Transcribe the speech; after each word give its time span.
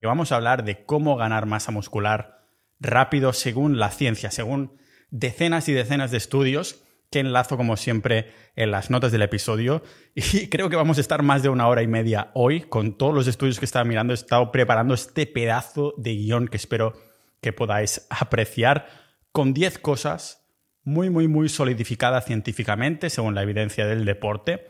Y 0.00 0.06
vamos 0.06 0.32
a 0.32 0.36
hablar 0.36 0.64
de 0.64 0.84
cómo 0.84 1.16
ganar 1.16 1.46
masa 1.46 1.72
muscular 1.72 2.44
rápido 2.80 3.32
según 3.32 3.78
la 3.78 3.90
ciencia, 3.90 4.30
según 4.30 4.78
decenas 5.10 5.68
y 5.68 5.72
decenas 5.72 6.10
de 6.10 6.18
estudios 6.18 6.82
que 7.10 7.20
enlazo 7.20 7.56
como 7.56 7.76
siempre 7.76 8.32
en 8.54 8.70
las 8.70 8.90
notas 8.90 9.12
del 9.12 9.22
episodio 9.22 9.82
y 10.14 10.48
creo 10.48 10.68
que 10.68 10.76
vamos 10.76 10.98
a 10.98 11.00
estar 11.00 11.22
más 11.22 11.42
de 11.42 11.48
una 11.48 11.66
hora 11.66 11.82
y 11.82 11.86
media 11.86 12.30
hoy 12.34 12.62
con 12.62 12.98
todos 12.98 13.14
los 13.14 13.26
estudios 13.26 13.58
que 13.58 13.64
estaba 13.64 13.84
mirando. 13.84 14.12
He 14.12 14.14
estado 14.14 14.52
preparando 14.52 14.94
este 14.94 15.26
pedazo 15.26 15.94
de 15.96 16.14
guion 16.14 16.48
que 16.48 16.58
espero 16.58 16.94
que 17.40 17.52
podáis 17.52 18.06
apreciar 18.10 18.86
con 19.32 19.54
10 19.54 19.78
cosas 19.78 20.46
muy, 20.82 21.10
muy, 21.10 21.28
muy 21.28 21.48
solidificadas 21.48 22.24
científicamente 22.24 23.10
según 23.10 23.34
la 23.34 23.42
evidencia 23.42 23.86
del 23.86 24.04
deporte 24.04 24.66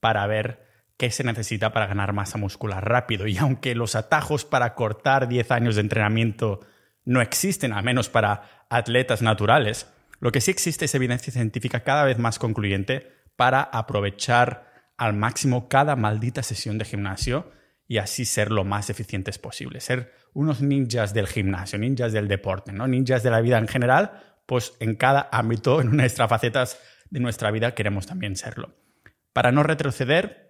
para 0.00 0.26
ver 0.26 0.67
qué 0.98 1.10
se 1.10 1.24
necesita 1.24 1.72
para 1.72 1.86
ganar 1.86 2.12
masa 2.12 2.36
muscular 2.36 2.86
rápido. 2.86 3.26
Y 3.26 3.38
aunque 3.38 3.74
los 3.74 3.94
atajos 3.94 4.44
para 4.44 4.74
cortar 4.74 5.28
10 5.28 5.50
años 5.52 5.76
de 5.76 5.80
entrenamiento 5.80 6.60
no 7.04 7.22
existen, 7.22 7.72
al 7.72 7.84
menos 7.84 8.10
para 8.10 8.66
atletas 8.68 9.22
naturales, 9.22 9.86
lo 10.20 10.32
que 10.32 10.40
sí 10.40 10.50
existe 10.50 10.84
es 10.84 10.94
evidencia 10.94 11.32
científica 11.32 11.80
cada 11.80 12.04
vez 12.04 12.18
más 12.18 12.38
concluyente 12.38 13.12
para 13.36 13.62
aprovechar 13.62 14.68
al 14.96 15.14
máximo 15.14 15.68
cada 15.68 15.94
maldita 15.94 16.42
sesión 16.42 16.76
de 16.76 16.84
gimnasio 16.84 17.52
y 17.86 17.98
así 17.98 18.24
ser 18.24 18.50
lo 18.50 18.64
más 18.64 18.90
eficientes 18.90 19.38
posible. 19.38 19.80
Ser 19.80 20.12
unos 20.34 20.60
ninjas 20.60 21.14
del 21.14 21.28
gimnasio, 21.28 21.78
ninjas 21.78 22.12
del 22.12 22.26
deporte, 22.26 22.72
¿no? 22.72 22.88
Ninjas 22.88 23.22
de 23.22 23.30
la 23.30 23.40
vida 23.40 23.58
en 23.58 23.68
general, 23.68 24.20
pues 24.46 24.74
en 24.80 24.96
cada 24.96 25.28
ámbito, 25.30 25.80
en 25.80 25.96
nuestras 25.96 26.28
facetas 26.28 26.80
de 27.08 27.20
nuestra 27.20 27.52
vida 27.52 27.74
queremos 27.74 28.06
también 28.06 28.34
serlo. 28.34 28.74
Para 29.32 29.52
no 29.52 29.62
retroceder 29.62 30.47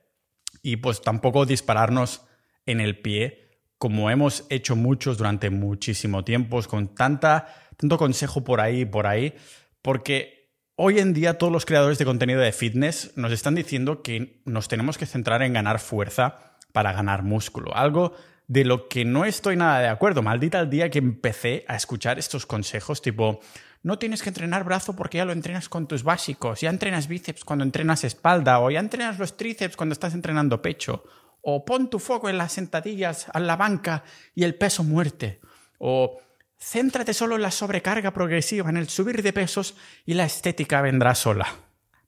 y 0.68 0.76
pues 0.76 1.00
tampoco 1.00 1.46
dispararnos 1.46 2.26
en 2.66 2.80
el 2.80 2.98
pie, 2.98 3.48
como 3.78 4.10
hemos 4.10 4.44
hecho 4.50 4.76
muchos 4.76 5.16
durante 5.16 5.48
muchísimo 5.48 6.24
tiempo, 6.24 6.60
con 6.64 6.94
tanta, 6.94 7.46
tanto 7.78 7.96
consejo 7.96 8.44
por 8.44 8.60
ahí 8.60 8.80
y 8.80 8.84
por 8.84 9.06
ahí, 9.06 9.32
porque 9.80 10.52
hoy 10.76 10.98
en 10.98 11.14
día 11.14 11.38
todos 11.38 11.50
los 11.50 11.64
creadores 11.64 11.96
de 11.96 12.04
contenido 12.04 12.40
de 12.40 12.52
fitness 12.52 13.16
nos 13.16 13.32
están 13.32 13.54
diciendo 13.54 14.02
que 14.02 14.42
nos 14.44 14.68
tenemos 14.68 14.98
que 14.98 15.06
centrar 15.06 15.42
en 15.42 15.54
ganar 15.54 15.78
fuerza 15.78 16.58
para 16.72 16.92
ganar 16.92 17.22
músculo. 17.22 17.74
Algo 17.74 18.14
de 18.46 18.66
lo 18.66 18.88
que 18.88 19.06
no 19.06 19.24
estoy 19.24 19.56
nada 19.56 19.80
de 19.80 19.88
acuerdo. 19.88 20.20
Maldita 20.20 20.60
el 20.60 20.68
día 20.68 20.90
que 20.90 20.98
empecé 20.98 21.64
a 21.66 21.76
escuchar 21.76 22.18
estos 22.18 22.44
consejos 22.44 23.00
tipo, 23.00 23.40
no 23.88 23.98
tienes 23.98 24.22
que 24.22 24.28
entrenar 24.28 24.64
brazo 24.64 24.94
porque 24.94 25.16
ya 25.16 25.24
lo 25.24 25.32
entrenas 25.32 25.70
con 25.70 25.88
tus 25.88 26.02
básicos, 26.02 26.60
ya 26.60 26.68
entrenas 26.68 27.08
bíceps 27.08 27.42
cuando 27.42 27.64
entrenas 27.64 28.04
espalda, 28.04 28.60
o 28.60 28.70
ya 28.70 28.80
entrenas 28.80 29.18
los 29.18 29.38
tríceps 29.38 29.76
cuando 29.76 29.94
estás 29.94 30.12
entrenando 30.12 30.60
pecho, 30.60 31.04
o 31.40 31.64
pon 31.64 31.88
tu 31.88 31.98
foco 31.98 32.28
en 32.28 32.36
las 32.36 32.52
sentadillas, 32.52 33.28
a 33.32 33.40
la 33.40 33.56
banca 33.56 34.04
y 34.34 34.44
el 34.44 34.56
peso 34.56 34.84
muerte, 34.84 35.40
o 35.78 36.20
Céntrate 36.60 37.14
solo 37.14 37.36
en 37.36 37.40
la 37.40 37.50
sobrecarga 37.50 38.12
progresiva, 38.12 38.68
en 38.68 38.76
el 38.76 38.90
subir 38.90 39.22
de 39.22 39.32
pesos 39.32 39.74
y 40.04 40.12
la 40.12 40.26
estética 40.26 40.82
vendrá 40.82 41.14
sola. 41.14 41.46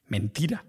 Mentira. 0.06 0.64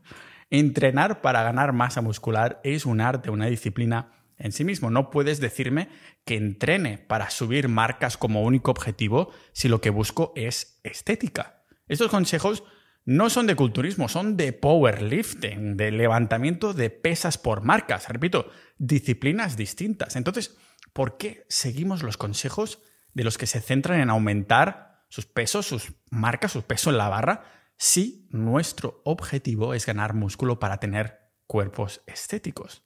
Entrenar 0.50 1.20
para 1.20 1.44
ganar 1.44 1.73
masa 1.73 2.00
muscular 2.00 2.62
es 2.64 2.86
un 2.86 3.02
arte, 3.02 3.31
una 3.31 3.48
disciplina 3.48 4.14
en 4.42 4.52
sí 4.52 4.64
mismo. 4.64 4.89
No 4.89 5.09
puedes 5.09 5.39
decirme 5.39 5.89
que 6.25 6.36
entrene 6.36 6.97
para 6.97 7.30
subir 7.30 7.67
marcas 7.67 8.17
como 8.17 8.44
único 8.44 8.72
objetivo 8.72 9.31
si 9.53 9.70
lo 9.70 9.81
que 9.81 9.89
busco 9.89 10.34
es 10.36 10.80
estética. 10.84 11.64
Estos 11.88 12.09
consejos 12.09 12.64
no 13.06 13.30
son 13.30 13.47
de 13.47 13.56
culturismo, 13.56 14.08
son 14.08 14.38
de 14.38 14.53
powerlifting, 14.53 15.75
de 15.75 15.92
levantamiento 15.92 16.73
de 16.73 16.89
pesas 16.89 17.38
por 17.38 17.64
marcas. 17.64 18.08
Repito, 18.09 18.52
disciplinas 18.78 19.58
distintas. 19.58 20.16
Entonces, 20.16 20.58
¿por 20.94 21.17
qué 21.17 21.45
seguimos 21.50 22.03
los 22.03 22.17
consejos 22.17 22.80
de 23.14 23.23
los 23.23 23.38
que 23.38 23.47
se 23.47 23.62
centran 23.62 24.00
en 24.00 24.09
aumentar 24.09 25.06
sus 25.09 25.25
pesos, 25.25 25.66
sus 25.66 25.94
marcas, 26.09 26.53
su 26.53 26.62
peso 26.62 26.89
en 26.89 26.97
la 26.97 27.09
barra, 27.09 27.44
si 27.78 28.28
nuestro 28.30 29.02
objetivo 29.03 29.73
es 29.73 29.85
ganar 29.85 30.13
músculo 30.13 30.59
para 30.59 30.78
tener 30.78 31.31
cuerpos 31.47 32.02
estéticos. 32.06 32.84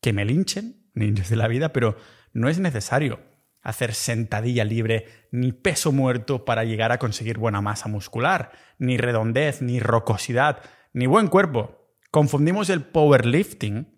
Que 0.00 0.12
me 0.12 0.24
linchen, 0.24 0.87
ninjas 0.98 1.28
de 1.28 1.36
la 1.36 1.48
vida, 1.48 1.72
pero 1.72 1.96
no 2.32 2.48
es 2.48 2.58
necesario 2.58 3.20
hacer 3.62 3.94
sentadilla 3.94 4.64
libre 4.64 5.06
ni 5.30 5.52
peso 5.52 5.92
muerto 5.92 6.44
para 6.44 6.64
llegar 6.64 6.92
a 6.92 6.98
conseguir 6.98 7.38
buena 7.38 7.60
masa 7.60 7.88
muscular, 7.88 8.52
ni 8.78 8.96
redondez, 8.96 9.62
ni 9.62 9.80
rocosidad, 9.80 10.62
ni 10.92 11.06
buen 11.06 11.28
cuerpo. 11.28 11.92
Confundimos 12.10 12.70
el 12.70 12.82
powerlifting, 12.82 13.94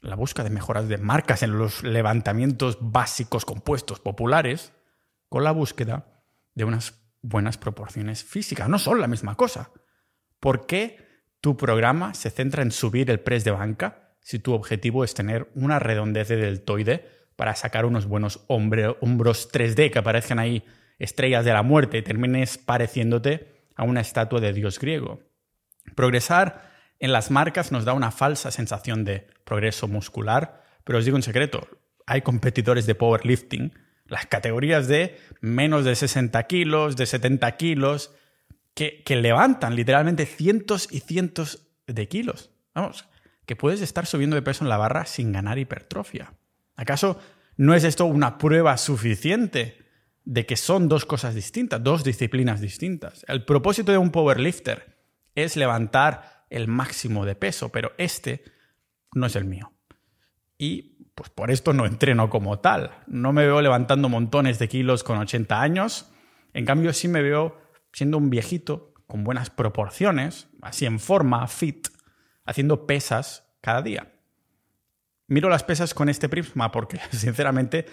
la 0.00 0.16
búsqueda 0.16 0.44
de 0.44 0.50
mejoras 0.50 0.88
de 0.88 0.98
marcas 0.98 1.42
en 1.42 1.58
los 1.58 1.82
levantamientos 1.82 2.78
básicos 2.80 3.44
compuestos 3.44 4.00
populares, 4.00 4.72
con 5.28 5.44
la 5.44 5.52
búsqueda 5.52 6.22
de 6.54 6.64
unas 6.64 7.00
buenas 7.22 7.58
proporciones 7.58 8.22
físicas. 8.22 8.68
No 8.68 8.78
son 8.78 9.00
la 9.00 9.08
misma 9.08 9.34
cosa. 9.34 9.70
¿Por 10.40 10.66
qué 10.66 11.06
tu 11.40 11.56
programa 11.56 12.14
se 12.14 12.30
centra 12.30 12.62
en 12.62 12.70
subir 12.70 13.10
el 13.10 13.20
press 13.20 13.44
de 13.44 13.50
banca 13.50 14.05
si 14.26 14.40
tu 14.40 14.54
objetivo 14.54 15.04
es 15.04 15.14
tener 15.14 15.48
una 15.54 15.78
redondez 15.78 16.26
de 16.26 16.34
deltoide 16.34 17.08
para 17.36 17.54
sacar 17.54 17.84
unos 17.84 18.06
buenos 18.06 18.44
hombros 18.48 19.52
3D 19.52 19.92
que 19.92 20.00
aparezcan 20.00 20.40
ahí 20.40 20.64
estrellas 20.98 21.44
de 21.44 21.52
la 21.52 21.62
muerte 21.62 21.98
y 21.98 22.02
termines 22.02 22.58
pareciéndote 22.58 23.46
a 23.76 23.84
una 23.84 24.00
estatua 24.00 24.40
de 24.40 24.52
dios 24.52 24.80
griego? 24.80 25.20
Progresar 25.94 26.72
en 26.98 27.12
las 27.12 27.30
marcas 27.30 27.70
nos 27.70 27.84
da 27.84 27.92
una 27.92 28.10
falsa 28.10 28.50
sensación 28.50 29.04
de 29.04 29.28
progreso 29.44 29.86
muscular, 29.86 30.64
pero 30.82 30.98
os 30.98 31.04
digo 31.04 31.16
un 31.16 31.22
secreto, 31.22 31.68
hay 32.04 32.22
competidores 32.22 32.84
de 32.86 32.96
powerlifting 32.96 33.74
las 34.06 34.26
categorías 34.26 34.88
de 34.88 35.20
menos 35.40 35.84
de 35.84 35.94
60 35.94 36.42
kilos, 36.48 36.96
de 36.96 37.06
70 37.06 37.56
kilos, 37.56 38.12
que, 38.74 39.04
levantan 39.06 39.76
literalmente 39.76 40.26
cientos 40.26 40.88
y 40.90 40.98
cientos 40.98 41.68
de 41.86 42.08
kilos. 42.08 42.50
Vamos, 42.74 43.06
que 43.46 43.56
puedes 43.56 43.80
estar 43.80 44.06
subiendo 44.06 44.36
de 44.36 44.42
peso 44.42 44.64
en 44.64 44.68
la 44.68 44.76
barra 44.76 45.06
sin 45.06 45.32
ganar 45.32 45.58
hipertrofia. 45.58 46.34
¿Acaso 46.74 47.18
no 47.56 47.74
es 47.74 47.84
esto 47.84 48.04
una 48.04 48.38
prueba 48.38 48.76
suficiente 48.76 49.78
de 50.24 50.44
que 50.44 50.56
son 50.56 50.88
dos 50.88 51.06
cosas 51.06 51.34
distintas, 51.34 51.82
dos 51.82 52.04
disciplinas 52.04 52.60
distintas? 52.60 53.24
El 53.28 53.44
propósito 53.44 53.92
de 53.92 53.98
un 53.98 54.10
powerlifter 54.10 54.96
es 55.34 55.56
levantar 55.56 56.44
el 56.50 56.68
máximo 56.68 57.24
de 57.24 57.36
peso, 57.36 57.70
pero 57.70 57.92
este 57.98 58.44
no 59.12 59.26
es 59.26 59.36
el 59.36 59.44
mío. 59.44 59.72
Y 60.58 60.96
pues 61.14 61.30
por 61.30 61.50
esto 61.50 61.72
no 61.72 61.86
entreno 61.86 62.28
como 62.28 62.58
tal. 62.58 62.90
No 63.06 63.32
me 63.32 63.46
veo 63.46 63.62
levantando 63.62 64.08
montones 64.08 64.58
de 64.58 64.68
kilos 64.68 65.02
con 65.02 65.18
80 65.18 65.60
años. 65.60 66.10
En 66.52 66.64
cambio, 66.64 66.92
sí 66.92 67.08
me 67.08 67.22
veo 67.22 67.58
siendo 67.92 68.18
un 68.18 68.28
viejito 68.28 68.92
con 69.06 69.24
buenas 69.24 69.50
proporciones, 69.50 70.48
así 70.60 70.84
en 70.84 70.98
forma, 70.98 71.46
fit, 71.46 71.88
haciendo 72.46 72.86
pesas 72.86 73.44
cada 73.60 73.82
día. 73.82 74.12
Miro 75.28 75.48
las 75.48 75.64
pesas 75.64 75.92
con 75.92 76.08
este 76.08 76.28
prisma 76.28 76.70
porque, 76.70 76.98
sinceramente, 77.10 77.86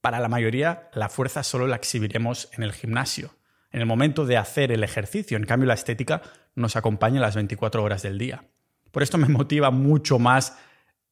para 0.00 0.20
la 0.20 0.28
mayoría 0.28 0.90
la 0.92 1.08
fuerza 1.08 1.42
solo 1.42 1.66
la 1.66 1.76
exhibiremos 1.76 2.50
en 2.52 2.62
el 2.62 2.72
gimnasio, 2.72 3.34
en 3.72 3.80
el 3.80 3.86
momento 3.86 4.26
de 4.26 4.36
hacer 4.36 4.70
el 4.70 4.84
ejercicio. 4.84 5.36
En 5.36 5.46
cambio, 5.46 5.66
la 5.66 5.74
estética 5.74 6.22
nos 6.54 6.76
acompaña 6.76 7.20
las 7.20 7.34
24 7.34 7.82
horas 7.82 8.02
del 8.02 8.18
día. 8.18 8.44
Por 8.92 9.02
esto 9.02 9.18
me 9.18 9.28
motiva 9.28 9.70
mucho 9.70 10.18
más 10.18 10.56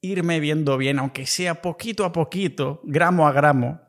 irme 0.02 0.40
viendo 0.40 0.76
bien, 0.76 0.98
aunque 0.98 1.26
sea 1.26 1.62
poquito 1.62 2.04
a 2.04 2.12
poquito, 2.12 2.80
gramo 2.84 3.26
a 3.26 3.32
gramo. 3.32 3.80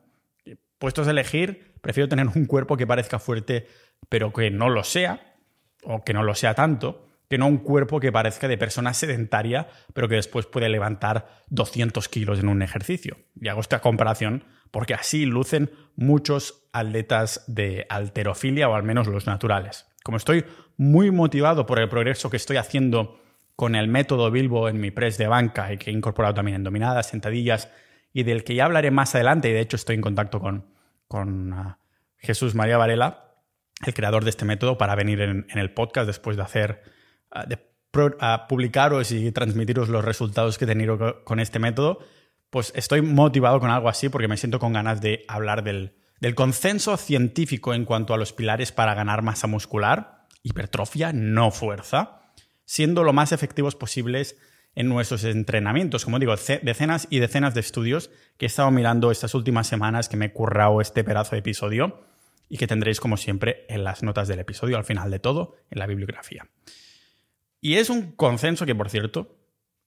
Puestos 0.78 1.06
a 1.06 1.10
elegir, 1.10 1.74
prefiero 1.80 2.08
tener 2.08 2.26
un 2.28 2.46
cuerpo 2.46 2.76
que 2.76 2.86
parezca 2.86 3.18
fuerte, 3.18 3.68
pero 4.08 4.32
que 4.32 4.50
no 4.50 4.70
lo 4.70 4.84
sea, 4.84 5.34
o 5.82 6.02
que 6.02 6.14
no 6.14 6.22
lo 6.22 6.34
sea 6.34 6.54
tanto, 6.54 7.06
que 7.28 7.38
no 7.38 7.46
un 7.46 7.58
cuerpo 7.58 8.00
que 8.00 8.12
parezca 8.12 8.48
de 8.48 8.58
persona 8.58 8.94
sedentaria, 8.94 9.68
pero 9.92 10.08
que 10.08 10.16
después 10.16 10.46
puede 10.46 10.68
levantar 10.68 11.42
200 11.48 12.08
kilos 12.08 12.38
en 12.38 12.48
un 12.48 12.62
ejercicio. 12.62 13.18
Y 13.40 13.48
hago 13.48 13.60
esta 13.60 13.80
comparación 13.80 14.44
porque 14.70 14.94
así 14.94 15.24
lucen 15.24 15.70
muchos 15.96 16.66
atletas 16.72 17.44
de 17.46 17.86
alterofilia, 17.88 18.68
o 18.68 18.74
al 18.74 18.82
menos 18.82 19.06
los 19.06 19.26
naturales. 19.26 19.86
Como 20.02 20.16
estoy 20.16 20.44
muy 20.76 21.10
motivado 21.10 21.66
por 21.66 21.78
el 21.78 21.88
progreso 21.88 22.28
que 22.28 22.36
estoy 22.36 22.56
haciendo 22.56 23.20
con 23.56 23.74
el 23.76 23.88
método 23.88 24.30
Bilbo 24.30 24.68
en 24.68 24.80
mi 24.80 24.90
press 24.90 25.16
de 25.16 25.28
banca 25.28 25.72
y 25.72 25.78
que 25.78 25.90
he 25.90 25.92
incorporado 25.94 26.34
también 26.34 26.56
en 26.56 26.64
dominadas, 26.64 27.08
sentadillas 27.08 27.70
y 28.12 28.24
del 28.24 28.44
que 28.44 28.54
ya 28.54 28.64
hablaré 28.64 28.90
más 28.90 29.14
adelante 29.14 29.48
y 29.48 29.52
de 29.52 29.60
hecho 29.60 29.76
estoy 29.76 29.96
en 29.96 30.00
contacto 30.00 30.40
con, 30.40 30.66
con 31.08 31.52
ah, 31.52 31.78
Jesús 32.18 32.54
María 32.54 32.78
Varela, 32.78 33.34
el 33.84 33.94
creador 33.94 34.24
de 34.24 34.30
este 34.30 34.44
método, 34.44 34.78
para 34.78 34.94
venir 34.94 35.20
en, 35.20 35.46
el 35.48 35.72
podcast 35.72 36.06
después 36.06 36.36
de 36.36 36.42
hacer, 36.42 36.82
de 37.46 37.58
publicaros 38.48 39.12
y 39.12 39.30
transmitiros 39.30 39.88
los 39.88 40.04
resultados 40.04 40.58
que 40.58 40.64
he 40.64 40.68
tenido 40.68 41.22
con 41.24 41.38
este 41.38 41.58
método, 41.58 42.00
pues 42.50 42.72
estoy 42.74 43.02
motivado 43.02 43.60
con 43.60 43.70
algo 43.70 43.88
así 43.88 44.08
porque 44.08 44.28
me 44.28 44.36
siento 44.36 44.58
con 44.58 44.72
ganas 44.72 45.00
de 45.00 45.24
hablar 45.28 45.62
del, 45.62 45.96
del 46.20 46.34
consenso 46.34 46.96
científico 46.96 47.72
en 47.72 47.84
cuanto 47.84 48.12
a 48.12 48.16
los 48.16 48.32
pilares 48.32 48.72
para 48.72 48.94
ganar 48.94 49.22
masa 49.22 49.46
muscular, 49.46 50.26
hipertrofia, 50.42 51.12
no 51.12 51.50
fuerza 51.50 52.20
siendo 52.64 53.04
lo 53.04 53.12
más 53.12 53.32
efectivos 53.32 53.74
posibles 53.74 54.38
en 54.74 54.88
nuestros 54.88 55.24
entrenamientos. 55.24 56.04
Como 56.04 56.18
digo, 56.18 56.34
decenas 56.62 57.06
y 57.10 57.18
decenas 57.20 57.54
de 57.54 57.60
estudios 57.60 58.10
que 58.36 58.46
he 58.46 58.48
estado 58.48 58.70
mirando 58.70 59.10
estas 59.10 59.34
últimas 59.34 59.66
semanas, 59.66 60.08
que 60.08 60.16
me 60.16 60.26
he 60.26 60.32
currado 60.32 60.80
este 60.80 61.04
pedazo 61.04 61.32
de 61.32 61.40
episodio 61.40 62.02
y 62.48 62.58
que 62.58 62.66
tendréis 62.66 63.00
como 63.00 63.16
siempre 63.16 63.64
en 63.68 63.84
las 63.84 64.02
notas 64.02 64.28
del 64.28 64.40
episodio, 64.40 64.76
al 64.76 64.84
final 64.84 65.10
de 65.10 65.18
todo, 65.18 65.56
en 65.70 65.78
la 65.78 65.86
bibliografía. 65.86 66.46
Y 67.64 67.78
es 67.78 67.88
un 67.88 68.12
consenso 68.12 68.66
que, 68.66 68.74
por 68.74 68.90
cierto, 68.90 69.38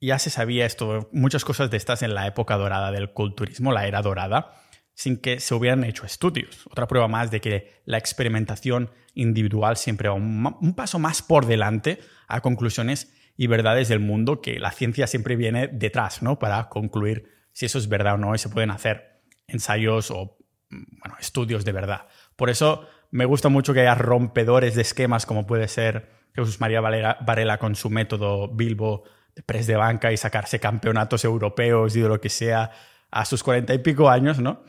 ya 0.01 0.17
se 0.17 0.31
sabía 0.31 0.65
esto, 0.65 1.09
muchas 1.11 1.45
cosas 1.45 1.69
de 1.69 1.77
estas 1.77 2.01
en 2.01 2.15
la 2.15 2.25
época 2.25 2.57
dorada 2.57 2.91
del 2.91 3.11
culturismo, 3.11 3.71
la 3.71 3.85
era 3.85 4.01
dorada, 4.01 4.55
sin 4.95 5.21
que 5.21 5.39
se 5.39 5.53
hubieran 5.53 5.83
hecho 5.83 6.03
estudios. 6.03 6.65
Otra 6.71 6.87
prueba 6.87 7.07
más 7.07 7.29
de 7.29 7.39
que 7.39 7.83
la 7.85 7.99
experimentación 7.99 8.89
individual 9.13 9.77
siempre 9.77 10.09
va 10.09 10.15
un, 10.15 10.73
paso 10.75 10.97
más 10.97 11.21
por 11.21 11.45
delante 11.45 11.99
a 12.27 12.41
conclusiones 12.41 13.13
y 13.37 13.45
verdades 13.45 13.89
del 13.89 13.99
mundo 13.99 14.41
que 14.41 14.57
la 14.57 14.71
ciencia 14.71 15.05
siempre 15.05 15.35
viene 15.35 15.67
detrás, 15.67 16.23
¿no? 16.23 16.39
Para 16.39 16.69
concluir 16.69 17.29
si 17.53 17.67
eso 17.67 17.77
es 17.77 17.87
verdad 17.87 18.15
o 18.15 18.17
no 18.17 18.33
y 18.33 18.39
se 18.39 18.49
pueden 18.49 18.71
hacer 18.71 19.21
ensayos 19.45 20.09
o 20.09 20.39
bueno, 20.71 21.15
estudios 21.19 21.63
de 21.63 21.73
verdad. 21.73 22.07
Por 22.35 22.49
eso 22.49 22.87
me 23.11 23.25
gusta 23.25 23.49
mucho 23.49 23.75
que 23.75 23.81
haya 23.81 23.93
rompedores 23.93 24.73
de 24.73 24.81
esquemas 24.81 25.27
como 25.27 25.45
puede 25.45 25.67
ser 25.67 26.16
Jesús 26.45 26.59
María 26.59 26.81
Varela 26.81 27.57
con 27.57 27.75
su 27.75 27.89
método 27.89 28.47
Bilbo 28.47 29.03
de 29.35 29.43
press 29.43 29.67
de 29.67 29.75
banca 29.75 30.11
y 30.11 30.17
sacarse 30.17 30.59
campeonatos 30.59 31.23
europeos 31.23 31.95
y 31.95 32.01
de 32.01 32.07
lo 32.07 32.19
que 32.19 32.29
sea 32.29 32.71
a 33.11 33.25
sus 33.25 33.43
cuarenta 33.43 33.73
y 33.73 33.79
pico 33.79 34.09
años, 34.09 34.39
¿no? 34.39 34.63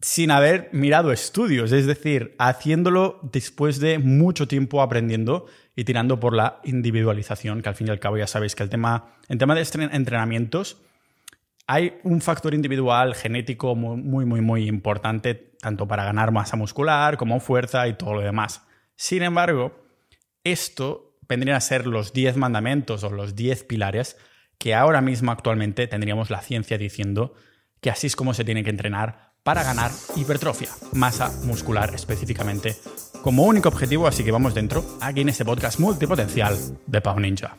sin 0.00 0.30
haber 0.30 0.68
mirado 0.72 1.12
estudios, 1.12 1.72
es 1.72 1.86
decir, 1.86 2.36
haciéndolo 2.38 3.20
después 3.32 3.80
de 3.80 3.98
mucho 3.98 4.46
tiempo 4.46 4.82
aprendiendo 4.82 5.46
y 5.74 5.84
tirando 5.84 6.20
por 6.20 6.34
la 6.34 6.60
individualización, 6.62 7.62
que 7.62 7.70
al 7.70 7.74
fin 7.74 7.86
y 7.86 7.90
al 7.90 8.00
cabo 8.00 8.18
ya 8.18 8.26
sabéis 8.26 8.54
que 8.54 8.62
el 8.62 8.68
tema, 8.68 9.16
en 9.30 9.38
tema 9.38 9.54
de 9.54 9.66
entrenamientos, 9.92 10.76
hay 11.66 11.98
un 12.02 12.20
factor 12.20 12.52
individual 12.52 13.14
genético 13.14 13.74
muy, 13.74 14.26
muy, 14.26 14.42
muy 14.42 14.68
importante, 14.68 15.54
tanto 15.58 15.88
para 15.88 16.04
ganar 16.04 16.32
masa 16.32 16.56
muscular 16.58 17.16
como 17.16 17.40
fuerza 17.40 17.88
y 17.88 17.94
todo 17.94 18.12
lo 18.12 18.20
demás. 18.20 18.62
Sin 18.96 19.22
embargo, 19.22 19.83
esto 20.44 21.16
vendrían 21.26 21.56
a 21.56 21.60
ser 21.60 21.86
los 21.86 22.12
10 22.12 22.36
mandamientos 22.36 23.02
o 23.02 23.10
los 23.10 23.34
10 23.34 23.64
pilares 23.64 24.16
que 24.58 24.74
ahora 24.74 25.00
mismo 25.00 25.32
actualmente 25.32 25.86
tendríamos 25.86 26.30
la 26.30 26.42
ciencia 26.42 26.78
diciendo 26.78 27.34
que 27.80 27.90
así 27.90 28.06
es 28.06 28.14
como 28.14 28.34
se 28.34 28.44
tiene 28.44 28.62
que 28.62 28.70
entrenar 28.70 29.32
para 29.42 29.62
ganar 29.62 29.90
hipertrofia, 30.16 30.70
masa 30.92 31.30
muscular 31.44 31.94
específicamente, 31.94 32.76
como 33.22 33.44
único 33.44 33.68
objetivo, 33.68 34.06
así 34.06 34.24
que 34.24 34.30
vamos 34.30 34.54
dentro, 34.54 34.84
aquí 35.00 35.20
en 35.20 35.28
este 35.30 35.44
podcast 35.44 35.78
multipotencial 35.80 36.56
de 36.86 37.00
Pau 37.00 37.18
Ninja. 37.20 37.54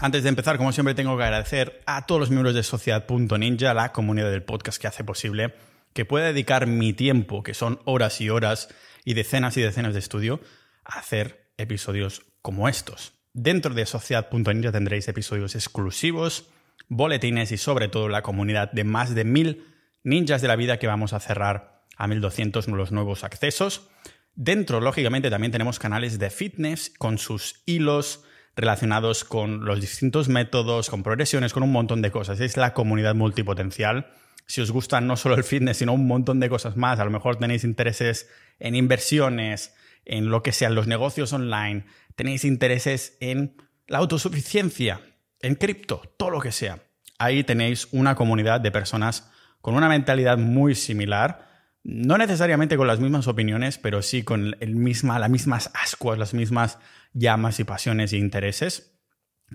Antes 0.00 0.22
de 0.22 0.28
empezar, 0.28 0.56
como 0.56 0.72
siempre, 0.72 0.94
tengo 0.94 1.16
que 1.16 1.24
agradecer 1.24 1.82
a 1.84 2.06
todos 2.06 2.20
los 2.20 2.30
miembros 2.30 2.54
de 2.54 2.62
Sociedad.ninja, 2.62 3.74
la 3.74 3.92
comunidad 3.92 4.30
del 4.30 4.42
podcast 4.42 4.80
que 4.80 4.88
hace 4.88 5.04
posible 5.04 5.52
que 5.92 6.04
pueda 6.04 6.26
dedicar 6.26 6.66
mi 6.66 6.92
tiempo, 6.92 7.42
que 7.42 7.54
son 7.54 7.80
horas 7.84 8.20
y 8.20 8.30
horas 8.30 8.68
y 9.04 9.14
decenas 9.14 9.56
y 9.56 9.62
decenas 9.62 9.94
de 9.94 10.00
estudio, 10.00 10.40
a 10.84 10.98
hacer 10.98 11.50
episodios 11.56 12.22
como 12.42 12.68
estos. 12.68 13.12
Dentro 13.32 13.74
de 13.74 13.86
Sociedad.ninja 13.86 14.72
tendréis 14.72 15.08
episodios 15.08 15.54
exclusivos, 15.54 16.50
boletines 16.88 17.52
y 17.52 17.56
sobre 17.56 17.88
todo 17.88 18.08
la 18.08 18.22
comunidad 18.22 18.72
de 18.72 18.84
más 18.84 19.14
de 19.14 19.24
mil 19.24 19.66
ninjas 20.02 20.42
de 20.42 20.48
la 20.48 20.56
vida 20.56 20.78
que 20.78 20.86
vamos 20.86 21.12
a 21.12 21.20
cerrar 21.20 21.84
a 21.96 22.06
1200 22.06 22.68
los 22.68 22.92
nuevos 22.92 23.24
accesos. 23.24 23.88
Dentro, 24.34 24.80
lógicamente, 24.80 25.30
también 25.30 25.52
tenemos 25.52 25.78
canales 25.78 26.18
de 26.18 26.30
fitness 26.30 26.92
con 26.96 27.18
sus 27.18 27.62
hilos 27.66 28.24
relacionados 28.56 29.24
con 29.24 29.64
los 29.64 29.80
distintos 29.80 30.28
métodos, 30.28 30.90
con 30.90 31.02
progresiones, 31.02 31.52
con 31.52 31.62
un 31.62 31.72
montón 31.72 32.02
de 32.02 32.10
cosas. 32.10 32.40
Es 32.40 32.56
la 32.56 32.74
comunidad 32.74 33.14
multipotencial. 33.14 34.10
Si 34.50 34.60
os 34.60 34.72
gusta 34.72 35.00
no 35.00 35.16
solo 35.16 35.36
el 35.36 35.44
fitness, 35.44 35.76
sino 35.76 35.92
un 35.92 36.08
montón 36.08 36.40
de 36.40 36.48
cosas 36.48 36.76
más, 36.76 36.98
a 36.98 37.04
lo 37.04 37.12
mejor 37.12 37.36
tenéis 37.36 37.62
intereses 37.62 38.28
en 38.58 38.74
inversiones, 38.74 39.76
en 40.04 40.28
lo 40.28 40.42
que 40.42 40.50
sean 40.50 40.74
los 40.74 40.88
negocios 40.88 41.32
online, 41.32 41.84
tenéis 42.16 42.44
intereses 42.44 43.16
en 43.20 43.54
la 43.86 43.98
autosuficiencia, 43.98 45.02
en 45.40 45.54
cripto, 45.54 46.02
todo 46.16 46.30
lo 46.30 46.40
que 46.40 46.50
sea. 46.50 46.82
Ahí 47.16 47.44
tenéis 47.44 47.86
una 47.92 48.16
comunidad 48.16 48.60
de 48.60 48.72
personas 48.72 49.30
con 49.60 49.76
una 49.76 49.88
mentalidad 49.88 50.36
muy 50.36 50.74
similar, 50.74 51.46
no 51.84 52.18
necesariamente 52.18 52.76
con 52.76 52.88
las 52.88 52.98
mismas 52.98 53.28
opiniones, 53.28 53.78
pero 53.78 54.02
sí 54.02 54.24
con 54.24 54.56
el 54.58 54.74
misma, 54.74 55.20
las 55.20 55.30
mismas 55.30 55.70
ascuas, 55.74 56.18
las 56.18 56.34
mismas 56.34 56.80
llamas 57.12 57.60
y 57.60 57.64
pasiones 57.64 58.12
e 58.12 58.16
intereses, 58.16 58.98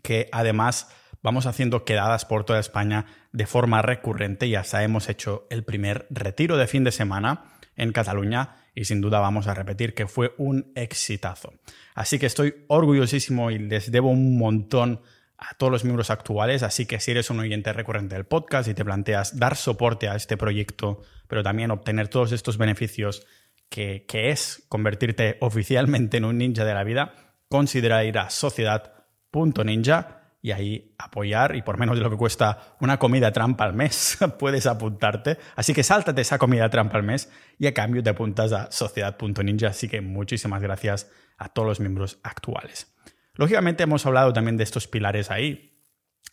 que 0.04 0.30
además 0.32 0.88
vamos 1.26 1.48
haciendo 1.48 1.86
quedadas 1.86 2.24
por 2.24 2.44
toda 2.44 2.60
España 2.60 3.08
de 3.32 3.48
forma 3.48 3.82
recurrente 3.82 4.46
y 4.46 4.54
hasta 4.54 4.84
hemos 4.84 5.10
hecho 5.10 5.48
el 5.50 5.64
primer 5.64 6.06
retiro 6.12 6.56
de 6.56 6.68
fin 6.68 6.84
de 6.84 6.92
semana 6.92 7.46
en 7.76 7.92
Cataluña 7.94 8.58
y 8.76 8.86
sin 8.86 9.02
duda 9.02 9.20
vamos 9.22 9.48
a 9.48 9.56
repetir 9.56 9.96
que 9.96 10.06
fue 10.06 10.36
un 10.38 10.72
exitazo. 10.76 11.56
Así 11.96 12.20
que 12.20 12.28
estoy 12.28 12.66
orgullosísimo 12.68 13.50
y 13.50 13.58
les 13.58 13.92
debo 13.92 14.10
un 14.10 14.38
montón 14.38 15.02
a 15.40 15.56
todos 15.56 15.72
los 15.72 15.84
miembros 15.84 16.12
actuales, 16.12 16.62
así 16.62 16.86
que 16.86 17.00
si 17.00 17.10
eres 17.10 17.32
un 17.32 17.40
oyente 17.40 17.74
recurrente 17.74 18.14
del 18.14 18.26
podcast 18.26 18.70
y 18.70 18.76
te 18.76 18.86
planteas 18.86 19.40
dar 19.40 19.56
soporte 19.56 20.08
a 20.08 20.16
este 20.16 20.38
proyecto, 20.38 21.02
pero 21.28 21.42
también 21.42 21.72
obtener 21.72 22.08
todos 22.08 22.34
estos 22.34 22.60
beneficios 22.60 23.26
que, 23.70 24.06
que 24.08 24.30
es 24.30 24.64
convertirte 24.70 25.38
oficialmente 25.42 26.18
en 26.18 26.26
un 26.26 26.38
ninja 26.38 26.66
de 26.66 26.74
la 26.76 26.84
vida, 26.84 27.16
considera 27.50 28.04
ir 28.06 28.20
a 28.20 28.30
sociedad.ninja 28.30 30.22
y 30.46 30.52
ahí 30.52 30.94
apoyar 31.00 31.56
y 31.56 31.64
por 31.64 31.80
menos 31.80 31.98
de 31.98 32.04
lo 32.04 32.12
que 32.12 32.18
cuesta 32.18 32.76
una 32.80 33.00
comida 33.00 33.32
trampa 33.32 33.64
al 33.64 33.74
mes 33.74 34.20
puedes 34.40 34.68
apuntarte. 34.68 35.40
Así 35.56 35.74
que 35.74 35.82
sáltate 35.82 36.22
esa 36.22 36.38
comida 36.38 36.70
trampa 36.70 36.98
al 36.98 37.04
mes 37.04 37.32
y 37.58 37.66
a 37.66 37.74
cambio 37.74 38.04
te 38.04 38.12
apuntas 38.12 38.54
a 38.54 38.72
sociedad.ninja. 38.72 39.70
Así 39.70 39.88
que 39.88 40.02
muchísimas 40.02 40.62
gracias 40.62 41.10
a 41.40 41.50
todos 41.50 41.68
los 41.68 41.80
miembros 41.80 42.20
actuales. 42.22 42.94
Lógicamente 43.34 43.82
hemos 43.82 44.06
hablado 44.06 44.34
también 44.34 44.56
de 44.56 44.66
estos 44.66 44.88
pilares 44.88 45.32
ahí, 45.32 45.82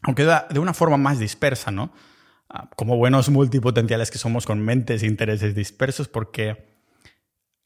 aunque 0.02 0.26
de 0.26 0.58
una 0.58 0.74
forma 0.74 0.98
más 0.98 1.18
dispersa, 1.18 1.70
¿no? 1.70 1.94
Ah, 2.50 2.68
como 2.76 2.98
buenos 2.98 3.30
multipotenciales 3.30 4.10
que 4.10 4.18
somos 4.18 4.44
con 4.44 4.60
mentes 4.60 5.02
e 5.02 5.06
intereses 5.06 5.54
dispersos, 5.54 6.08
porque 6.08 6.72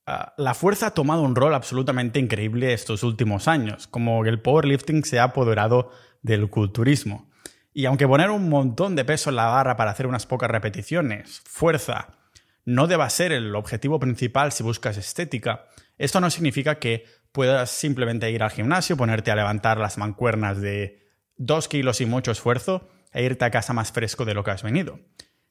Ah, 0.08 0.34
la 0.37 0.54
fuerza 0.54 0.87
ha 0.87 0.90
tomado 0.92 1.22
un 1.22 1.34
rol 1.34 1.52
absolutamente 1.52 2.20
increíble 2.20 2.72
estos 2.72 3.02
últimos 3.02 3.49
años, 3.49 3.88
como 3.88 4.25
el 4.25 4.40
powerlifting 4.40 5.04
se 5.04 5.19
ha 5.19 5.25
apoderado 5.25 5.90
del 6.26 6.50
culturismo. 6.50 7.31
Y 7.73 7.87
aunque 7.87 8.08
poner 8.08 8.30
un 8.30 8.49
montón 8.49 8.97
de 8.97 9.04
peso 9.04 9.30
en 9.30 9.37
la 9.37 9.47
barra 9.47 9.76
para 9.76 9.92
hacer 9.92 10.06
unas 10.06 10.26
pocas 10.26 10.50
repeticiones, 10.50 11.40
fuerza, 11.45 12.18
no 12.64 12.87
deba 12.87 13.09
ser 13.11 13.33
el 13.33 13.54
objetivo 13.54 14.00
principal 14.00 14.50
si 14.50 14.62
buscas 14.62 14.97
estética, 14.97 15.66
esto 15.99 16.21
no 16.21 16.30
significa 16.30 16.78
que 16.78 17.04
puedas 17.33 17.71
simplemente 17.71 18.30
ir 18.30 18.42
al 18.42 18.50
gimnasio, 18.50 18.97
ponerte 18.97 19.30
a 19.30 19.37
levantar 19.37 19.78
las 19.78 19.99
mancuernas 19.99 20.61
de 20.61 21.06
dos 21.37 21.68
kilos 21.68 22.00
y 22.00 22.06
mucho 22.06 22.33
esfuerzo 22.33 22.88
e 23.12 23.23
irte 23.23 23.45
a 23.45 23.50
casa 23.50 23.73
más 23.73 23.92
fresco 23.92 24.25
de 24.25 24.35
lo 24.35 24.42
que 24.42 24.50
has 24.50 24.62
venido. 24.62 24.99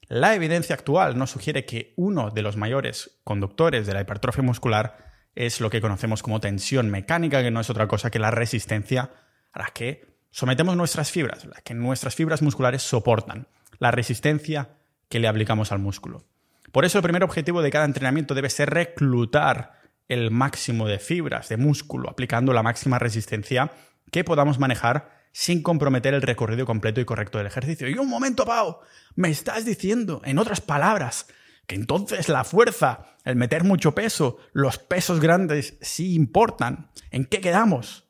La 0.08 0.34
evidencia 0.34 0.74
actual 0.74 1.16
nos 1.16 1.30
sugiere 1.30 1.64
que 1.64 1.94
uno 1.96 2.30
de 2.30 2.42
los 2.42 2.56
mayores 2.56 3.18
conductores 3.24 3.86
de 3.86 3.94
la 3.94 4.02
hipertrofia 4.02 4.42
muscular 4.42 4.98
es 5.34 5.60
lo 5.60 5.70
que 5.70 5.80
conocemos 5.80 6.22
como 6.22 6.40
tensión 6.40 6.90
mecánica, 6.90 7.42
que 7.42 7.50
no 7.50 7.60
es 7.60 7.70
otra 7.70 7.88
cosa 7.88 8.10
que 8.10 8.18
la 8.18 8.30
resistencia 8.30 9.10
a 9.52 9.58
la 9.60 9.66
que 9.66 10.15
sometemos 10.36 10.76
nuestras 10.76 11.10
fibras, 11.10 11.46
la 11.46 11.62
que 11.62 11.72
nuestras 11.72 12.14
fibras 12.14 12.42
musculares 12.42 12.82
soportan, 12.82 13.48
la 13.78 13.90
resistencia 13.90 14.68
que 15.08 15.18
le 15.18 15.28
aplicamos 15.28 15.72
al 15.72 15.78
músculo. 15.78 16.26
Por 16.72 16.84
eso 16.84 16.98
el 16.98 17.02
primer 17.02 17.24
objetivo 17.24 17.62
de 17.62 17.70
cada 17.70 17.86
entrenamiento 17.86 18.34
debe 18.34 18.50
ser 18.50 18.68
reclutar 18.68 19.80
el 20.08 20.30
máximo 20.30 20.88
de 20.88 20.98
fibras 20.98 21.48
de 21.48 21.56
músculo, 21.56 22.10
aplicando 22.10 22.52
la 22.52 22.62
máxima 22.62 22.98
resistencia 22.98 23.72
que 24.12 24.24
podamos 24.24 24.58
manejar 24.58 25.24
sin 25.32 25.62
comprometer 25.62 26.12
el 26.12 26.20
recorrido 26.20 26.66
completo 26.66 27.00
y 27.00 27.06
correcto 27.06 27.38
del 27.38 27.46
ejercicio. 27.46 27.88
Y 27.88 27.94
un 27.94 28.10
momento, 28.10 28.44
Pau, 28.44 28.80
me 29.14 29.30
estás 29.30 29.64
diciendo, 29.64 30.20
en 30.22 30.38
otras 30.38 30.60
palabras, 30.60 31.28
que 31.66 31.76
entonces 31.76 32.28
la 32.28 32.44
fuerza, 32.44 33.16
el 33.24 33.36
meter 33.36 33.64
mucho 33.64 33.94
peso, 33.94 34.36
los 34.52 34.76
pesos 34.76 35.18
grandes 35.18 35.78
sí 35.80 36.14
importan. 36.14 36.90
¿En 37.10 37.24
qué 37.24 37.40
quedamos? 37.40 38.04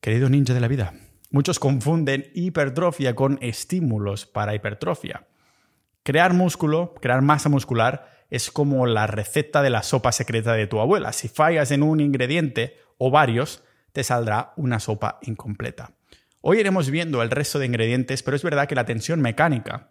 Querido 0.00 0.30
ninja 0.30 0.54
de 0.54 0.60
la 0.60 0.68
vida, 0.68 0.94
muchos 1.34 1.58
confunden 1.58 2.30
hipertrofia 2.32 3.16
con 3.16 3.40
estímulos 3.42 4.24
para 4.24 4.54
hipertrofia. 4.54 5.26
Crear 6.04 6.32
músculo, 6.32 6.94
crear 7.02 7.22
masa 7.22 7.48
muscular, 7.48 8.08
es 8.30 8.52
como 8.52 8.86
la 8.86 9.08
receta 9.08 9.60
de 9.60 9.70
la 9.70 9.82
sopa 9.82 10.12
secreta 10.12 10.52
de 10.52 10.68
tu 10.68 10.78
abuela. 10.78 11.12
Si 11.12 11.26
fallas 11.26 11.72
en 11.72 11.82
un 11.82 11.98
ingrediente 11.98 12.78
o 12.98 13.10
varios, 13.10 13.64
te 13.90 14.04
saldrá 14.04 14.52
una 14.56 14.78
sopa 14.78 15.18
incompleta. 15.22 15.96
Hoy 16.40 16.60
iremos 16.60 16.88
viendo 16.88 17.20
el 17.20 17.32
resto 17.32 17.58
de 17.58 17.66
ingredientes, 17.66 18.22
pero 18.22 18.36
es 18.36 18.44
verdad 18.44 18.68
que 18.68 18.76
la 18.76 18.86
tensión 18.86 19.20
mecánica, 19.20 19.90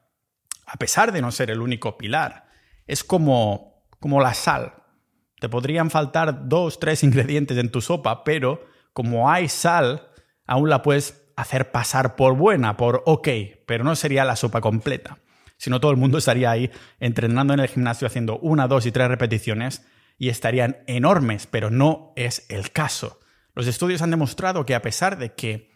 a 0.65 0.77
pesar 0.77 1.11
de 1.11 1.21
no 1.21 1.29
ser 1.29 1.51
el 1.51 1.59
único 1.59 1.97
pilar, 1.97 2.45
es 2.87 3.03
como, 3.03 3.83
como 3.99 4.21
la 4.21 4.33
sal. 4.33 4.75
Te 5.41 5.49
podrían 5.49 5.89
faltar 5.89 6.47
dos, 6.47 6.79
tres 6.79 7.03
ingredientes 7.03 7.57
en 7.57 7.69
tu 7.69 7.81
sopa, 7.81 8.23
pero 8.23 8.65
como 8.93 9.29
hay 9.29 9.49
sal, 9.49 10.07
aún 10.47 10.69
la 10.69 10.81
puedes 10.81 11.22
hacer 11.35 11.71
pasar 11.71 12.15
por 12.15 12.35
buena, 12.35 12.77
por 12.77 13.03
ok, 13.05 13.27
pero 13.65 13.83
no 13.83 13.95
sería 13.95 14.25
la 14.25 14.35
sopa 14.35 14.61
completa. 14.61 15.19
Si 15.57 15.69
no, 15.69 15.79
todo 15.79 15.91
el 15.91 15.97
mundo 15.97 16.17
estaría 16.17 16.51
ahí 16.51 16.71
entrenando 16.99 17.53
en 17.53 17.59
el 17.59 17.69
gimnasio 17.69 18.07
haciendo 18.07 18.37
una, 18.39 18.67
dos 18.67 18.85
y 18.85 18.91
tres 18.91 19.07
repeticiones 19.07 19.85
y 20.17 20.29
estarían 20.29 20.77
enormes, 20.87 21.47
pero 21.47 21.69
no 21.69 22.13
es 22.15 22.45
el 22.49 22.71
caso. 22.71 23.19
Los 23.55 23.67
estudios 23.67 24.01
han 24.01 24.11
demostrado 24.11 24.65
que 24.65 24.75
a 24.75 24.81
pesar 24.81 25.17
de 25.17 25.33
que 25.33 25.71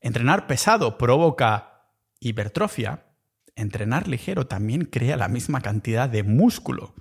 entrenar 0.00 0.46
pesado 0.46 0.96
provoca 0.96 1.88
hipertrofia, 2.20 3.04
entrenar 3.56 4.08
ligero 4.08 4.46
también 4.46 4.84
crea 4.84 5.16
la 5.16 5.28
misma 5.28 5.60
cantidad 5.60 6.08
de 6.08 6.22
músculo. 6.22 6.94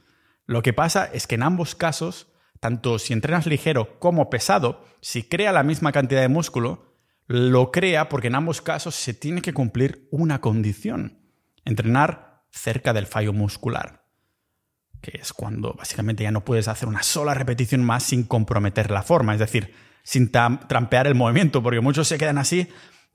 Lo 0.45 0.61
que 0.61 0.73
pasa 0.73 1.05
es 1.05 1.27
que 1.27 1.35
en 1.35 1.43
ambos 1.43 1.75
casos, 1.75 2.27
tanto 2.59 2.99
si 2.99 3.13
entrenas 3.13 3.45
ligero 3.45 3.99
como 3.99 4.29
pesado, 4.29 4.83
si 5.01 5.23
crea 5.23 5.51
la 5.51 5.63
misma 5.63 5.91
cantidad 5.91 6.21
de 6.21 6.29
músculo, 6.29 6.94
lo 7.27 7.71
crea 7.71 8.09
porque 8.09 8.27
en 8.27 8.35
ambos 8.35 8.61
casos 8.61 8.95
se 8.95 9.13
tiene 9.13 9.41
que 9.41 9.53
cumplir 9.53 10.07
una 10.11 10.41
condición. 10.41 11.19
Entrenar 11.63 12.43
cerca 12.51 12.93
del 12.93 13.07
fallo 13.07 13.33
muscular, 13.33 14.05
que 15.01 15.17
es 15.21 15.33
cuando 15.33 15.73
básicamente 15.73 16.23
ya 16.23 16.31
no 16.31 16.45
puedes 16.45 16.67
hacer 16.67 16.87
una 16.87 17.03
sola 17.03 17.33
repetición 17.33 17.83
más 17.83 18.03
sin 18.03 18.23
comprometer 18.23 18.91
la 18.91 19.03
forma, 19.03 19.33
es 19.33 19.39
decir, 19.39 19.73
sin 20.03 20.31
trampear 20.31 21.07
el 21.07 21.15
movimiento, 21.15 21.61
porque 21.61 21.81
muchos 21.81 22.07
se 22.07 22.17
quedan 22.17 22.37
así, 22.37 22.69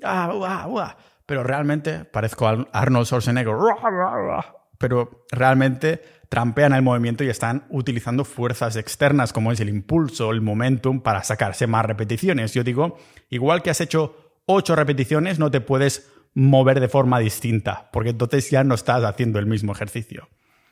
ah, 0.05 0.97
pero 1.25 1.43
realmente 1.45 2.05
parezco 2.05 2.49
Arnold 2.73 3.07
Schwarzenegger, 3.07 3.55
pero 4.81 5.27
realmente 5.31 6.01
trampean 6.31 6.73
el 6.73 6.81
movimiento 6.81 7.23
y 7.23 7.29
están 7.29 7.67
utilizando 7.69 8.25
fuerzas 8.25 8.77
externas 8.77 9.31
como 9.35 9.53
es 9.53 9.61
el 9.61 9.69
impulso, 9.69 10.31
el 10.31 10.41
momentum 10.41 11.03
para 11.03 11.23
sacarse 11.23 11.67
más 11.67 11.85
repeticiones. 11.85 12.55
Yo 12.55 12.65
digo, 12.65 12.97
igual 13.29 13.63
que 13.63 13.69
has 13.69 13.83
hecho 13.83 14.41
ocho 14.47 14.75
repeticiones, 14.75 15.39
no 15.39 15.51
te 15.51 15.61
puedes 15.61 16.11
mover 16.33 16.81
de 16.81 16.89
forma 16.89 17.19
distinta, 17.19 17.91
porque 17.93 18.11
entonces 18.11 18.49
ya 18.51 18.65
no 18.65 18.75
estás 18.75 19.05
haciendo 19.05 19.39
el 19.39 19.45
mismo 19.45 19.73
ejercicio. 19.73 20.31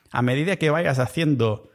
A 0.09 0.23
medida 0.23 0.55
que 0.55 0.71
vayas 0.71 0.97
haciendo 0.97 1.69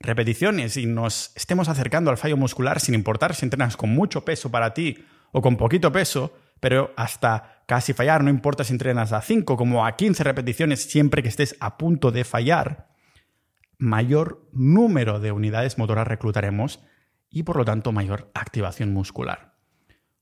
repeticiones 0.00 0.76
y 0.76 0.86
nos 0.86 1.30
estemos 1.36 1.68
acercando 1.68 2.10
al 2.10 2.18
fallo 2.18 2.36
muscular, 2.36 2.80
sin 2.80 2.96
importar 2.96 3.36
si 3.36 3.44
entrenas 3.44 3.76
con 3.76 3.90
mucho 3.90 4.24
peso 4.24 4.50
para 4.50 4.74
ti 4.74 5.04
o 5.30 5.40
con 5.40 5.56
poquito 5.56 5.92
peso, 5.92 6.36
pero 6.58 6.92
hasta 6.96 7.55
casi 7.66 7.92
fallar, 7.92 8.22
no 8.22 8.30
importa 8.30 8.64
si 8.64 8.72
entrenas 8.72 9.12
a 9.12 9.20
5 9.20 9.56
como 9.56 9.84
a 9.84 9.96
15 9.96 10.24
repeticiones 10.24 10.84
siempre 10.84 11.22
que 11.22 11.28
estés 11.28 11.56
a 11.60 11.76
punto 11.76 12.12
de 12.12 12.24
fallar, 12.24 12.88
mayor 13.78 14.48
número 14.52 15.20
de 15.20 15.32
unidades 15.32 15.76
motoras 15.76 16.06
reclutaremos 16.06 16.80
y 17.28 17.42
por 17.42 17.56
lo 17.56 17.64
tanto 17.64 17.92
mayor 17.92 18.30
activación 18.34 18.92
muscular. 18.92 19.56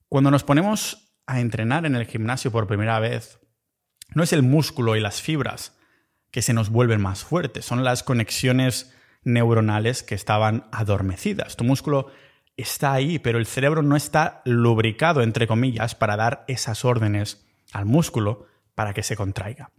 Cuando 0.08 0.30
nos 0.30 0.44
ponemos 0.44 1.14
a 1.26 1.40
entrenar 1.40 1.86
en 1.86 1.94
el 1.94 2.06
gimnasio 2.06 2.50
por 2.50 2.66
primera 2.66 2.98
vez, 2.98 3.38
no 4.14 4.22
es 4.22 4.32
el 4.32 4.42
músculo 4.42 4.96
y 4.96 5.00
las 5.00 5.20
fibras 5.20 5.76
que 6.30 6.42
se 6.42 6.52
nos 6.52 6.70
vuelven 6.70 7.00
más 7.00 7.24
fuertes, 7.24 7.64
son 7.64 7.84
las 7.84 8.02
conexiones 8.02 8.92
neuronales 9.22 10.02
que 10.02 10.14
estaban 10.14 10.66
adormecidas. 10.72 11.56
Tu 11.56 11.64
músculo 11.64 12.08
está 12.56 12.92
ahí, 12.92 13.18
pero 13.18 13.38
el 13.38 13.46
cerebro 13.46 13.82
no 13.82 13.96
está 13.96 14.42
lubricado, 14.44 15.22
entre 15.22 15.46
comillas, 15.46 15.94
para 15.94 16.16
dar 16.16 16.44
esas 16.48 16.84
órdenes 16.84 17.46
al 17.72 17.86
músculo 17.86 18.46
para 18.74 18.94
que 18.94 19.02
se 19.02 19.16
contraiga. 19.16 19.70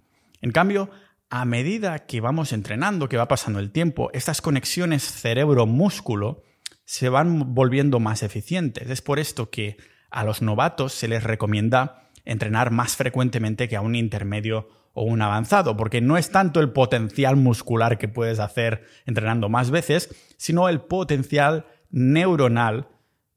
En 0.41 0.51
cambio, 0.51 0.89
a 1.29 1.45
medida 1.45 2.05
que 2.05 2.21
vamos 2.21 2.53
entrenando, 2.53 3.09
que 3.09 3.17
va 3.17 3.27
pasando 3.27 3.59
el 3.59 3.71
tiempo, 3.71 4.09
estas 4.13 4.41
conexiones 4.41 5.03
cerebro-músculo 5.03 6.43
se 6.83 7.09
van 7.09 7.55
volviendo 7.55 7.99
más 7.99 8.23
eficientes. 8.23 8.89
Es 8.89 9.01
por 9.01 9.19
esto 9.19 9.49
que 9.49 9.77
a 10.11 10.23
los 10.23 10.41
novatos 10.41 10.93
se 10.93 11.07
les 11.07 11.23
recomienda 11.23 12.09
entrenar 12.25 12.71
más 12.71 12.95
frecuentemente 12.95 13.67
que 13.67 13.75
a 13.75 13.81
un 13.81 13.95
intermedio 13.95 14.69
o 14.93 15.03
un 15.03 15.21
avanzado, 15.21 15.75
porque 15.75 15.99
no 15.99 16.17
es 16.17 16.31
tanto 16.31 16.61
el 16.61 16.71
potencial 16.71 17.35
muscular 17.35 17.97
que 17.97 18.07
puedes 18.07 18.39
hacer 18.39 18.85
entrenando 19.05 19.49
más 19.49 19.69
veces, 19.71 20.09
sino 20.37 20.69
el 20.69 20.79
potencial 20.81 21.65
neuronal 21.91 22.87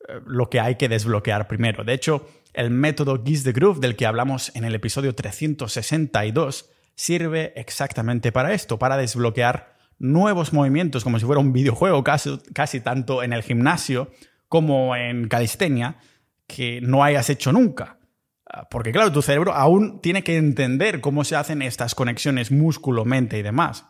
eh, 0.09 0.21
lo 0.27 0.51
que 0.51 0.61
hay 0.61 0.77
que 0.77 0.89
desbloquear 0.89 1.49
primero. 1.49 1.85
De 1.85 1.95
hecho, 1.95 2.29
el 2.53 2.71
método 2.71 3.23
Giz 3.25 3.45
de 3.45 3.53
Groove 3.53 3.81
del 3.81 3.97
que 3.97 4.07
hablamos 4.07 4.55
en 4.55 4.65
el 4.65 4.75
episodio 4.75 5.15
362 5.15 6.71
sirve 6.95 7.53
exactamente 7.55 8.33
para 8.33 8.53
esto, 8.53 8.79
para 8.79 8.97
desbloquear 8.97 9.77
nuevos 9.99 10.53
movimientos 10.53 11.05
como 11.05 11.19
si 11.19 11.27
fuera 11.27 11.41
un 11.41 11.53
videojuego, 11.53 12.03
casi, 12.05 12.39
casi 12.53 12.81
tanto 12.81 13.23
en 13.23 13.33
el 13.33 13.43
gimnasio 13.43 14.11
como 14.49 14.97
en 14.97 15.29
calistenia, 15.29 15.99
que 16.47 16.81
no 16.81 17.05
hayas 17.05 17.31
hecho 17.31 17.53
nunca. 17.53 17.99
Ah, 18.51 18.69
porque 18.71 18.93
claro, 18.93 19.13
tu 19.13 19.23
cerebro 19.23 19.53
aún 19.55 20.01
tiene 20.01 20.25
que 20.25 20.37
entender 20.37 21.01
cómo 21.01 21.25
se 21.25 21.37
hacen 21.37 21.61
estas 21.63 21.95
conexiones 21.95 22.51
músculo-mente 22.51 23.39
y 23.39 23.43
demás. 23.43 23.85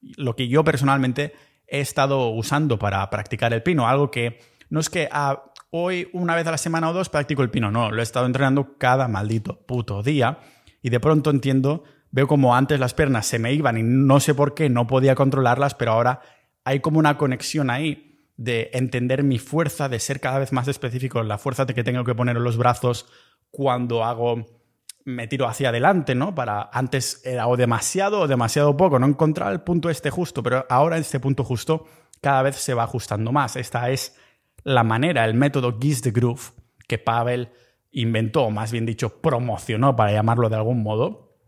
Lo 0.00 0.34
que 0.34 0.48
yo 0.48 0.64
personalmente 0.64 1.34
he 1.68 1.80
estado 1.80 2.30
usando 2.30 2.78
para 2.78 3.08
practicar 3.10 3.52
el 3.52 3.62
pino. 3.62 3.86
Algo 3.86 4.10
que 4.10 4.40
no 4.70 4.80
es 4.80 4.90
que 4.90 5.08
ah, 5.12 5.44
hoy 5.70 6.08
una 6.12 6.34
vez 6.34 6.46
a 6.46 6.50
la 6.50 6.58
semana 6.58 6.90
o 6.90 6.92
dos 6.92 7.08
practico 7.08 7.42
el 7.42 7.50
pino, 7.50 7.70
no, 7.70 7.90
lo 7.90 8.00
he 8.00 8.02
estado 8.02 8.26
entrenando 8.26 8.76
cada 8.78 9.08
maldito 9.08 9.60
puto 9.66 10.02
día 10.02 10.38
y 10.82 10.90
de 10.90 11.00
pronto 11.00 11.30
entiendo, 11.30 11.84
veo 12.10 12.26
como 12.26 12.54
antes 12.54 12.80
las 12.80 12.94
piernas 12.94 13.26
se 13.26 13.38
me 13.38 13.52
iban 13.52 13.78
y 13.78 13.82
no 13.82 14.20
sé 14.20 14.34
por 14.34 14.54
qué 14.54 14.68
no 14.68 14.86
podía 14.86 15.14
controlarlas, 15.14 15.74
pero 15.74 15.92
ahora 15.92 16.20
hay 16.64 16.80
como 16.80 16.98
una 16.98 17.18
conexión 17.18 17.70
ahí 17.70 18.26
de 18.36 18.70
entender 18.72 19.24
mi 19.24 19.38
fuerza, 19.38 19.88
de 19.88 19.98
ser 19.98 20.20
cada 20.20 20.38
vez 20.38 20.52
más 20.52 20.68
específico 20.68 21.20
en 21.20 21.28
la 21.28 21.38
fuerza 21.38 21.66
que 21.66 21.84
tengo 21.84 22.04
que 22.04 22.14
poner 22.14 22.36
en 22.36 22.44
los 22.44 22.56
brazos 22.56 23.06
cuando 23.50 24.04
hago 24.04 24.46
me 25.08 25.26
tiro 25.26 25.48
hacia 25.48 25.70
adelante, 25.70 26.14
¿no? 26.14 26.34
Para 26.34 26.68
antes 26.70 27.22
era 27.24 27.48
o 27.48 27.56
demasiado 27.56 28.20
o 28.20 28.28
demasiado 28.28 28.76
poco, 28.76 28.98
no 28.98 29.06
encontraba 29.06 29.50
el 29.50 29.62
punto 29.62 29.88
este 29.88 30.10
justo, 30.10 30.42
pero 30.42 30.66
ahora 30.68 30.98
este 30.98 31.18
punto 31.18 31.44
justo 31.44 31.86
cada 32.20 32.42
vez 32.42 32.56
se 32.56 32.74
va 32.74 32.82
ajustando 32.82 33.32
más. 33.32 33.56
Esta 33.56 33.88
es 33.88 34.16
la 34.64 34.84
manera, 34.84 35.24
el 35.24 35.32
método 35.32 35.78
Giz 35.80 36.02
de 36.02 36.10
Groove 36.10 36.52
que 36.86 36.98
Pavel 36.98 37.48
inventó, 37.90 38.44
o 38.44 38.50
más 38.50 38.70
bien 38.70 38.84
dicho, 38.84 39.20
promocionó, 39.20 39.96
para 39.96 40.12
llamarlo 40.12 40.50
de 40.50 40.56
algún 40.56 40.82
modo, 40.82 41.38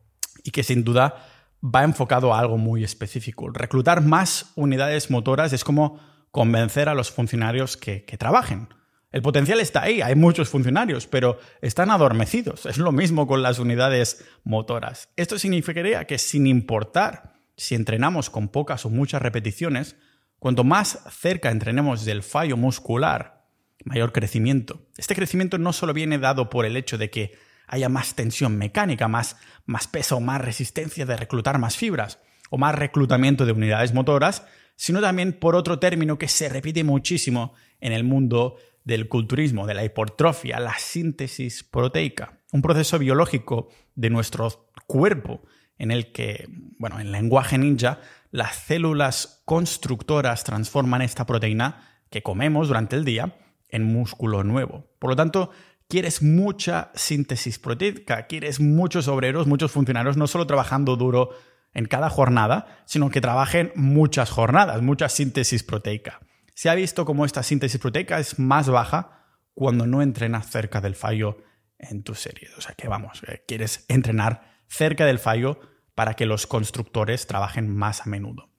y 0.42 0.52
que 0.52 0.62
sin 0.62 0.82
duda 0.82 1.26
va 1.62 1.84
enfocado 1.84 2.32
a 2.32 2.38
algo 2.38 2.56
muy 2.56 2.82
específico. 2.82 3.50
Reclutar 3.50 4.00
más 4.00 4.52
unidades 4.56 5.10
motoras 5.10 5.52
es 5.52 5.64
como 5.64 6.00
convencer 6.30 6.88
a 6.88 6.94
los 6.94 7.10
funcionarios 7.10 7.76
que 7.76 8.16
trabajen. 8.18 8.68
El 9.12 9.22
potencial 9.22 9.58
está 9.58 9.82
ahí, 9.82 10.02
hay 10.02 10.14
muchos 10.14 10.48
funcionarios, 10.48 11.08
pero 11.08 11.38
están 11.62 11.90
adormecidos. 11.90 12.66
Es 12.66 12.78
lo 12.78 12.92
mismo 12.92 13.26
con 13.26 13.42
las 13.42 13.58
unidades 13.58 14.24
motoras. 14.44 15.08
Esto 15.16 15.38
significaría 15.38 16.06
que 16.06 16.18
sin 16.18 16.46
importar 16.46 17.34
si 17.56 17.74
entrenamos 17.74 18.30
con 18.30 18.48
pocas 18.48 18.86
o 18.86 18.90
muchas 18.90 19.20
repeticiones, 19.20 19.96
cuanto 20.38 20.64
más 20.64 21.00
cerca 21.10 21.50
entrenemos 21.50 22.04
del 22.04 22.22
fallo 22.22 22.56
muscular, 22.56 23.44
mayor 23.84 24.12
crecimiento. 24.12 24.86
Este 24.96 25.14
crecimiento 25.14 25.58
no 25.58 25.72
solo 25.72 25.92
viene 25.92 26.18
dado 26.18 26.48
por 26.48 26.64
el 26.64 26.76
hecho 26.76 26.96
de 26.96 27.10
que 27.10 27.36
haya 27.66 27.88
más 27.88 28.14
tensión 28.14 28.56
mecánica, 28.56 29.08
más, 29.08 29.36
más 29.66 29.88
peso, 29.88 30.20
más 30.20 30.40
resistencia 30.40 31.04
de 31.04 31.16
reclutar 31.16 31.58
más 31.58 31.76
fibras 31.76 32.18
o 32.48 32.58
más 32.58 32.74
reclutamiento 32.74 33.44
de 33.44 33.52
unidades 33.52 33.92
motoras, 33.92 34.44
sino 34.76 35.00
también 35.00 35.32
por 35.32 35.56
otro 35.56 35.78
término 35.78 36.16
que 36.16 36.28
se 36.28 36.48
repite 36.48 36.82
muchísimo 36.84 37.54
en 37.80 37.92
el 37.92 38.04
mundo 38.04 38.56
del 38.90 39.08
culturismo, 39.08 39.66
de 39.66 39.74
la 39.74 39.84
hipertrofia, 39.84 40.58
la 40.58 40.76
síntesis 40.76 41.62
proteica, 41.62 42.40
un 42.52 42.60
proceso 42.60 42.98
biológico 42.98 43.68
de 43.94 44.10
nuestro 44.10 44.70
cuerpo 44.86 45.42
en 45.78 45.92
el 45.92 46.12
que, 46.12 46.46
bueno, 46.78 46.98
en 46.98 47.12
lenguaje 47.12 47.56
ninja, 47.56 48.00
las 48.32 48.56
células 48.56 49.42
constructoras 49.44 50.44
transforman 50.44 51.02
esta 51.02 51.24
proteína 51.24 51.88
que 52.10 52.22
comemos 52.22 52.68
durante 52.68 52.96
el 52.96 53.04
día 53.04 53.36
en 53.68 53.84
músculo 53.84 54.42
nuevo. 54.42 54.90
Por 54.98 55.10
lo 55.10 55.16
tanto, 55.16 55.50
quieres 55.88 56.20
mucha 56.20 56.90
síntesis 56.94 57.60
proteica, 57.60 58.26
quieres 58.26 58.58
muchos 58.58 59.06
obreros, 59.06 59.46
muchos 59.46 59.70
funcionarios, 59.70 60.16
no 60.16 60.26
solo 60.26 60.46
trabajando 60.46 60.96
duro 60.96 61.30
en 61.74 61.86
cada 61.86 62.10
jornada, 62.10 62.82
sino 62.86 63.10
que 63.10 63.20
trabajen 63.20 63.72
muchas 63.76 64.30
jornadas, 64.30 64.82
mucha 64.82 65.08
síntesis 65.08 65.62
proteica. 65.62 66.20
Se 66.60 66.68
ha 66.68 66.74
visto 66.74 67.06
cómo 67.06 67.24
esta 67.24 67.42
síntesis 67.42 67.80
proteica 67.80 68.18
es 68.18 68.38
más 68.38 68.68
baja 68.68 69.24
cuando 69.54 69.86
no 69.86 70.02
entrenas 70.02 70.50
cerca 70.50 70.82
del 70.82 70.94
fallo 70.94 71.38
en 71.78 72.02
tu 72.02 72.14
serie. 72.14 72.50
O 72.58 72.60
sea 72.60 72.74
que 72.74 72.86
vamos, 72.86 73.22
eh, 73.26 73.42
quieres 73.48 73.86
entrenar 73.88 74.42
cerca 74.68 75.06
del 75.06 75.18
fallo 75.18 75.58
para 75.94 76.12
que 76.12 76.26
los 76.26 76.46
constructores 76.46 77.26
trabajen 77.26 77.74
más 77.74 78.02
a 78.02 78.10
menudo. 78.10 78.50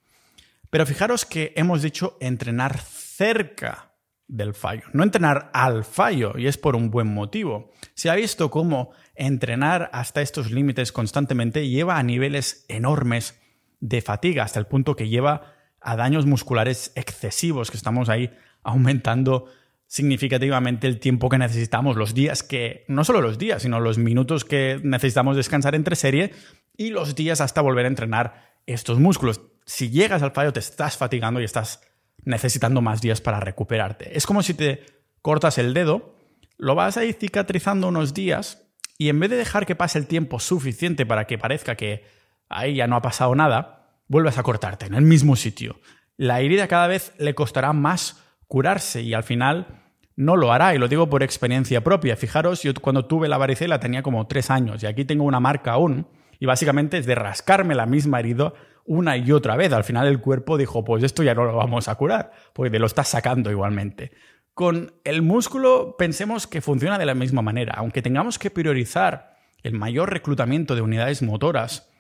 Pero 0.72 0.88
fijaros 0.88 1.28
que 1.28 1.54
hemos 1.56 1.84
dicho 1.84 2.18
entrenar 2.20 2.80
cerca 2.80 3.94
del 4.28 4.56
fallo, 4.56 4.86
no 4.94 5.04
entrenar 5.04 5.52
al 5.54 5.84
fallo, 5.84 6.40
y 6.40 6.48
es 6.48 6.58
por 6.58 6.76
un 6.76 6.90
buen 6.90 7.14
motivo. 7.14 7.70
Se 7.94 8.10
ha 8.10 8.16
visto 8.16 8.50
cómo 8.50 8.94
entrenar 9.14 9.92
hasta 9.94 10.24
estos 10.24 10.50
límites 10.50 10.92
constantemente 10.92 11.70
lleva 11.70 12.00
a 12.00 12.04
niveles 12.04 12.66
enormes 12.68 13.40
de 13.80 14.02
fatiga, 14.02 14.44
hasta 14.44 14.58
el 14.58 14.66
punto 14.66 14.96
que 14.96 15.08
lleva 15.08 15.61
a 15.82 15.96
daños 15.96 16.26
musculares 16.26 16.92
excesivos, 16.96 17.72
que 17.72 17.78
estamos 17.78 18.08
ahí 18.10 18.32
aumentando 18.64 19.48
significativamente 19.88 20.88
el 20.88 21.00
tiempo 21.00 21.28
que 21.28 21.38
necesitamos, 21.38 21.98
los 21.98 22.14
días 22.14 22.44
que, 22.44 22.86
no 22.88 23.04
solo 23.04 23.20
los 23.20 23.38
días, 23.38 23.64
sino 23.64 23.80
los 23.80 23.98
minutos 23.98 24.46
que 24.46 24.80
necesitamos 24.84 25.36
descansar 25.36 25.76
entre 25.76 25.98
serie 25.98 26.32
y 26.78 26.92
los 26.92 27.14
días 27.16 27.42
hasta 27.42 27.60
volver 27.60 27.86
a 27.86 27.90
entrenar 27.90 28.54
estos 28.66 29.00
músculos. 29.00 29.42
Si 29.66 29.90
llegas 29.90 30.24
al 30.24 30.32
fallo 30.32 30.54
te 30.54 30.62
estás 30.62 30.96
fatigando 30.96 31.42
y 31.42 31.44
estás 31.44 31.82
necesitando 32.24 32.82
más 32.82 33.02
días 33.02 33.20
para 33.20 33.40
recuperarte. 33.40 34.16
Es 34.16 34.26
como 34.26 34.44
si 34.44 34.54
te 34.54 34.86
cortas 35.22 35.58
el 35.58 35.74
dedo, 35.74 36.16
lo 36.58 36.76
vas 36.76 36.96
a 36.96 37.04
ir 37.04 37.16
cicatrizando 37.16 37.88
unos 37.88 38.14
días 38.14 38.68
y 38.98 39.10
en 39.10 39.20
vez 39.20 39.32
de 39.32 39.38
dejar 39.38 39.66
que 39.66 39.76
pase 39.76 39.98
el 39.98 40.08
tiempo 40.08 40.40
suficiente 40.40 41.06
para 41.06 41.26
que 41.26 41.38
parezca 41.38 41.76
que 41.76 42.06
ahí 42.50 42.76
ya 42.76 42.88
no 42.88 42.96
ha 42.96 43.02
pasado 43.02 43.34
nada, 43.36 43.81
vuelves 44.12 44.38
a 44.38 44.44
cortarte 44.44 44.88
en 44.88 44.94
el 44.94 45.04
mismo 45.04 45.38
sitio. 45.38 45.80
La 46.18 46.42
herida 46.42 46.68
cada 46.68 46.88
vez 46.88 47.14
le 47.18 47.34
costará 47.34 47.72
más 47.72 48.22
curarse 48.46 49.02
y 49.02 49.14
al 49.14 49.24
final 49.24 49.86
no 50.18 50.36
lo 50.36 50.52
hará, 50.52 50.76
y 50.76 50.78
lo 50.78 50.90
digo 50.90 51.10
por 51.10 51.24
experiencia 51.24 51.82
propia. 51.82 52.18
Fijaros, 52.18 52.62
yo 52.62 52.74
cuando 52.74 53.06
tuve 53.06 53.30
la 53.30 53.38
varicela 53.38 53.80
tenía 53.80 54.04
como 54.04 54.28
tres 54.28 54.52
años 54.52 54.84
y 54.84 54.86
aquí 54.86 55.06
tengo 55.06 55.24
una 55.24 55.40
marca 55.40 55.72
aún, 55.72 56.08
y 56.40 56.46
básicamente 56.46 56.98
es 56.98 57.06
de 57.06 57.16
rascarme 57.16 57.74
la 57.74 57.86
misma 57.86 58.20
herida 58.20 58.54
una 58.84 59.16
y 59.16 59.32
otra 59.32 59.56
vez. 59.56 59.72
Al 59.72 59.86
final 59.86 60.08
el 60.08 60.20
cuerpo 60.20 60.58
dijo, 60.58 60.84
pues 60.84 61.04
esto 61.04 61.24
ya 61.24 61.34
no 61.34 61.46
lo 61.46 61.56
vamos 61.56 61.88
a 61.88 61.96
curar, 61.96 62.34
porque 62.52 62.70
te 62.70 62.80
lo 62.80 62.88
estás 62.88 63.08
sacando 63.08 63.50
igualmente. 63.50 64.12
Con 64.54 64.94
el 65.06 65.22
músculo 65.22 65.96
pensemos 65.98 66.48
que 66.48 66.60
funciona 66.60 66.98
de 66.98 67.06
la 67.06 67.16
misma 67.16 67.42
manera, 67.42 67.76
aunque 67.78 68.02
tengamos 68.02 68.38
que 68.38 68.52
priorizar 68.52 69.38
el 69.64 69.72
mayor 69.72 70.12
reclutamiento 70.12 70.76
de 70.76 70.82
unidades 70.82 71.22
motoras 71.22 71.91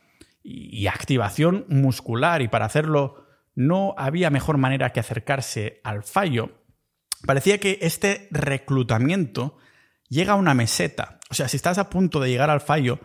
y 0.44 0.88
activación 0.88 1.66
muscular, 1.70 2.42
y 2.42 2.48
para 2.48 2.66
hacerlo 2.66 3.26
no 3.56 3.94
había 3.98 4.30
mejor 4.30 4.58
manera 4.58 4.92
que 4.92 5.00
acercarse 5.00 5.82
al 5.84 6.04
fallo, 6.04 6.64
parecía 7.26 7.60
que 7.60 7.80
este 7.82 8.28
reclutamiento 8.32 9.58
llega 10.10 10.34
a 10.34 10.38
una 10.38 10.54
meseta. 10.54 11.20
O 11.30 11.34
sea, 11.34 11.48
si 11.48 11.58
estás 11.58 11.78
a 11.78 11.90
punto 11.90 12.20
de 12.20 12.30
llegar 12.30 12.50
al 12.50 12.62
fallo, 12.62 13.00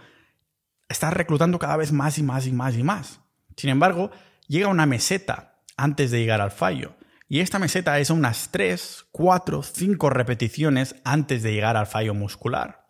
estás 0.88 1.12
reclutando 1.12 1.58
cada 1.58 1.76
vez 1.76 1.92
más 1.92 2.18
y 2.18 2.22
más 2.22 2.46
y 2.46 2.52
más 2.52 2.76
y 2.76 2.82
más. 2.82 3.20
Sin 3.56 3.70
embargo, 3.70 4.10
llega 4.48 4.66
a 4.66 4.70
una 4.70 4.86
meseta 4.86 5.60
antes 5.76 6.10
de 6.10 6.20
llegar 6.20 6.40
al 6.40 6.50
fallo. 6.50 6.96
Y 7.28 7.40
esta 7.40 7.58
meseta 7.58 7.98
es 7.98 8.10
unas 8.10 8.50
3, 8.52 9.06
4, 9.10 9.62
5 9.62 10.10
repeticiones 10.10 10.96
antes 11.04 11.42
de 11.42 11.52
llegar 11.52 11.76
al 11.76 11.86
fallo 11.86 12.14
muscular. 12.14 12.85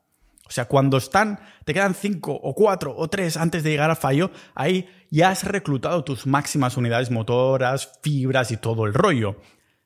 O 0.47 0.51
sea, 0.51 0.67
cuando 0.67 0.97
están, 0.97 1.41
te 1.65 1.75
quedan 1.75 1.95
5 1.95 2.33
o 2.33 2.55
4 2.55 2.95
o 2.97 3.09
3 3.09 3.37
antes 3.37 3.65
de 3.65 3.71
llegar 3.71 3.91
al 3.91 3.97
fallo, 3.97 4.31
ahí 4.55 4.89
ya 5.11 5.31
has 5.31 5.45
reclutado 5.45 6.05
tus 6.05 6.27
máximas 6.27 6.77
unidades 6.77 7.11
motoras, 7.11 7.99
fibras 8.03 8.53
y 8.53 8.57
todo 8.57 8.87
el 8.87 8.95
rollo. 8.95 9.41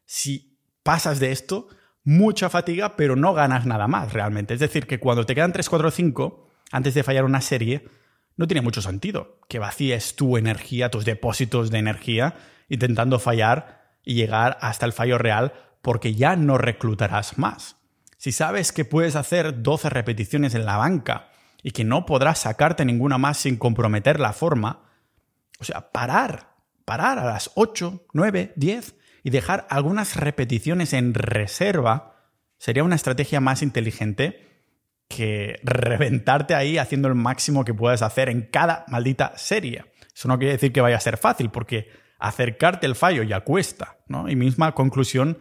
Si 0.05 0.59
pasas 0.83 1.19
de 1.19 1.33
esto, 1.33 1.69
mucha 2.05 2.51
fatiga, 2.51 2.97
pero 2.97 3.17
no 3.17 3.33
ganas 3.33 3.65
nada 3.65 3.89
más 3.89 4.13
realmente. 4.13 4.55
Es 4.55 4.61
decir, 4.61 4.87
que 4.87 5.01
cuando 5.01 5.25
te 5.25 5.35
quedan 5.35 5.53
3, 5.53 5.69
4, 5.69 5.91
5, 5.91 6.49
antes 6.73 6.95
de 6.95 7.03
fallar 7.03 7.25
una 7.25 7.41
serie, 7.41 7.89
no 8.37 8.47
tiene 8.47 8.63
mucho 8.63 8.83
sentido 8.83 9.41
que 9.49 9.59
vacíes 9.59 10.15
tu 10.15 10.37
energía, 10.37 10.91
tus 10.91 11.05
depósitos 11.05 11.71
de 11.71 11.79
energía, 11.79 12.35
intentando 12.69 13.19
fallar 13.19 13.97
y 14.05 14.15
llegar 14.15 14.59
hasta 14.61 14.87
el 14.87 14.93
fallo 14.93 15.19
real, 15.19 15.53
porque 15.83 16.15
ya 16.15 16.37
no 16.37 16.59
reclutarás 16.59 17.39
más. 17.39 17.80
Si 18.21 18.33
sabes 18.33 18.71
que 18.73 18.85
puedes 18.85 19.17
hacer 19.17 19.63
12 19.63 19.89
repeticiones 19.89 20.55
en 20.55 20.67
la 20.67 20.77
banca 20.77 21.31
y 21.63 21.71
que 21.71 21.85
no 21.85 22.05
podrás 22.05 22.41
sacarte 22.41 22.85
ninguna 22.85 23.17
más 23.17 23.39
sin 23.39 23.57
comprometer 23.57 24.21
la 24.21 24.35
forma, 24.35 24.91
o 25.59 25.65
sea, 25.65 25.91
parar, 25.91 26.55
parar 26.85 27.19
a 27.19 27.25
las 27.25 27.51
8, 27.55 28.09
9, 28.13 28.53
10 28.57 28.95
y 29.23 29.31
dejar 29.31 29.67
algunas 29.71 30.17
repeticiones 30.17 30.93
en 30.93 31.15
reserva 31.15 32.29
sería 32.59 32.85
una 32.85 32.97
estrategia 32.97 33.41
más 33.41 33.63
inteligente 33.63 34.47
que 35.09 35.59
reventarte 35.63 36.55
ahí 36.55 36.77
haciendo 36.77 37.09
el 37.09 37.15
máximo 37.15 37.65
que 37.65 37.73
puedas 37.73 38.03
hacer 38.03 38.29
en 38.29 38.43
cada 38.43 38.85
maldita 38.89 39.33
serie. 39.39 39.87
Eso 40.15 40.29
no 40.29 40.39
quiere 40.39 40.53
decir 40.53 40.75
que 40.75 40.83
vaya 40.83 40.99
a 40.99 41.01
ser 41.01 41.17
fácil, 41.17 41.49
porque 41.49 41.89
acercarte 42.19 42.87
al 42.87 42.97
fallo 42.97 43.23
ya 43.23 43.41
cuesta, 43.41 43.97
¿no? 44.09 44.29
Y 44.29 44.37
misma 44.37 44.75
conclusión 44.75 45.39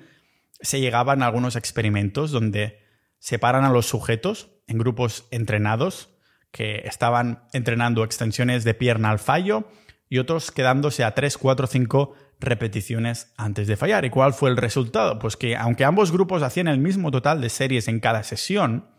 se 0.62 0.80
llegaba 0.80 1.14
en 1.14 1.24
algunos 1.24 1.56
experimentos 1.56 2.32
donde 2.32 2.80
separan 3.20 3.66
a 3.66 3.72
los 3.72 3.86
sujetos 3.86 4.52
en 4.68 4.78
grupos 4.78 5.28
entrenados 5.32 6.10
que 6.52 6.82
estaban 6.86 7.44
entrenando 7.54 8.04
extensiones 8.04 8.64
de 8.64 8.74
pierna 8.74 9.12
al 9.12 9.20
fallo 9.20 9.70
y 10.10 10.18
otros 10.18 10.52
quedándose 10.52 11.04
a 11.04 11.14
3, 11.14 11.38
4, 11.38 11.68
5 11.68 12.16
repeticiones 12.40 13.34
antes 13.38 13.68
de 13.68 13.78
fallar. 13.78 14.06
¿Y 14.06 14.10
cuál 14.10 14.34
fue 14.34 14.50
el 14.50 14.58
resultado? 14.58 15.20
Pues 15.20 15.38
que 15.38 15.56
aunque 15.56 15.86
ambos 15.86 16.12
grupos 16.12 16.42
hacían 16.42 16.68
el 16.68 16.80
mismo 16.80 17.12
total 17.12 17.42
de 17.42 17.50
series 17.50 17.88
en 17.88 18.00
cada 18.00 18.24
sesión, 18.24 18.90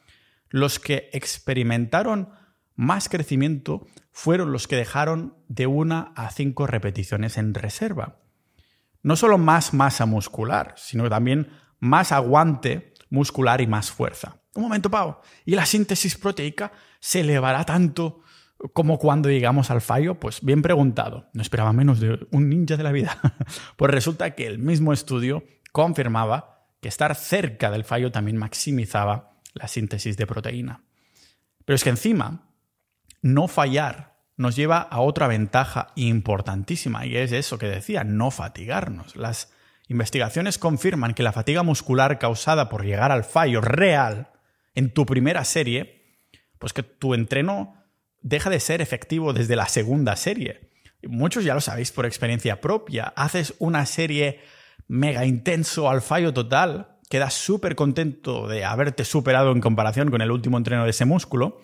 los 0.49 0.79
que 0.79 1.11
experimentaron 1.13 2.31
más 2.77 3.09
crecimiento 3.09 3.87
fueron 4.13 4.53
los 4.53 4.69
que 4.69 4.77
dejaron 4.77 5.35
de 5.49 5.67
una 5.67 6.13
a 6.17 6.31
cinco 6.31 6.67
repeticiones 6.67 7.39
en 7.39 7.55
reserva. 7.55 8.20
No 9.03 9.17
solo 9.17 9.39
más 9.39 9.73
masa 9.73 10.07
muscular, 10.07 10.75
sino 10.77 11.09
también 11.09 11.49
más 11.79 12.13
aguante 12.13 12.95
muscular 13.09 13.61
y 13.61 13.67
más 13.67 13.91
fuerza. 13.91 14.37
Un 14.55 14.65
momento, 14.65 14.91
Pau. 14.91 15.19
¿Y 15.45 15.55
la 15.55 15.67
síntesis 15.67 16.17
proteica 16.17 16.73
se 16.99 17.21
elevará 17.21 17.65
tanto 17.65 18.21
como 18.73 18.99
cuando 18.99 19.31
llegamos 19.31 19.71
al 19.71 19.81
fallo? 19.81 20.17
Pues 20.19 20.43
bien 20.43 20.63
preguntado. 20.63 21.31
No 21.33 21.43
esperaba 21.43 21.73
menos 21.73 22.01
de 22.01 22.27
un 22.31 22.49
ninja 22.49 22.77
de 22.77 22.83
la 22.83 22.93
vida. 22.93 23.19
pues 23.77 23.91
resulta 23.91 24.35
que 24.35 24.47
el 24.47 24.59
mismo 24.59 24.93
estudio 24.93 25.45
confirmaba 25.73 26.67
que 26.81 26.89
estar 26.89 27.15
cerca 27.15 27.71
del 27.71 27.85
fallo 27.85 28.11
también 28.11 28.37
maximizaba 28.37 29.37
la 29.55 29.69
síntesis 29.69 30.17
de 30.17 30.27
proteína. 30.27 30.85
Pero 31.65 31.75
es 31.75 31.85
que 31.85 31.91
encima, 31.91 32.49
no 33.23 33.49
fallar 33.49 34.10
nos 34.41 34.57
lleva 34.57 34.79
a 34.79 35.01
otra 35.01 35.27
ventaja 35.27 35.89
importantísima 35.97 37.05
y 37.05 37.15
es 37.15 37.31
eso 37.31 37.59
que 37.59 37.67
decía, 37.67 38.05
no 38.05 38.31
fatigarnos. 38.31 39.15
Las 39.15 39.53
investigaciones 39.87 40.57
confirman 40.57 41.13
que 41.13 41.23
la 41.23 41.33
fatiga 41.33 41.63
muscular 41.63 42.19
causada 42.19 42.71
por 42.71 42.87
llegar 42.87 43.13
al 43.13 43.25
fallo 43.25 43.61
real 43.61 44.31
en 44.75 44.95
tu 44.95 45.05
primera 45.05 45.45
serie, 45.45 46.07
pues 46.59 46.73
que 46.73 46.83
tu 46.83 47.13
entreno 47.13 47.85
deja 48.23 48.49
de 48.49 48.61
ser 48.61 48.81
efectivo 48.81 49.35
desde 49.35 49.57
la 49.57 49.69
segunda 49.69 50.17
serie. 50.17 50.71
Muchos 51.03 51.45
ya 51.45 51.53
lo 51.53 51.61
sabéis 51.61 51.93
por 51.93 52.07
experiencia 52.07 52.63
propia. 52.63 53.13
Haces 53.17 53.53
una 53.59 53.85
serie 53.85 54.41
mega 54.89 55.27
intenso 55.27 55.91
al 55.91 56.01
fallo 56.01 56.33
total, 56.33 56.97
quedas 57.11 57.35
súper 57.35 57.75
contento 57.75 58.49
de 58.49 58.65
haberte 58.65 59.05
superado 59.05 59.53
en 59.53 59.61
comparación 59.61 60.11
con 60.11 60.23
el 60.23 60.31
último 60.31 60.57
entreno 60.57 60.85
de 60.85 60.91
ese 60.91 61.05
músculo, 61.05 61.61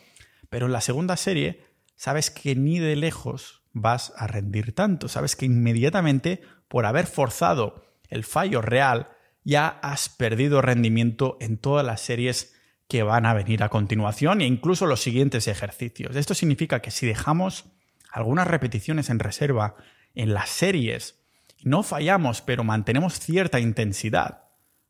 pero 0.51 0.67
en 0.67 0.73
la 0.73 0.83
segunda 0.83 1.17
serie 1.17 1.66
sabes 1.97 2.31
que 2.31 2.55
ni 2.55 2.79
de 2.79 2.97
lejos 2.97 3.63
vas 3.73 4.13
a 4.17 4.27
rendir 4.27 4.75
tanto. 4.75 5.09
Sabes 5.09 5.37
que 5.37 5.47
inmediatamente, 5.47 6.41
por 6.69 6.87
haber 6.87 7.07
forzado 7.07 7.85
el 8.09 8.25
fallo 8.25 8.63
real, 8.63 9.09
ya 9.45 9.69
has 9.83 10.09
perdido 10.09 10.63
rendimiento 10.63 11.37
en 11.41 11.59
todas 11.59 11.85
las 11.85 12.01
series 12.01 12.55
que 12.89 13.03
van 13.03 13.27
a 13.27 13.35
venir 13.35 13.63
a 13.63 13.69
continuación 13.69 14.41
e 14.41 14.47
incluso 14.47 14.87
los 14.87 15.01
siguientes 15.01 15.49
ejercicios. 15.49 16.17
Esto 16.17 16.35
significa 16.35 16.81
que 16.81 16.91
si 16.91 17.07
dejamos 17.07 17.67
algunas 18.11 18.47
repeticiones 18.47 19.11
en 19.11 19.19
reserva 19.19 19.77
en 20.15 20.33
las 20.33 20.51
series, 20.51 21.21
no 21.63 21.83
fallamos, 21.83 22.43
pero 22.43 22.65
mantenemos 22.65 23.19
cierta 23.19 23.61
intensidad, 23.61 24.45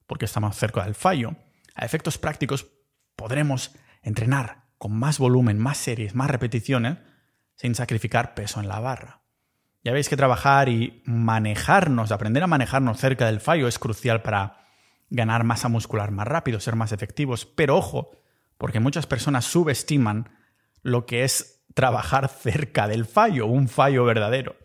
porque 0.07 0.27
estamos 0.27 0.57
cerca 0.57 0.85
del 0.85 0.95
fallo, 0.95 1.37
a 1.75 1.85
efectos 1.85 2.19
prácticos 2.19 2.67
podremos 3.17 3.75
entrenar 4.03 4.66
con 4.79 4.93
más 4.99 5.19
volumen, 5.19 5.59
más 5.59 5.79
series, 5.79 6.15
más 6.15 6.31
repeticiones, 6.31 6.99
sin 7.55 7.75
sacrificar 7.75 8.35
peso 8.35 8.61
en 8.61 8.69
la 8.69 8.81
barra. 8.81 9.23
Ya 9.83 9.93
veis 9.93 10.09
que 10.09 10.17
trabajar 10.17 10.69
y 10.69 11.03
manejarnos, 11.05 12.11
aprender 12.11 12.43
a 12.43 12.49
manejarnos 12.49 12.99
cerca 12.99 13.27
del 13.27 13.41
fallo 13.41 13.69
es 13.69 13.79
crucial 13.79 14.23
para 14.23 14.67
ganar 15.11 15.45
masa 15.45 15.69
muscular 15.69 16.11
más 16.11 16.27
rápido, 16.27 16.61
ser 16.61 16.77
más 16.77 16.93
efectivos. 16.93 17.47
Pero 17.47 17.77
ojo, 17.77 18.11
porque 18.59 18.81
muchas 18.81 19.07
personas 19.07 19.45
subestiman 19.45 20.29
lo 20.83 21.07
que 21.07 21.25
es 21.25 21.65
trabajar 21.75 22.29
cerca 22.43 22.89
del 22.89 23.07
fallo, 23.07 23.47
un 23.47 23.69
fallo 23.69 24.05
verdadero. 24.05 24.57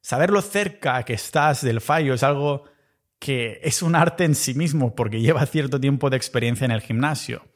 Saber 0.00 0.30
lo 0.30 0.42
cerca 0.42 1.02
que 1.04 1.14
estás 1.14 1.62
del 1.62 1.80
fallo 1.80 2.14
es 2.14 2.22
algo 2.22 2.64
que 3.18 3.60
es 3.62 3.82
un 3.82 3.94
arte 3.94 4.24
en 4.24 4.34
sí 4.34 4.54
mismo 4.54 4.96
porque 4.96 5.20
lleva 5.20 5.46
cierto 5.46 5.78
tiempo 5.78 6.10
de 6.10 6.16
experiencia 6.16 6.64
en 6.64 6.72
el 6.72 6.80
gimnasio. 6.80 7.46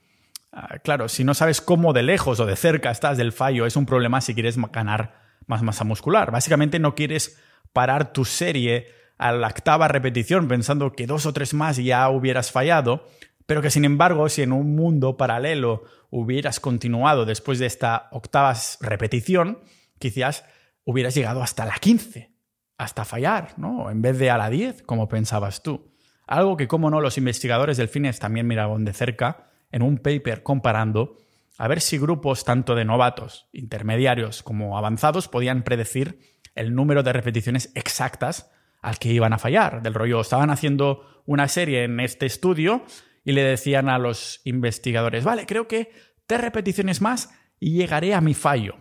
Ah, 0.59 0.79
claro, 0.83 1.11
si 1.11 1.23
no 1.23 1.35
sabes 1.35 1.61
cómo 1.61 1.93
de 1.93 2.03
lejos 2.03 2.41
o 2.41 2.47
de 2.47 2.57
cerca 2.57 2.91
estás 2.91 3.19
del 3.19 3.33
fallo, 3.33 3.67
es 3.67 3.77
un 3.77 3.85
problema 3.85 4.23
si 4.23 4.33
quieres 4.33 4.57
ganar 4.73 5.21
más 5.47 5.63
masa 5.63 5.85
muscular. 5.85 6.31
Básicamente 6.31 6.79
no 6.79 6.95
quieres 6.95 7.39
parar 7.75 8.15
tu 8.15 8.25
serie 8.25 8.87
a 9.19 9.33
la 9.33 9.49
octava 9.49 9.87
repetición 9.87 10.49
pensando 10.49 10.95
que 10.95 11.07
dos 11.07 11.27
o 11.27 11.35
tres 11.35 11.53
más 11.53 11.77
ya 11.77 12.09
hubieras 12.09 12.53
fallado, 12.53 13.07
pero 13.45 13.61
que 13.61 13.69
sin 13.69 13.85
embargo 13.85 14.31
si 14.31 14.41
en 14.41 14.53
un 14.53 14.75
mundo 14.75 15.19
paralelo 15.19 15.83
hubieras 16.09 16.59
continuado 16.59 17.27
después 17.27 17.59
de 17.59 17.67
esta 17.67 18.09
octava 18.11 18.55
repetición, 18.81 19.59
quizás 19.99 20.47
hubieras 20.85 21.15
llegado 21.15 21.43
hasta 21.43 21.67
la 21.67 21.75
quince. 21.75 22.33
hasta 22.79 23.05
fallar, 23.05 23.53
¿no? 23.59 23.91
En 23.91 24.01
vez 24.01 24.19
de 24.19 24.31
a 24.31 24.39
la 24.39 24.49
10, 24.49 24.85
como 24.85 25.07
pensabas 25.07 25.63
tú. 25.63 25.93
Algo 26.27 26.57
que, 26.57 26.67
como 26.67 26.89
no, 26.89 27.03
los 27.03 27.19
investigadores 27.19 27.77
del 27.77 27.89
fines 27.89 28.19
también 28.19 28.47
miraban 28.47 28.87
de 28.87 28.95
cerca 28.95 29.46
en 29.71 29.83
un 29.83 29.99
paper 29.99 30.43
comparando 30.43 31.17
a 31.59 31.69
ver 31.69 31.81
si 31.81 31.99
grupos 31.99 32.45
tanto 32.45 32.75
de 32.75 32.85
novatos, 32.85 33.49
intermediarios 33.53 34.43
como 34.43 34.77
avanzados 34.77 35.29
podían 35.29 35.63
predecir 35.63 36.19
el 36.55 36.75
número 36.75 37.03
de 37.03 37.13
repeticiones 37.13 37.71
exactas 37.75 38.51
al 38.83 38.99
que 38.99 39.13
iban 39.13 39.33
a 39.33 39.39
fallar. 39.39 39.83
Del 39.83 39.95
rollo, 39.95 40.21
estaban 40.21 40.51
haciendo 40.51 41.23
una 41.25 41.49
serie 41.49 41.85
en 41.85 42.01
este 42.01 42.27
estudio 42.27 42.85
y 43.25 43.33
le 43.33 43.43
decían 43.43 43.89
a 43.89 43.99
los 43.99 44.41
investigadores, 44.45 45.25
vale, 45.25 45.47
creo 45.47 45.67
que 45.67 45.91
tres 46.27 46.41
repeticiones 46.41 47.01
más 47.01 47.31
y 47.59 47.73
llegaré 47.73 48.15
a 48.15 48.21
mi 48.21 48.35
fallo. 48.35 48.77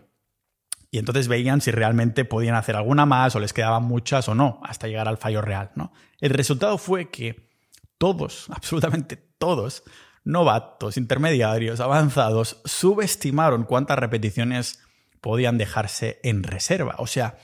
Y 0.91 1.00
entonces 1.00 1.28
veían 1.28 1.62
si 1.62 1.71
realmente 1.71 2.24
podían 2.24 2.56
hacer 2.56 2.76
alguna 2.76 3.06
más 3.06 3.36
o 3.36 3.39
les 3.39 3.54
quedaban 3.54 3.84
muchas 3.84 4.30
o 4.30 4.36
no, 4.36 4.62
hasta 4.63 4.88
llegar 4.88 5.08
al 5.08 5.17
fallo 5.17 5.41
real. 5.41 5.71
El 6.19 6.30
resultado 6.30 6.78
fue 6.78 7.10
que 7.10 7.50
todos, 7.98 8.50
absolutamente 8.54 9.17
todos, 9.17 9.84
novatos, 10.26 10.98
intermediarios, 10.98 11.80
avanzados, 11.80 12.62
subestimaron 12.66 13.64
cuántas 13.64 13.98
repeticiones 14.00 14.82
podían 15.22 15.58
dejarse 15.58 16.20
en 16.24 16.44
reserva. 16.44 16.96
O 16.98 17.08
sea, 17.08 17.38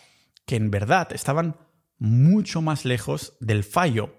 que 0.46 0.56
en 0.56 0.72
verdad 0.72 1.14
estaban 1.14 1.56
mucho 1.98 2.62
más 2.62 2.84
lejos 2.84 3.38
del 3.40 3.64
fallo 3.64 4.16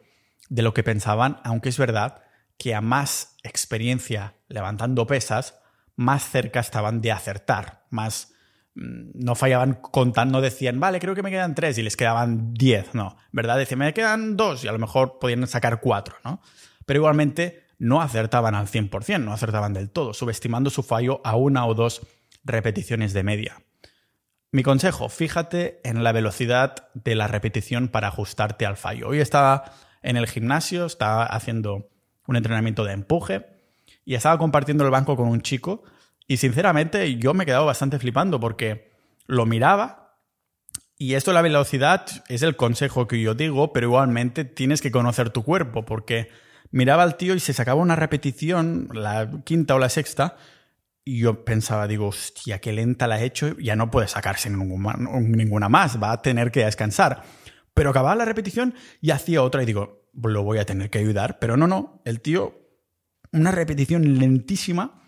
de 0.48 0.62
lo 0.62 0.72
que 0.72 0.84
pensaban, 0.84 1.40
aunque 1.44 1.68
es 1.68 1.78
verdad 1.78 2.22
que 2.56 2.74
a 2.74 2.80
más 2.80 3.36
experiencia 3.42 4.36
levantando 4.48 5.06
pesas, 5.06 5.58
más 5.96 6.28
cerca 6.28 6.60
estaban 6.60 7.00
de 7.00 7.10
acertar, 7.10 7.84
más 7.90 8.34
mm, 8.74 9.10
no 9.14 9.34
fallaban 9.34 9.74
contando, 9.74 10.40
decían, 10.40 10.78
vale, 10.78 11.00
creo 11.00 11.14
que 11.14 11.22
me 11.22 11.30
quedan 11.30 11.54
tres 11.54 11.78
y 11.78 11.82
les 11.82 11.96
quedaban 11.96 12.54
diez, 12.54 12.94
no, 12.94 13.16
¿verdad? 13.32 13.58
Decían, 13.58 13.80
me 13.80 13.92
quedan 13.92 14.36
dos 14.36 14.64
y 14.64 14.68
a 14.68 14.72
lo 14.72 14.78
mejor 14.78 15.18
podían 15.18 15.46
sacar 15.46 15.80
cuatro, 15.80 16.16
¿no? 16.24 16.40
Pero 16.86 16.98
igualmente 16.98 17.61
no 17.82 18.00
acertaban 18.00 18.54
al 18.54 18.68
100%, 18.68 19.24
no 19.24 19.32
acertaban 19.32 19.72
del 19.72 19.90
todo, 19.90 20.14
subestimando 20.14 20.70
su 20.70 20.84
fallo 20.84 21.20
a 21.24 21.34
una 21.34 21.66
o 21.66 21.74
dos 21.74 22.06
repeticiones 22.44 23.12
de 23.12 23.24
media. 23.24 23.60
Mi 24.52 24.62
consejo, 24.62 25.08
fíjate 25.08 25.80
en 25.82 26.04
la 26.04 26.12
velocidad 26.12 26.88
de 26.94 27.16
la 27.16 27.26
repetición 27.26 27.88
para 27.88 28.06
ajustarte 28.06 28.66
al 28.66 28.76
fallo. 28.76 29.08
Hoy 29.08 29.18
estaba 29.18 29.72
en 30.00 30.16
el 30.16 30.28
gimnasio, 30.28 30.86
estaba 30.86 31.24
haciendo 31.24 31.90
un 32.28 32.36
entrenamiento 32.36 32.84
de 32.84 32.92
empuje 32.92 33.46
y 34.04 34.14
estaba 34.14 34.38
compartiendo 34.38 34.84
el 34.84 34.92
banco 34.92 35.16
con 35.16 35.26
un 35.26 35.42
chico 35.42 35.82
y 36.28 36.36
sinceramente 36.36 37.16
yo 37.16 37.34
me 37.34 37.42
he 37.42 37.46
quedado 37.46 37.66
bastante 37.66 37.98
flipando 37.98 38.38
porque 38.38 38.92
lo 39.26 39.44
miraba 39.44 40.18
y 40.96 41.14
esto 41.14 41.32
la 41.32 41.42
velocidad 41.42 42.06
es 42.28 42.42
el 42.42 42.54
consejo 42.54 43.08
que 43.08 43.20
yo 43.20 43.34
digo, 43.34 43.72
pero 43.72 43.88
igualmente 43.88 44.44
tienes 44.44 44.80
que 44.80 44.92
conocer 44.92 45.30
tu 45.30 45.42
cuerpo 45.42 45.84
porque 45.84 46.30
miraba 46.72 47.04
al 47.04 47.16
tío 47.16 47.34
y 47.34 47.40
se 47.40 47.52
sacaba 47.52 47.80
una 47.80 47.96
repetición, 47.96 48.88
la 48.92 49.30
quinta 49.44 49.74
o 49.74 49.78
la 49.78 49.88
sexta, 49.88 50.36
y 51.04 51.20
yo 51.20 51.44
pensaba, 51.44 51.88
digo, 51.88 52.08
hostia, 52.08 52.60
qué 52.60 52.72
lenta 52.72 53.06
la 53.06 53.20
he 53.20 53.24
hecho, 53.24 53.56
ya 53.58 53.76
no 53.76 53.90
puede 53.90 54.08
sacarse 54.08 54.50
ninguna, 54.50 55.68
más, 55.68 56.02
va 56.02 56.12
a 56.12 56.22
tener 56.22 56.50
que 56.50 56.64
descansar. 56.64 57.22
Pero 57.74 57.90
acababa 57.90 58.14
la 58.14 58.24
repetición 58.24 58.74
y 59.00 59.10
hacía 59.10 59.42
otra 59.42 59.62
y 59.62 59.66
digo, 59.66 60.08
lo 60.12 60.42
voy 60.42 60.58
a 60.58 60.66
tener 60.66 60.90
que 60.90 60.98
ayudar. 60.98 61.38
Pero 61.38 61.56
no, 61.56 61.66
no, 61.66 62.02
el 62.04 62.20
tío, 62.20 62.60
una 63.32 63.50
repetición 63.50 64.18
lentísima 64.18 65.02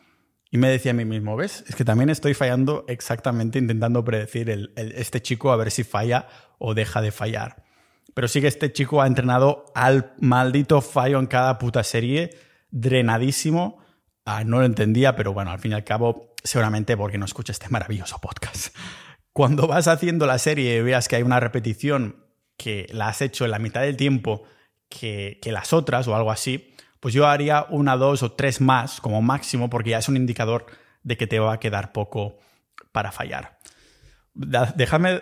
y 0.50 0.58
me 0.58 0.68
decía 0.68 0.92
a 0.92 0.94
mí 0.94 1.04
mismo, 1.04 1.36
¿ves? 1.36 1.64
Es 1.68 1.74
que 1.74 1.84
también 1.84 2.10
estoy 2.10 2.34
fallando 2.34 2.84
exactamente 2.88 3.58
intentando 3.58 4.04
predecir 4.04 4.50
el, 4.50 4.72
este 4.76 5.20
chico 5.20 5.52
a 5.52 5.56
ver 5.56 5.70
si 5.70 5.84
falla 5.84 6.28
o 6.58 6.74
deja 6.74 7.02
de 7.02 7.10
fallar. 7.10 7.63
Pero 8.14 8.28
sí 8.28 8.40
que 8.40 8.46
este 8.46 8.72
chico 8.72 9.02
ha 9.02 9.06
entrenado 9.06 9.66
al 9.74 10.14
maldito 10.18 10.80
fallo 10.80 11.18
en 11.18 11.26
cada 11.26 11.58
puta 11.58 11.82
serie, 11.82 12.30
drenadísimo. 12.70 13.78
Ah, 14.24 14.44
no 14.44 14.60
lo 14.60 14.64
entendía, 14.64 15.16
pero 15.16 15.32
bueno, 15.32 15.50
al 15.50 15.58
fin 15.58 15.72
y 15.72 15.74
al 15.74 15.84
cabo, 15.84 16.34
seguramente 16.42 16.96
porque 16.96 17.18
no 17.18 17.24
escucha 17.24 17.52
este 17.52 17.68
maravilloso 17.68 18.18
podcast. 18.20 18.74
Cuando 19.32 19.66
vas 19.66 19.88
haciendo 19.88 20.26
la 20.26 20.38
serie 20.38 20.76
y 20.76 20.82
veas 20.82 21.08
que 21.08 21.16
hay 21.16 21.22
una 21.22 21.40
repetición 21.40 22.24
que 22.56 22.86
la 22.92 23.08
has 23.08 23.20
hecho 23.20 23.44
en 23.44 23.50
la 23.50 23.58
mitad 23.58 23.80
del 23.80 23.96
tiempo 23.96 24.44
que, 24.88 25.40
que 25.42 25.50
las 25.50 25.72
otras 25.72 26.06
o 26.06 26.14
algo 26.14 26.30
así, 26.30 26.74
pues 27.00 27.12
yo 27.12 27.26
haría 27.26 27.66
una, 27.68 27.96
dos 27.96 28.22
o 28.22 28.32
tres 28.32 28.60
más 28.60 29.00
como 29.00 29.20
máximo 29.20 29.68
porque 29.68 29.90
ya 29.90 29.98
es 29.98 30.08
un 30.08 30.16
indicador 30.16 30.66
de 31.02 31.16
que 31.16 31.26
te 31.26 31.40
va 31.40 31.52
a 31.52 31.60
quedar 31.60 31.92
poco 31.92 32.38
para 32.92 33.12
fallar. 33.12 33.58
Déjame 34.32 35.20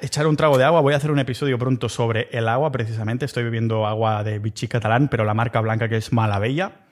echar 0.00 0.26
un 0.26 0.36
trago 0.36 0.58
de 0.58 0.64
agua. 0.64 0.80
Voy 0.80 0.94
a 0.94 0.96
hacer 0.96 1.10
un 1.10 1.18
episodio 1.18 1.58
pronto 1.58 1.88
sobre 1.88 2.28
el 2.32 2.48
agua, 2.48 2.72
precisamente. 2.72 3.24
Estoy 3.24 3.44
bebiendo 3.44 3.86
agua 3.86 4.24
de 4.24 4.38
Vichy 4.38 4.68
catalán, 4.68 5.08
pero 5.08 5.24
la 5.24 5.34
marca 5.34 5.60
blanca 5.60 5.88
que 5.88 5.96
es 5.96 6.12
Malabella. 6.12 6.86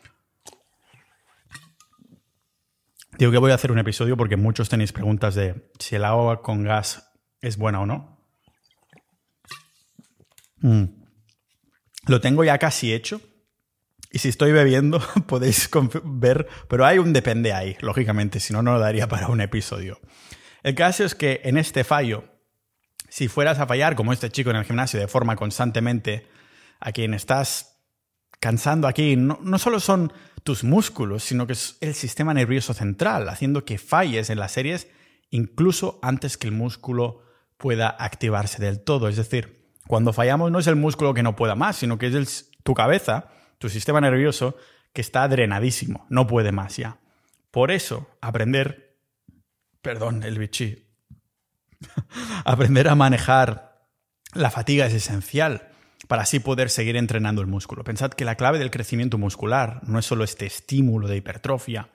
Digo 3.18 3.32
que 3.32 3.38
voy 3.38 3.50
a 3.50 3.54
hacer 3.54 3.72
un 3.72 3.78
episodio 3.78 4.16
porque 4.16 4.36
muchos 4.36 4.68
tenéis 4.68 4.92
preguntas 4.92 5.34
de 5.34 5.70
si 5.80 5.96
el 5.96 6.04
agua 6.04 6.40
con 6.40 6.62
gas 6.62 7.10
es 7.40 7.56
buena 7.56 7.80
o 7.80 7.86
no. 7.86 8.24
Mm. 10.60 10.84
Lo 12.06 12.20
tengo 12.20 12.44
ya 12.44 12.58
casi 12.58 12.92
hecho. 12.92 13.20
Y 14.10 14.20
si 14.20 14.28
estoy 14.28 14.52
bebiendo, 14.52 15.00
podéis 15.26 15.68
ver, 16.04 16.46
pero 16.68 16.86
hay 16.86 16.98
un 16.98 17.12
depende 17.12 17.52
ahí, 17.52 17.76
lógicamente, 17.80 18.40
si 18.40 18.52
no, 18.52 18.62
no 18.62 18.72
lo 18.72 18.78
daría 18.78 19.08
para 19.08 19.28
un 19.28 19.40
episodio. 19.40 20.00
El 20.62 20.74
caso 20.74 21.04
es 21.04 21.14
que 21.14 21.40
en 21.44 21.58
este 21.58 21.84
fallo 21.84 22.37
si 23.08 23.28
fueras 23.28 23.58
a 23.58 23.66
fallar, 23.66 23.96
como 23.96 24.12
este 24.12 24.30
chico 24.30 24.50
en 24.50 24.56
el 24.56 24.64
gimnasio, 24.64 25.00
de 25.00 25.08
forma 25.08 25.36
constantemente, 25.36 26.26
a 26.80 26.92
quien 26.92 27.14
estás 27.14 27.78
cansando 28.40 28.86
aquí, 28.86 29.16
no, 29.16 29.58
solo 29.58 29.80
son 29.80 30.12
tus 30.44 30.64
músculos, 30.64 31.24
sino 31.24 31.46
que 31.46 31.54
es 31.54 31.76
el 31.80 31.94
sistema 31.94 32.34
nervioso 32.34 32.74
central, 32.74 33.28
haciendo 33.28 33.64
que 33.64 33.78
falles 33.78 34.30
en 34.30 34.38
las 34.38 34.52
series 34.52 34.88
incluso 35.30 35.98
antes 36.02 36.38
que 36.38 36.46
el 36.46 36.54
músculo 36.54 37.22
pueda 37.56 37.88
activarse 37.88 38.62
del 38.62 38.80
todo. 38.80 39.08
Es 39.08 39.16
decir, 39.16 39.72
cuando 39.86 40.12
fallamos 40.12 40.50
no 40.50 40.58
es 40.58 40.66
el 40.66 40.76
músculo 40.76 41.12
que 41.12 41.22
no 41.22 41.36
pueda 41.36 41.54
más, 41.54 41.76
sino 41.76 41.98
que 41.98 42.06
es 42.06 42.50
tu 42.62 42.74
cabeza, 42.74 43.30
tu 43.58 43.68
sistema 43.68 44.00
nervioso, 44.00 44.56
que 44.92 45.00
está 45.00 45.26
drenadísimo, 45.28 46.06
no 46.08 46.26
puede 46.26 46.52
más 46.52 46.76
ya. 46.76 47.00
Por 47.50 47.70
eso, 47.70 48.08
aprender, 48.20 48.96
perdón, 49.82 50.22
el 50.22 50.38
bichi, 50.38 50.87
Aprender 52.44 52.88
a 52.88 52.94
manejar 52.94 53.86
la 54.34 54.50
fatiga 54.50 54.86
es 54.86 54.94
esencial 54.94 55.68
para 56.06 56.22
así 56.22 56.40
poder 56.40 56.70
seguir 56.70 56.96
entrenando 56.96 57.40
el 57.40 57.46
músculo. 57.46 57.84
Pensad 57.84 58.12
que 58.12 58.24
la 58.24 58.36
clave 58.36 58.58
del 58.58 58.70
crecimiento 58.70 59.18
muscular 59.18 59.80
no 59.84 59.98
es 59.98 60.06
solo 60.06 60.24
este 60.24 60.46
estímulo 60.46 61.08
de 61.08 61.16
hipertrofia 61.16 61.88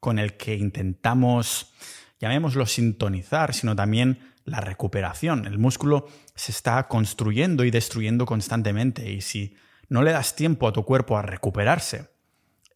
con 0.00 0.18
el 0.18 0.36
que 0.36 0.54
intentamos, 0.54 1.72
llamémoslo 2.20 2.66
sintonizar, 2.66 3.54
sino 3.54 3.74
también 3.76 4.32
la 4.44 4.60
recuperación. 4.60 5.46
El 5.46 5.58
músculo 5.58 6.08
se 6.34 6.52
está 6.52 6.86
construyendo 6.88 7.64
y 7.64 7.70
destruyendo 7.70 8.26
constantemente 8.26 9.10
y 9.10 9.20
si 9.20 9.56
no 9.88 10.02
le 10.02 10.12
das 10.12 10.36
tiempo 10.36 10.68
a 10.68 10.72
tu 10.72 10.84
cuerpo 10.84 11.16
a 11.16 11.22
recuperarse, 11.22 12.10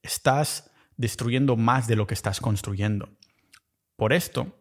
estás 0.02 0.70
destruyendo 0.96 1.56
más 1.56 1.86
de 1.86 1.96
lo 1.96 2.06
que 2.06 2.14
estás 2.14 2.40
construyendo. 2.40 3.10
Por 3.96 4.12
esto, 4.12 4.56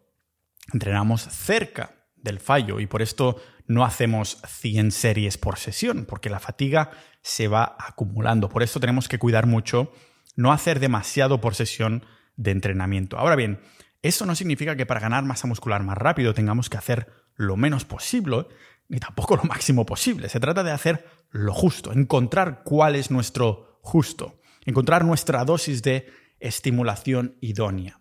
entrenamos 0.72 1.22
cerca 1.22 1.94
del 2.16 2.40
fallo 2.40 2.80
y 2.80 2.86
por 2.86 3.02
esto 3.02 3.40
no 3.66 3.84
hacemos 3.84 4.40
100 4.46 4.90
series 4.90 5.38
por 5.38 5.58
sesión, 5.58 6.06
porque 6.06 6.30
la 6.30 6.40
fatiga 6.40 6.90
se 7.22 7.48
va 7.48 7.76
acumulando. 7.78 8.48
Por 8.48 8.62
esto 8.62 8.80
tenemos 8.80 9.08
que 9.08 9.18
cuidar 9.18 9.46
mucho 9.46 9.92
no 10.36 10.52
hacer 10.52 10.80
demasiado 10.80 11.40
por 11.40 11.54
sesión 11.54 12.04
de 12.36 12.52
entrenamiento. 12.52 13.18
Ahora 13.18 13.36
bien, 13.36 13.60
eso 14.02 14.24
no 14.24 14.34
significa 14.34 14.76
que 14.76 14.86
para 14.86 15.00
ganar 15.00 15.24
masa 15.24 15.48
muscular 15.48 15.82
más 15.82 15.98
rápido 15.98 16.32
tengamos 16.32 16.70
que 16.70 16.78
hacer 16.78 17.12
lo 17.34 17.56
menos 17.56 17.84
posible, 17.84 18.46
ni 18.88 19.00
tampoco 19.00 19.36
lo 19.36 19.44
máximo 19.44 19.84
posible. 19.84 20.28
Se 20.28 20.40
trata 20.40 20.62
de 20.62 20.70
hacer 20.70 21.06
lo 21.30 21.52
justo, 21.52 21.92
encontrar 21.92 22.62
cuál 22.64 22.94
es 22.94 23.10
nuestro 23.10 23.80
justo, 23.82 24.40
encontrar 24.64 25.04
nuestra 25.04 25.44
dosis 25.44 25.82
de 25.82 26.06
estimulación 26.40 27.36
idónea. 27.40 28.00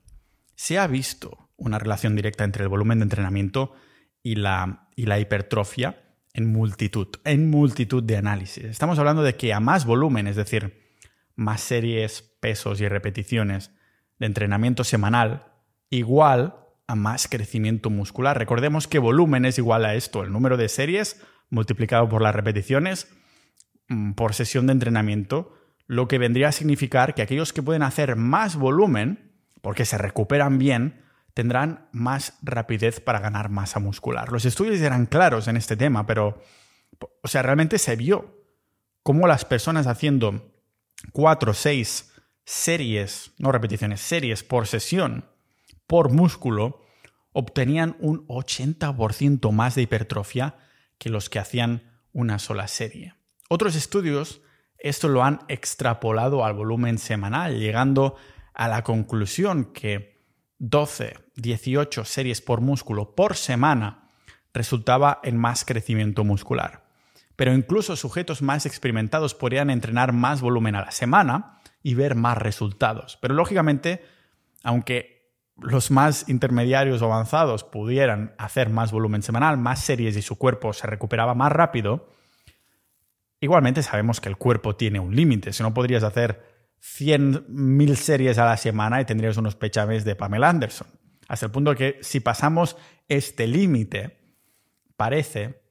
Se 0.56 0.77
ha 0.77 0.88
visto 0.88 1.46
una 1.58 1.80
relación 1.80 2.15
directa 2.15 2.43
entre 2.43 2.63
el 2.63 2.70
volumen 2.70 3.00
de 3.00 3.04
entrenamiento 3.04 3.74
y 4.24 4.36
la, 4.36 4.88
y 4.96 5.06
la 5.06 5.20
hipertrofia 5.20 6.02
en 6.34 6.52
multitud, 6.52 7.08
en 7.24 7.50
multitud 7.50 8.04
de 8.04 8.17
análisis. 8.17 8.63
Estamos 8.63 9.00
hablando 9.00 9.24
de 9.24 9.36
que 9.36 9.54
a 9.54 9.60
más 9.60 9.86
volumen, 9.86 10.28
es 10.28 10.36
decir, 10.36 10.88
más 11.36 11.62
series, 11.62 12.22
pesos 12.39 12.80
y 12.80 12.88
repeticiones 12.88 13.72
de 14.20 14.28
entrenamiento 14.28 14.84
semanal, 14.84 15.48
igual 15.89 16.56
a 16.88 16.96
más 16.96 17.28
crecimiento 17.28 17.89
muscular. 17.89 18.38
Recordemos 18.38 18.88
que 18.88 19.00
volumen 19.00 19.46
es 19.46 19.58
igual 19.58 19.86
a 19.86 19.96
esto, 19.96 20.24
el 20.24 20.32
número 20.32 20.58
de 20.58 20.70
series 20.70 21.22
multiplicado 21.50 22.10
por 22.10 22.22
las 22.22 22.36
repeticiones 22.36 23.08
mm, 23.89 24.12
por 24.13 24.34
sesión 24.34 24.67
de 24.67 24.74
entrenamiento, 24.74 25.54
lo 25.86 26.08
que 26.08 26.17
vendría 26.17 26.50
a 26.50 26.52
significar 26.52 27.15
que 27.15 27.22
aquellos 27.22 27.54
que 27.54 27.63
pueden 27.63 27.84
hacer 27.84 28.15
más 28.15 28.56
volumen, 28.58 29.32
porque 29.62 29.86
se 29.86 29.98
recuperan 29.98 30.58
bien, 30.58 31.02
tendrán 31.38 31.88
más 31.91 32.34
rapidez 32.41 33.00
para 33.00 33.19
ganar 33.19 33.50
masa 33.50 33.80
muscular. 33.80 34.32
Los 34.32 34.43
estudios 34.45 34.82
eran 34.82 35.06
claros 35.06 35.47
en 35.47 35.56
este 35.56 35.78
tema, 35.78 36.08
pero, 36.08 36.41
o 37.21 37.28
sea, 37.28 37.43
realmente 37.43 37.78
se 37.78 37.95
vio 37.95 38.43
cómo 39.04 39.28
las 39.28 39.45
personas 39.45 39.86
haciendo 39.86 40.52
4, 41.12 41.54
6 41.54 42.12
series, 42.43 43.34
no 43.38 43.52
repeticiones, 43.52 44.02
series 44.02 44.43
por 44.43 44.65
sesión, 44.65 45.30
por 45.86 46.12
músculo, 46.12 46.82
obtenían 47.34 47.97
un 48.00 48.26
80% 48.26 49.52
más 49.52 49.76
de 49.76 49.84
hipertrofia 49.84 50.56
que 50.97 51.12
los 51.12 51.30
que 51.30 51.38
hacían 51.38 52.02
una 52.13 52.39
sola 52.39 52.67
serie. 52.67 53.13
Otros 53.47 53.76
estudios 53.76 54.41
esto 54.80 55.08
lo 55.08 55.23
han 55.23 55.41
extrapolado 55.50 56.43
al 56.43 56.56
volumen 56.56 56.97
semanal, 56.97 57.60
llegando 57.60 58.15
a 58.56 58.67
la 58.67 58.84
conclusión 58.84 59.65
que 59.65 60.17
12, 60.58 61.27
18 61.38 62.04
series 62.06 62.41
por 62.41 62.62
músculo 62.62 63.15
por 63.15 63.36
semana 63.36 64.10
resultaba 64.54 65.19
en 65.23 65.38
más 65.38 65.63
crecimiento 65.65 66.23
muscular. 66.23 66.86
Pero 67.36 67.54
incluso 67.54 67.95
sujetos 67.95 68.41
más 68.41 68.65
experimentados 68.65 69.36
podrían 69.36 69.69
entrenar 69.69 70.12
más 70.12 70.41
volumen 70.41 70.76
a 70.76 70.82
la 70.82 70.91
semana 70.91 71.60
y 71.84 71.93
ver 71.93 72.15
más 72.15 72.38
resultados. 72.38 73.17
Pero 73.21 73.36
lógicamente, 73.36 74.04
aunque 74.63 75.32
los 75.60 75.91
más 75.91 76.28
intermediarios 76.30 77.02
o 77.02 77.06
avanzados 77.06 77.63
pudieran 77.63 78.34
hacer 78.38 78.69
más 78.69 78.91
volumen 78.91 79.21
semanal, 79.21 79.58
más 79.58 79.82
series 79.82 80.17
y 80.17 80.21
su 80.21 80.38
cuerpo 80.38 80.73
se 80.73 80.88
recuperaba 80.88 81.36
más 81.36 81.52
rápido, 81.52 82.10
igualmente 83.39 83.84
sabemos 83.84 84.19
que 84.19 84.30
el 84.30 84.38
cuerpo 84.38 84.76
tiene 84.76 85.00
un 85.00 85.15
límite. 85.15 85.54
Si 85.54 85.62
no 85.62 85.73
podrías 85.73 86.04
hacer 86.04 86.43
100.000 86.82 87.95
series 87.95 88.38
a 88.39 88.45
la 88.45 88.58
semana 88.58 89.02
y 89.02 89.06
tendrías 89.06 89.38
unos 89.38 89.56
pechames 89.56 90.04
de 90.06 90.15
Pamela 90.15 90.50
Anderson. 90.50 90.88
Hasta 91.28 91.48
el 91.48 91.52
punto 91.52 91.76
que 91.76 92.00
si 92.02 92.20
pasamos 92.20 92.78
este 93.08 93.48
límite, 93.48 94.18
parece 94.96 95.62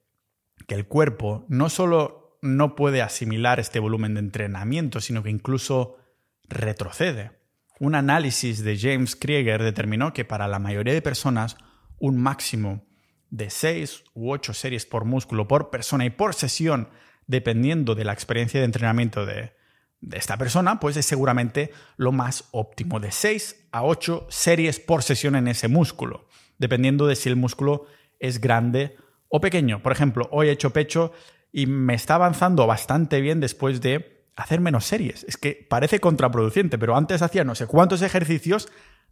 que 0.67 0.75
el 0.75 0.87
cuerpo 0.87 1.45
no 1.49 1.69
solo 1.69 2.39
no 2.41 2.75
puede 2.75 3.01
asimilar 3.01 3.59
este 3.59 3.79
volumen 3.79 4.13
de 4.13 4.19
entrenamiento, 4.19 5.01
sino 5.01 5.23
que 5.23 5.29
incluso 5.29 5.97
retrocede. 6.43 7.31
Un 7.79 7.95
análisis 7.95 8.63
de 8.63 8.77
James 8.77 9.15
Krieger 9.15 9.61
determinó 9.61 10.13
que 10.13 10.25
para 10.25 10.47
la 10.47 10.59
mayoría 10.59 10.93
de 10.93 11.01
personas 11.01 11.57
un 11.99 12.17
máximo 12.17 12.85
de 13.29 13.49
6 13.49 14.03
u 14.13 14.31
8 14.31 14.53
series 14.53 14.85
por 14.85 15.05
músculo 15.05 15.47
por 15.47 15.69
persona 15.69 16.05
y 16.05 16.09
por 16.09 16.33
sesión, 16.33 16.89
dependiendo 17.25 17.95
de 17.95 18.05
la 18.05 18.13
experiencia 18.13 18.59
de 18.59 18.65
entrenamiento 18.65 19.25
de, 19.25 19.56
de 20.01 20.17
esta 20.17 20.37
persona, 20.37 20.79
pues 20.79 20.97
es 20.97 21.05
seguramente 21.05 21.71
lo 21.97 22.11
más 22.11 22.45
óptimo, 22.51 22.99
de 22.99 23.11
6 23.11 23.67
a 23.71 23.83
8 23.83 24.27
series 24.29 24.79
por 24.79 25.03
sesión 25.03 25.35
en 25.35 25.47
ese 25.47 25.67
músculo, 25.67 26.27
dependiendo 26.57 27.07
de 27.07 27.15
si 27.15 27.29
el 27.29 27.35
músculo 27.35 27.87
es 28.19 28.39
grande 28.39 28.95
o 29.29 29.41
pequeño. 29.41 29.81
Por 29.81 29.91
ejemplo, 29.91 30.27
hoy 30.31 30.49
he 30.49 30.51
hecho 30.51 30.71
pecho 30.71 31.11
y 31.51 31.65
me 31.65 31.95
está 31.95 32.15
avanzando 32.15 32.67
bastante 32.67 33.21
bien 33.21 33.39
después 33.39 33.81
de 33.81 34.25
hacer 34.35 34.61
menos 34.61 34.85
series. 34.85 35.23
Es 35.23 35.37
que 35.37 35.65
parece 35.67 35.99
contraproducente, 35.99 36.77
pero 36.77 36.95
antes 36.95 37.21
hacía 37.21 37.43
no 37.43 37.55
sé 37.55 37.65
cuántos 37.65 38.01
ejercicios, 38.01 38.69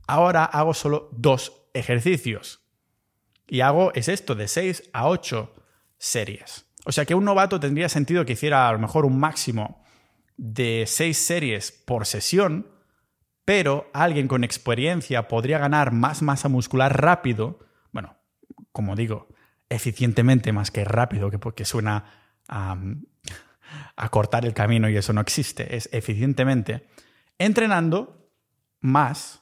ahora 0.07 0.45
hago 0.45 0.73
solo 0.73 1.09
dos 1.11 1.67
ejercicios. 1.73 2.61
Y 3.47 3.61
hago, 3.61 3.93
es 3.93 4.07
esto, 4.07 4.35
de 4.35 4.47
6 4.47 4.89
a 4.93 5.07
8 5.07 5.53
series. 5.97 6.65
O 6.85 6.91
sea 6.91 7.05
que 7.05 7.15
un 7.15 7.25
novato 7.25 7.59
tendría 7.59 7.89
sentido 7.89 8.25
que 8.25 8.33
hiciera 8.33 8.69
a 8.69 8.73
lo 8.73 8.79
mejor 8.79 9.05
un 9.05 9.19
máximo 9.19 9.84
de 10.37 10.85
seis 10.87 11.17
series 11.17 11.71
por 11.71 12.05
sesión, 12.05 12.67
pero 13.45 13.89
alguien 13.93 14.27
con 14.27 14.43
experiencia 14.43 15.27
podría 15.27 15.59
ganar 15.59 15.91
más 15.91 16.21
masa 16.21 16.49
muscular 16.49 17.01
rápido, 17.01 17.59
bueno, 17.91 18.17
como 18.71 18.95
digo, 18.95 19.27
eficientemente 19.69 20.51
más 20.51 20.71
que 20.71 20.83
rápido, 20.83 21.29
que 21.29 21.39
porque 21.39 21.65
suena 21.65 22.05
a, 22.47 22.77
a 23.95 24.09
cortar 24.09 24.45
el 24.45 24.53
camino 24.53 24.89
y 24.89 24.97
eso 24.97 25.13
no 25.13 25.21
existe, 25.21 25.75
es 25.75 25.89
eficientemente, 25.91 26.87
entrenando 27.37 28.31
más, 28.81 29.41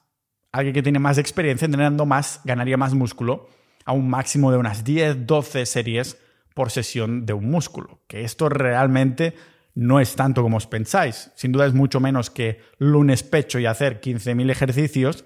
alguien 0.51 0.73
que 0.73 0.83
tiene 0.83 0.99
más 0.99 1.17
experiencia, 1.17 1.65
entrenando 1.65 2.05
más, 2.05 2.41
ganaría 2.43 2.77
más 2.77 2.93
músculo 2.93 3.49
a 3.85 3.93
un 3.93 4.09
máximo 4.09 4.51
de 4.51 4.57
unas 4.57 4.83
10, 4.83 5.25
12 5.25 5.65
series 5.65 6.17
por 6.53 6.71
sesión 6.71 7.25
de 7.25 7.33
un 7.33 7.49
músculo, 7.49 8.01
que 8.07 8.23
esto 8.23 8.49
realmente 8.49 9.35
no 9.75 9.99
es 9.99 10.15
tanto 10.15 10.41
como 10.41 10.57
os 10.57 10.67
pensáis. 10.67 11.31
Sin 11.35 11.51
duda 11.51 11.65
es 11.65 11.73
mucho 11.73 11.99
menos 11.99 12.29
que 12.29 12.61
lunes 12.77 13.23
pecho 13.23 13.59
y 13.59 13.65
hacer 13.65 14.01
15.000 14.01 14.51
ejercicios, 14.51 15.25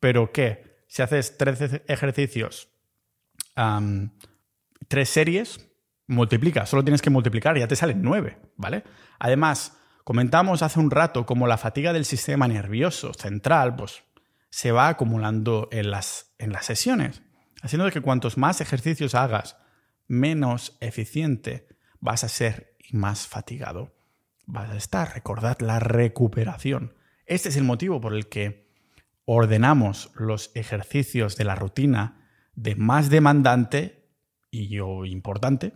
pero 0.00 0.32
¿qué? 0.32 0.84
Si 0.88 1.02
haces 1.02 1.38
13 1.38 1.84
ejercicios, 1.88 2.68
tres 4.88 5.08
series, 5.08 5.70
multiplica, 6.06 6.66
solo 6.66 6.84
tienes 6.84 7.00
que 7.00 7.10
multiplicar 7.10 7.56
y 7.56 7.60
ya 7.60 7.68
te 7.68 7.76
salen 7.76 8.02
9, 8.02 8.38
¿vale? 8.56 8.84
Además, 9.18 9.78
comentamos 10.04 10.62
hace 10.62 10.80
un 10.80 10.90
rato 10.90 11.24
cómo 11.24 11.46
la 11.46 11.56
fatiga 11.56 11.92
del 11.92 12.04
sistema 12.04 12.46
nervioso 12.48 13.14
central 13.14 13.76
pues, 13.76 14.04
se 14.50 14.72
va 14.72 14.88
acumulando 14.88 15.68
en 15.72 15.90
las, 15.90 16.34
en 16.38 16.52
las 16.52 16.66
sesiones, 16.66 17.22
haciendo 17.62 17.90
que 17.90 18.02
cuantos 18.02 18.36
más 18.36 18.60
ejercicios 18.60 19.14
hagas, 19.14 19.56
menos 20.08 20.76
eficiente 20.80 21.68
vas 22.00 22.24
a 22.24 22.28
ser 22.28 22.71
más 22.92 23.26
fatigado 23.26 23.92
vas 24.46 24.70
a 24.70 24.76
estar. 24.76 25.14
Recordad 25.14 25.58
la 25.60 25.80
recuperación. 25.80 26.94
Este 27.26 27.48
es 27.48 27.56
el 27.56 27.64
motivo 27.64 28.00
por 28.00 28.14
el 28.14 28.28
que 28.28 28.70
ordenamos 29.24 30.10
los 30.14 30.50
ejercicios 30.54 31.36
de 31.36 31.44
la 31.44 31.54
rutina 31.54 32.28
de 32.54 32.74
más 32.76 33.08
demandante 33.10 34.08
y 34.50 34.68
yo 34.68 35.04
importante 35.04 35.72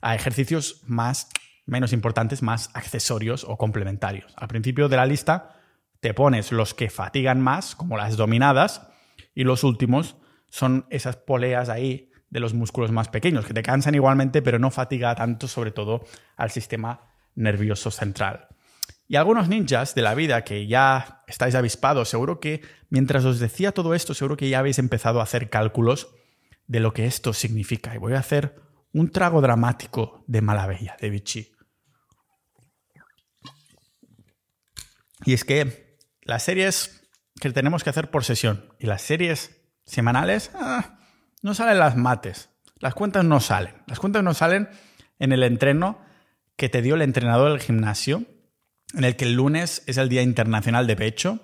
a 0.00 0.14
ejercicios 0.14 0.82
más 0.86 1.28
menos 1.66 1.92
importantes, 1.92 2.42
más 2.42 2.70
accesorios 2.74 3.44
o 3.44 3.56
complementarios. 3.56 4.32
Al 4.36 4.48
principio 4.48 4.88
de 4.88 4.96
la 4.96 5.06
lista 5.06 5.56
te 6.00 6.14
pones 6.14 6.52
los 6.52 6.74
que 6.74 6.90
fatigan 6.90 7.40
más, 7.40 7.76
como 7.76 7.96
las 7.96 8.16
dominadas, 8.16 8.88
y 9.34 9.44
los 9.44 9.64
últimos 9.64 10.16
son 10.48 10.86
esas 10.90 11.16
poleas 11.16 11.68
ahí 11.68 12.09
de 12.30 12.40
los 12.40 12.54
músculos 12.54 12.92
más 12.92 13.08
pequeños, 13.08 13.44
que 13.44 13.54
te 13.54 13.62
cansan 13.62 13.94
igualmente, 13.94 14.40
pero 14.40 14.58
no 14.58 14.70
fatiga 14.70 15.14
tanto, 15.14 15.48
sobre 15.48 15.72
todo 15.72 16.04
al 16.36 16.50
sistema 16.50 17.12
nervioso 17.34 17.90
central. 17.90 18.48
Y 19.08 19.16
algunos 19.16 19.48
ninjas 19.48 19.96
de 19.96 20.02
la 20.02 20.14
vida 20.14 20.44
que 20.44 20.68
ya 20.68 21.24
estáis 21.26 21.56
avispados, 21.56 22.08
seguro 22.08 22.38
que 22.38 22.62
mientras 22.90 23.24
os 23.24 23.40
decía 23.40 23.72
todo 23.72 23.94
esto, 23.94 24.14
seguro 24.14 24.36
que 24.36 24.48
ya 24.48 24.60
habéis 24.60 24.78
empezado 24.78 25.18
a 25.18 25.24
hacer 25.24 25.50
cálculos 25.50 26.14
de 26.68 26.78
lo 26.78 26.92
que 26.92 27.06
esto 27.06 27.32
significa. 27.32 27.92
Y 27.92 27.98
voy 27.98 28.12
a 28.12 28.20
hacer 28.20 28.62
un 28.92 29.10
trago 29.10 29.40
dramático 29.40 30.22
de 30.28 30.42
Malabella, 30.42 30.96
de 31.00 31.10
Vichy. 31.10 31.52
Y 35.24 35.34
es 35.34 35.44
que 35.44 35.98
las 36.22 36.44
series 36.44 37.02
que 37.40 37.50
tenemos 37.50 37.82
que 37.82 37.90
hacer 37.90 38.10
por 38.10 38.24
sesión 38.24 38.72
y 38.78 38.86
las 38.86 39.02
series 39.02 39.60
semanales, 39.84 40.52
ah, 40.54 40.99
no 41.42 41.54
salen 41.54 41.78
las 41.78 41.96
mates. 41.96 42.50
Las 42.78 42.94
cuentas 42.94 43.24
no 43.24 43.40
salen. 43.40 43.74
Las 43.86 43.98
cuentas 43.98 44.22
no 44.22 44.34
salen 44.34 44.68
en 45.18 45.32
el 45.32 45.42
entreno 45.42 45.98
que 46.56 46.68
te 46.68 46.82
dio 46.82 46.94
el 46.94 47.02
entrenador 47.02 47.50
del 47.50 47.60
gimnasio, 47.60 48.24
en 48.94 49.04
el 49.04 49.16
que 49.16 49.24
el 49.24 49.34
lunes 49.34 49.82
es 49.86 49.96
el 49.96 50.08
Día 50.08 50.22
Internacional 50.22 50.86
de 50.86 50.96
Pecho 50.96 51.40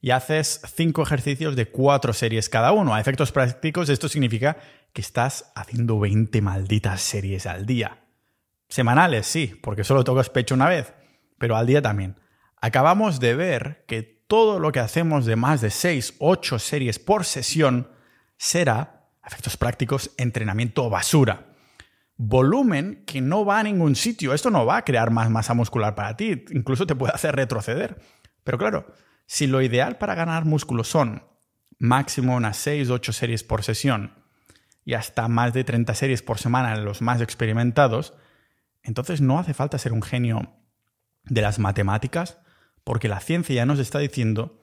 y 0.00 0.10
haces 0.10 0.60
cinco 0.76 1.02
ejercicios 1.02 1.56
de 1.56 1.66
cuatro 1.66 2.12
series 2.12 2.48
cada 2.48 2.72
uno. 2.72 2.94
A 2.94 3.00
efectos 3.00 3.32
prácticos, 3.32 3.88
esto 3.88 4.08
significa 4.08 4.58
que 4.92 5.00
estás 5.00 5.50
haciendo 5.54 5.98
20 5.98 6.40
malditas 6.42 7.00
series 7.00 7.46
al 7.46 7.66
día. 7.66 8.04
Semanales, 8.68 9.26
sí, 9.26 9.58
porque 9.62 9.84
solo 9.84 10.04
tocas 10.04 10.30
pecho 10.30 10.54
una 10.54 10.68
vez, 10.68 10.92
pero 11.38 11.56
al 11.56 11.66
día 11.66 11.80
también. 11.80 12.20
Acabamos 12.60 13.18
de 13.20 13.34
ver 13.34 13.84
que 13.86 14.02
todo 14.02 14.58
lo 14.58 14.72
que 14.72 14.80
hacemos 14.80 15.26
de 15.26 15.36
más 15.36 15.60
de 15.60 15.70
6, 15.70 16.16
8 16.18 16.58
series 16.58 16.98
por 16.98 17.24
sesión 17.24 17.88
será 18.36 18.93
efectos 19.26 19.56
prácticos, 19.56 20.10
entrenamiento 20.16 20.88
basura. 20.90 21.46
Volumen 22.16 23.02
que 23.06 23.20
no 23.20 23.44
va 23.44 23.58
a 23.58 23.62
ningún 23.62 23.96
sitio. 23.96 24.34
Esto 24.34 24.50
no 24.50 24.64
va 24.66 24.78
a 24.78 24.84
crear 24.84 25.10
más 25.10 25.30
masa 25.30 25.54
muscular 25.54 25.94
para 25.94 26.16
ti. 26.16 26.44
Incluso 26.50 26.86
te 26.86 26.94
puede 26.94 27.12
hacer 27.12 27.34
retroceder. 27.34 28.00
Pero 28.44 28.58
claro, 28.58 28.86
si 29.26 29.46
lo 29.46 29.62
ideal 29.62 29.98
para 29.98 30.14
ganar 30.14 30.44
músculo 30.44 30.84
son 30.84 31.24
máximo 31.78 32.36
unas 32.36 32.56
6, 32.58 32.90
8 32.90 33.12
series 33.12 33.42
por 33.42 33.62
sesión 33.62 34.12
y 34.84 34.94
hasta 34.94 35.28
más 35.28 35.52
de 35.52 35.64
30 35.64 35.94
series 35.94 36.22
por 36.22 36.38
semana 36.38 36.74
en 36.74 36.84
los 36.84 37.02
más 37.02 37.20
experimentados, 37.20 38.14
entonces 38.82 39.20
no 39.20 39.38
hace 39.38 39.54
falta 39.54 39.78
ser 39.78 39.92
un 39.92 40.02
genio 40.02 40.54
de 41.24 41.40
las 41.40 41.58
matemáticas 41.58 42.38
porque 42.84 43.08
la 43.08 43.20
ciencia 43.20 43.54
ya 43.54 43.66
nos 43.66 43.78
está 43.78 43.98
diciendo 43.98 44.60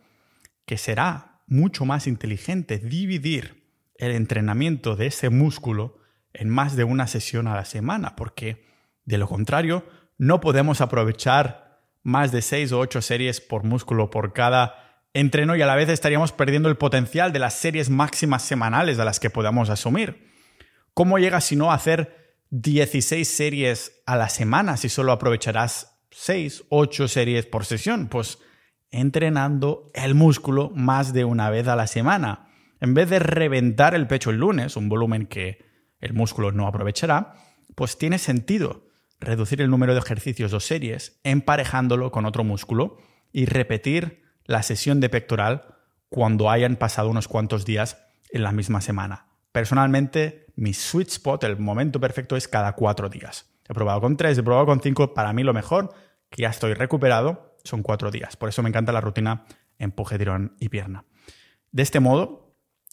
que 0.66 0.78
será 0.78 1.42
mucho 1.48 1.86
más 1.86 2.08
inteligente 2.08 2.78
dividir 2.78 3.61
el 4.02 4.12
entrenamiento 4.14 4.96
de 4.96 5.06
ese 5.06 5.30
músculo 5.30 6.00
en 6.34 6.50
más 6.50 6.76
de 6.76 6.84
una 6.84 7.08
sesión 7.08 7.48
a 7.48 7.56
la 7.56 7.66
semana, 7.66 8.16
porque 8.16 8.66
de 9.06 9.18
lo 9.18 9.28
contrario 9.28 9.86
no 10.18 10.42
podemos 10.42 10.82
aprovechar 10.82 11.80
más 12.04 12.32
de 12.32 12.42
seis 12.42 12.72
o 12.72 12.80
ocho 12.80 13.02
series 13.02 13.42
por 13.42 13.64
músculo 13.64 14.10
por 14.10 14.34
cada 14.34 15.04
entreno 15.14 15.56
y 15.56 15.62
a 15.62 15.68
la 15.68 15.76
vez 15.76 15.88
estaríamos 15.90 16.32
perdiendo 16.32 16.68
el 16.68 16.78
potencial 16.78 17.32
de 17.32 17.40
las 17.40 17.54
series 17.54 17.90
máximas 17.90 18.42
semanales 18.42 18.98
a 18.98 19.06
las 19.06 19.20
que 19.20 19.30
podamos 19.30 19.70
asumir. 19.70 20.32
¿Cómo 20.96 21.20
llegas 21.20 21.46
si 21.46 21.56
no 21.56 21.72
a 21.72 21.76
hacer 21.76 22.40
16 22.50 23.28
series 23.28 24.02
a 24.08 24.16
la 24.16 24.30
semana 24.30 24.78
si 24.78 24.90
solo 24.90 25.12
aprovecharás 25.12 26.00
6, 26.10 26.64
8 26.70 27.08
series 27.08 27.46
por 27.46 27.66
sesión? 27.66 28.08
Pues 28.08 28.40
entrenando 28.90 29.92
el 29.94 30.16
músculo 30.16 30.72
más 30.74 31.14
de 31.14 31.24
una 31.24 31.52
vez 31.52 31.68
a 31.68 31.76
la 31.76 31.86
semana. 31.86 32.51
En 32.82 32.96
vez 32.96 33.10
de 33.10 33.20
reventar 33.20 33.94
el 33.94 34.08
pecho 34.08 34.32
el 34.32 34.38
lunes, 34.38 34.76
un 34.76 34.90
volumen 34.90 35.28
que 35.28 35.64
el 36.00 36.14
músculo 36.14 36.52
no 36.52 36.68
aprovechará, 36.68 37.36
pues 37.76 37.98
tiene 37.98 38.18
sentido 38.18 38.88
reducir 39.20 39.62
el 39.62 39.70
número 39.70 39.94
de 39.94 40.00
ejercicios 40.00 40.52
o 40.52 40.60
series 40.60 41.20
emparejándolo 41.24 42.12
con 42.12 42.26
otro 42.26 42.44
músculo 42.44 42.98
y 43.32 43.46
repetir 43.46 44.24
la 44.46 44.64
sesión 44.64 45.00
de 45.00 45.10
pectoral 45.10 45.76
cuando 46.10 46.50
hayan 46.50 46.76
pasado 46.76 47.10
unos 47.10 47.28
cuantos 47.28 47.66
días 47.66 48.04
en 48.32 48.42
la 48.42 48.52
misma 48.52 48.82
semana. 48.82 49.28
Personalmente, 49.52 50.48
mi 50.56 50.74
sweet 50.74 51.10
spot, 51.10 51.44
el 51.44 51.60
momento 51.60 52.00
perfecto, 52.00 52.36
es 52.36 52.48
cada 52.48 52.74
cuatro 52.74 53.10
días. 53.10 53.54
He 53.70 53.74
probado 53.76 54.02
con 54.02 54.18
tres, 54.18 54.40
he 54.40 54.44
probado 54.44 54.66
con 54.66 54.82
cinco. 54.82 55.14
Para 55.14 55.34
mí 55.34 55.44
lo 55.44 55.54
mejor, 55.54 55.94
que 56.32 56.42
ya 56.42 56.50
estoy 56.50 56.74
recuperado, 56.74 57.58
son 57.64 57.84
cuatro 57.84 58.10
días. 58.10 58.36
Por 58.38 58.50
eso 58.50 58.64
me 58.64 58.70
encanta 58.70 58.92
la 58.92 59.02
rutina 59.02 59.46
empuje, 59.78 60.18
tirón 60.18 60.56
y 60.60 60.70
pierna. 60.70 61.06
De 61.72 61.84
este 61.84 62.00
modo, 62.00 62.51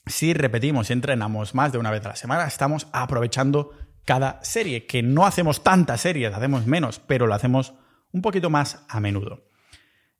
si 0.08 0.34
repetimos 0.34 0.90
y 0.90 0.92
entrenamos 0.92 1.54
más 1.54 1.72
de 1.72 1.78
una 1.78 1.90
vez 1.90 2.04
a 2.06 2.10
la 2.10 2.16
semana, 2.16 2.46
estamos 2.46 2.88
aprovechando 2.92 3.72
cada 4.04 4.42
serie, 4.42 4.86
que 4.86 5.02
no 5.02 5.26
hacemos 5.26 5.62
tantas 5.62 6.00
series, 6.00 6.32
hacemos 6.32 6.66
menos, 6.66 6.98
pero 6.98 7.26
lo 7.26 7.34
hacemos 7.34 7.74
un 8.12 8.22
poquito 8.22 8.48
más 8.48 8.84
a 8.88 9.00
menudo. 9.00 9.44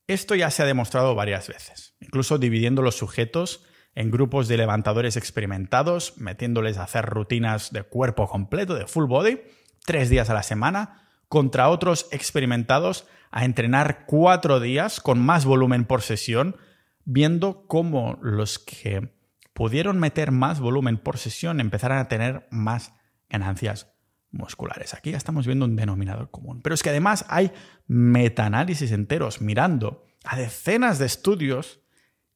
Esto 0.06 0.34
ya 0.34 0.50
se 0.50 0.62
ha 0.62 0.66
demostrado 0.66 1.14
varias 1.14 1.48
veces, 1.48 1.94
incluso 2.00 2.38
dividiendo 2.38 2.82
los 2.82 2.96
sujetos 2.96 3.64
en 3.94 4.10
grupos 4.10 4.46
de 4.46 4.56
levantadores 4.56 5.16
experimentados, 5.16 6.18
metiéndoles 6.18 6.78
a 6.78 6.84
hacer 6.84 7.04
rutinas 7.06 7.72
de 7.72 7.82
cuerpo 7.82 8.28
completo, 8.28 8.74
de 8.74 8.86
full 8.86 9.06
body, 9.06 9.40
tres 9.84 10.08
días 10.10 10.30
a 10.30 10.34
la 10.34 10.42
semana, 10.42 11.08
contra 11.28 11.68
otros 11.68 12.08
experimentados 12.10 13.06
a 13.30 13.44
entrenar 13.44 14.04
cuatro 14.06 14.60
días 14.60 15.00
con 15.00 15.20
más 15.20 15.44
volumen 15.44 15.84
por 15.84 16.02
sesión, 16.02 16.56
viendo 17.04 17.66
cómo 17.66 18.18
los 18.22 18.58
que 18.58 19.17
pudieron 19.58 19.98
meter 19.98 20.30
más 20.30 20.60
volumen 20.60 20.98
por 20.98 21.18
sesión 21.18 21.58
empezaron 21.58 21.98
a 21.98 22.06
tener 22.06 22.46
más 22.52 22.94
ganancias 23.28 23.92
musculares. 24.30 24.94
Aquí 24.94 25.10
ya 25.10 25.16
estamos 25.16 25.46
viendo 25.46 25.64
un 25.64 25.74
denominador 25.74 26.30
común. 26.30 26.62
Pero 26.62 26.74
es 26.74 26.82
que 26.84 26.90
además 26.90 27.26
hay 27.28 27.50
metaanálisis 27.88 28.92
enteros 28.92 29.40
mirando 29.40 30.04
a 30.22 30.36
decenas 30.36 31.00
de 31.00 31.06
estudios 31.06 31.80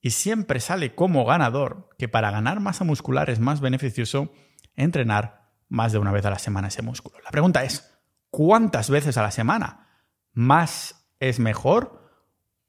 y 0.00 0.10
siempre 0.10 0.58
sale 0.58 0.96
como 0.96 1.24
ganador 1.24 1.90
que 1.96 2.08
para 2.08 2.32
ganar 2.32 2.58
masa 2.58 2.82
muscular 2.82 3.30
es 3.30 3.38
más 3.38 3.60
beneficioso 3.60 4.32
entrenar 4.74 5.52
más 5.68 5.92
de 5.92 5.98
una 5.98 6.10
vez 6.10 6.26
a 6.26 6.30
la 6.30 6.40
semana 6.40 6.68
ese 6.68 6.82
músculo. 6.82 7.20
La 7.22 7.30
pregunta 7.30 7.62
es, 7.62 7.96
¿cuántas 8.30 8.90
veces 8.90 9.16
a 9.16 9.22
la 9.22 9.30
semana? 9.30 9.86
¿Más 10.32 11.08
es 11.20 11.38
mejor? 11.38 12.02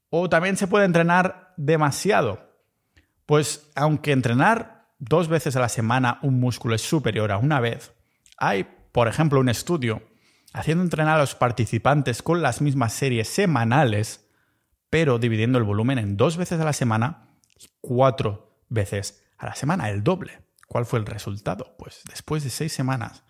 ¿O 0.09 0.29
también 0.29 0.57
se 0.57 0.67
puede 0.67 0.85
entrenar 0.85 1.55
demasiado? 1.57 2.52
Pues 3.33 3.71
aunque 3.73 4.11
entrenar 4.11 4.93
dos 4.99 5.27
veces 5.27 5.55
a 5.55 5.59
la 5.59 5.67
semana 5.67 6.19
un 6.21 6.39
músculo 6.39 6.75
es 6.75 6.83
superior 6.83 7.31
a 7.31 7.39
una 7.39 7.59
vez, 7.59 7.91
hay, 8.37 8.67
por 8.91 9.07
ejemplo, 9.07 9.39
un 9.39 9.49
estudio 9.49 10.03
haciendo 10.53 10.83
entrenar 10.83 11.15
a 11.15 11.21
los 11.21 11.33
participantes 11.33 12.21
con 12.21 12.43
las 12.43 12.61
mismas 12.61 12.93
series 12.93 13.27
semanales, 13.27 14.29
pero 14.91 15.17
dividiendo 15.17 15.57
el 15.57 15.63
volumen 15.63 15.97
en 15.97 16.15
dos 16.15 16.37
veces 16.37 16.61
a 16.61 16.63
la 16.63 16.73
semana 16.73 17.35
y 17.59 17.65
cuatro 17.81 18.61
veces 18.69 19.23
a 19.39 19.47
la 19.47 19.55
semana, 19.55 19.89
el 19.89 20.03
doble. 20.03 20.43
¿Cuál 20.67 20.85
fue 20.85 20.99
el 20.99 21.07
resultado? 21.07 21.75
Pues 21.79 22.03
después 22.07 22.43
de 22.43 22.51
seis 22.51 22.71
semanas, 22.71 23.23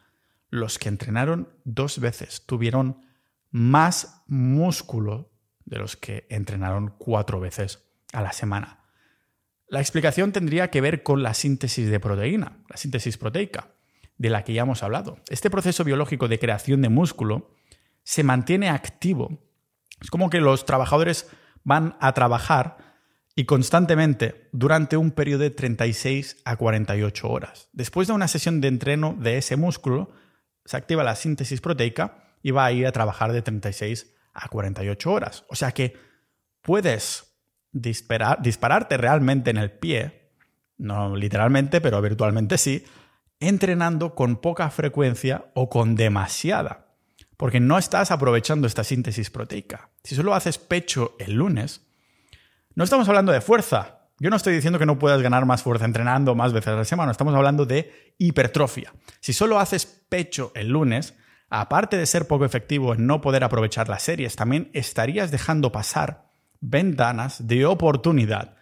los 0.50 0.80
que 0.80 0.89
entrenaron 0.89 1.48
dos 1.63 2.00
veces 2.00 2.46
tuvieron 2.46 3.06
más 3.52 4.22
músculo 4.28 5.32
de 5.63 5.78
los 5.78 5.96
que 5.96 6.28
entrenaron 6.30 6.94
cuatro 6.98 7.39
veces 7.39 7.88
a 8.12 8.22
la 8.22 8.34
semana. 8.34 8.83
La 9.67 9.80
explicación 9.80 10.32
tendría 10.32 10.69
que 10.69 10.82
ver 10.82 11.04
con 11.04 11.23
la 11.23 11.34
síntesis 11.34 11.89
de 11.89 11.99
proteína, 11.99 12.60
la 12.69 12.78
síntesis 12.78 13.17
proteica 13.17 13.69
de 14.17 14.30
la 14.30 14.43
que 14.43 14.54
ya 14.54 14.62
hemos 14.62 14.84
hablado. 14.84 15.17
Este 15.30 15.49
proceso 15.49 15.84
biológico 15.84 16.28
de 16.28 16.39
creación 16.39 16.82
de 16.82 16.89
músculo 16.89 17.52
se 18.04 18.23
mantiene 18.23 18.69
activo. 18.69 19.39
Es 20.02 20.10
como 20.10 20.30
que 20.30 20.41
los 20.41 20.65
trabajadores 20.65 21.30
van 21.63 21.97
a 21.99 22.13
trabajar 22.13 22.78
y 23.36 23.45
constantemente 23.45 24.49
durante 24.52 24.97
un 24.97 25.12
periodo 25.12 25.41
de 25.41 25.49
36 25.49 26.38
a 26.45 26.56
48 26.56 27.30
horas. 27.30 27.69
Después 27.73 28.08
de 28.08 28.13
una 28.13 28.28
sesión 28.28 28.62
de 28.62 28.67
entreno 28.67 29.15
de 29.19 29.38
ese 29.38 29.56
músculo, 29.56 30.12
se 30.65 30.78
activa 30.78 31.04
la 31.04 31.15
síntesis 31.15 31.62
proteica 31.62 32.36
y 32.41 32.52
va 32.52 32.65
a 32.65 32.71
ir 32.71 32.86
a 32.86 32.91
trabajar 32.91 33.32
de 33.34 33.41
36 33.41 34.13
a 34.34 34.47
48 34.49 35.12
horas. 35.12 35.45
O 35.49 35.56
sea 35.56 35.71
que 35.71 35.97
puedes 36.62 37.33
dispararte 37.74 38.98
realmente 38.98 39.50
en 39.50 39.58
el 39.58 39.72
pie, 39.72 40.32
no 40.78 41.16
literalmente, 41.16 41.82
pero 41.82 42.02
virtualmente 42.02 42.58
sí, 42.58 42.86
entrenando 43.40 44.16
con 44.16 44.38
poca 44.38 44.70
frecuencia 44.70 45.52
o 45.56 45.70
con 45.70 45.96
demasiada, 45.96 46.96
porque 47.36 47.60
no 47.60 47.78
estás 47.78 48.12
aprovechando 48.12 48.68
esta 48.68 48.84
síntesis 48.84 49.30
proteica. 49.30 49.90
Si 50.04 50.16
solo 50.16 50.34
haces 50.34 50.58
pecho 50.58 51.16
el 51.20 51.34
lunes, 51.34 51.82
no 52.76 52.84
estamos 52.84 53.08
hablando 53.10 53.32
de 53.32 53.42
fuerza. 53.42 54.10
Yo 54.20 54.30
no 54.30 54.36
estoy 54.36 54.54
diciendo 54.54 54.80
que 54.80 54.86
no 54.86 55.00
puedas 55.00 55.22
ganar 55.22 55.46
más 55.46 55.64
fuerza 55.64 55.86
entrenando 55.86 56.36
más 56.36 56.54
veces 56.54 56.70
a 56.70 56.78
la 56.78 56.86
semana, 56.86 57.12
estamos 57.12 57.36
hablando 57.36 57.66
de 57.66 58.14
hipertrofia. 58.20 58.94
Si 59.20 59.34
solo 59.34 59.60
haces 59.60 59.86
pecho 59.86 60.52
el 60.56 60.70
lunes, 60.70 61.16
aparte 61.50 61.98
de 61.98 62.06
ser 62.06 62.28
poco 62.28 62.46
efectivo 62.46 62.94
en 62.94 63.08
no 63.08 63.20
poder 63.20 63.44
aprovechar 63.44 63.90
las 63.90 64.04
series, 64.04 64.36
también 64.36 64.70
estarías 64.74 65.32
dejando 65.32 65.72
pasar 65.72 66.33
ventanas 66.63 67.45
de 67.45 67.65
oportunidad 67.65 68.56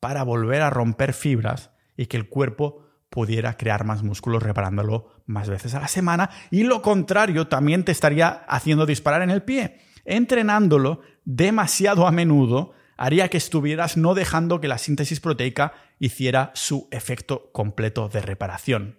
para 0.00 0.22
volver 0.22 0.62
a 0.62 0.70
romper 0.70 1.12
fibras 1.12 1.70
y 1.96 2.06
que 2.06 2.16
el 2.16 2.28
cuerpo 2.28 2.86
pudiera 3.10 3.56
crear 3.56 3.84
más 3.84 4.02
músculos 4.02 4.42
reparándolo 4.42 5.08
más 5.26 5.48
veces 5.48 5.74
a 5.74 5.80
la 5.80 5.88
semana 5.88 6.30
y 6.50 6.62
lo 6.62 6.82
contrario 6.82 7.48
también 7.48 7.84
te 7.84 7.92
estaría 7.92 8.28
haciendo 8.28 8.86
disparar 8.86 9.22
en 9.22 9.30
el 9.30 9.42
pie. 9.42 9.80
Entrenándolo 10.04 11.00
demasiado 11.24 12.06
a 12.06 12.12
menudo 12.12 12.72
haría 12.96 13.28
que 13.28 13.36
estuvieras 13.36 13.96
no 13.96 14.14
dejando 14.14 14.60
que 14.60 14.68
la 14.68 14.78
síntesis 14.78 15.20
proteica 15.20 15.72
hiciera 15.98 16.52
su 16.54 16.88
efecto 16.92 17.50
completo 17.52 18.08
de 18.08 18.20
reparación. 18.20 18.98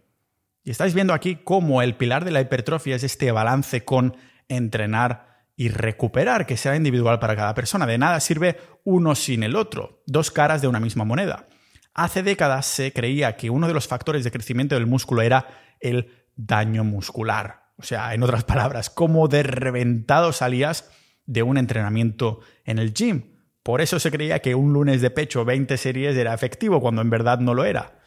Y 0.64 0.72
estáis 0.72 0.94
viendo 0.94 1.14
aquí 1.14 1.40
cómo 1.44 1.82
el 1.82 1.96
pilar 1.96 2.26
de 2.26 2.32
la 2.32 2.42
hipertrofia 2.42 2.96
es 2.96 3.04
este 3.04 3.32
balance 3.32 3.86
con 3.86 4.18
entrenar 4.50 5.29
y 5.60 5.68
recuperar, 5.68 6.46
que 6.46 6.56
sea 6.56 6.78
individual 6.78 7.20
para 7.20 7.36
cada 7.36 7.54
persona. 7.54 7.86
De 7.86 7.98
nada 7.98 8.22
sirve 8.22 8.56
uno 8.86 9.14
sin 9.14 9.44
el 9.44 9.58
otro, 9.58 10.02
dos 10.06 10.32
caras 10.32 10.62
de 10.62 10.70
una 10.70 10.80
misma 10.80 11.04
moneda. 11.04 11.48
Hace 11.94 12.24
décadas 12.24 12.66
se 12.66 12.94
creía 12.94 13.36
que 13.36 13.50
uno 13.50 13.68
de 13.68 13.74
los 13.74 13.86
factores 13.86 14.24
de 14.24 14.32
crecimiento 14.32 14.76
del 14.76 14.88
músculo 14.88 15.22
era 15.22 15.48
el 15.82 16.14
daño 16.38 16.86
muscular. 16.86 17.74
O 17.76 17.84
sea, 17.84 18.14
en 18.14 18.24
otras 18.24 18.46
palabras, 18.46 18.90
cómo 18.90 19.28
de 19.28 19.44
reventado 19.44 20.32
salías 20.32 20.90
de 21.26 21.44
un 21.44 21.58
entrenamiento 21.58 22.40
en 22.64 22.80
el 22.80 22.94
gym. 22.94 23.24
Por 23.62 23.82
eso 23.82 24.00
se 24.00 24.12
creía 24.12 24.40
que 24.40 24.56
un 24.56 24.72
lunes 24.72 25.02
de 25.02 25.10
pecho 25.10 25.44
20 25.44 25.76
series 25.76 26.16
era 26.16 26.34
efectivo 26.34 26.80
cuando 26.80 27.02
en 27.02 27.10
verdad 27.10 27.40
no 27.40 27.54
lo 27.54 27.66
era. 27.66 28.00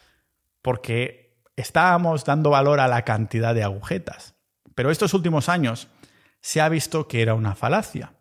Porque 0.63 1.43
estábamos 1.55 2.25
dando 2.25 2.49
valor 2.49 2.79
a 2.79 2.87
la 2.87 3.03
cantidad 3.03 3.53
de 3.53 3.61
agujetas. 3.61 4.33
Pero 4.73 4.89
estos 4.89 5.13
últimos 5.13 5.49
años 5.49 5.87
se 6.43 6.59
ha 6.59 6.67
visto 6.67 7.07
que 7.07 7.21
era 7.21 7.35
una 7.35 7.55
falacia, 7.55 8.13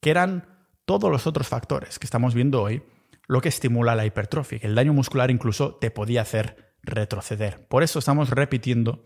que 0.00 0.10
eran 0.10 0.44
todos 0.84 1.08
los 1.08 1.28
otros 1.28 1.46
factores 1.46 2.00
que 2.00 2.04
estamos 2.04 2.34
viendo 2.34 2.60
hoy 2.60 2.82
lo 3.28 3.40
que 3.40 3.48
estimula 3.48 3.94
la 3.94 4.04
hipertrofia, 4.04 4.58
que 4.58 4.66
el 4.66 4.74
daño 4.74 4.92
muscular 4.92 5.30
incluso 5.30 5.76
te 5.76 5.92
podía 5.92 6.22
hacer 6.22 6.74
retroceder. 6.82 7.68
Por 7.68 7.84
eso 7.84 8.00
estamos 8.00 8.30
repitiendo 8.30 9.04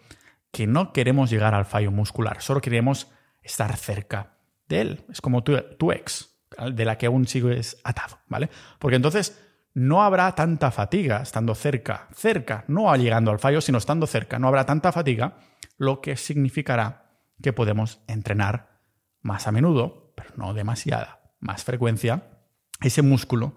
que 0.50 0.66
no 0.66 0.94
queremos 0.94 1.29
llegar 1.29 1.55
al 1.55 1.66
fallo 1.66 1.90
muscular, 1.90 2.40
solo 2.40 2.62
queremos 2.62 3.12
estar 3.42 3.77
cerca 3.77 4.38
de 4.66 4.81
él. 4.81 5.05
Es 5.11 5.20
como 5.20 5.44
tu, 5.44 5.61
tu 5.77 5.92
ex, 5.92 6.35
de 6.72 6.84
la 6.86 6.97
que 6.97 7.05
aún 7.05 7.28
sigues 7.28 7.78
atado, 7.84 8.18
¿vale? 8.28 8.49
Porque 8.78 8.97
entonces 8.97 9.38
no 9.74 10.03
habrá 10.03 10.34
tanta 10.34 10.70
fatiga 10.70 11.20
estando 11.20 11.55
cerca, 11.55 12.09
cerca, 12.14 12.64
no 12.68 12.97
llegando 12.97 13.30
al 13.30 13.38
fallo, 13.38 13.61
sino 13.61 13.76
estando 13.76 14.07
cerca, 14.07 14.38
no 14.38 14.49
habrá 14.49 14.64
tanta 14.64 14.91
fatiga, 14.91 15.36
lo 15.76 16.01
que 16.01 16.16
significará 16.16 17.03
que 17.43 17.53
podemos 17.53 18.01
entrenar 18.07 18.80
más 19.22 19.47
a 19.47 19.53
menudo, 19.53 20.12
pero 20.16 20.30
no 20.37 20.55
demasiada, 20.55 21.20
más 21.41 21.64
frecuencia, 21.64 22.28
ese 22.80 23.03
músculo 23.03 23.55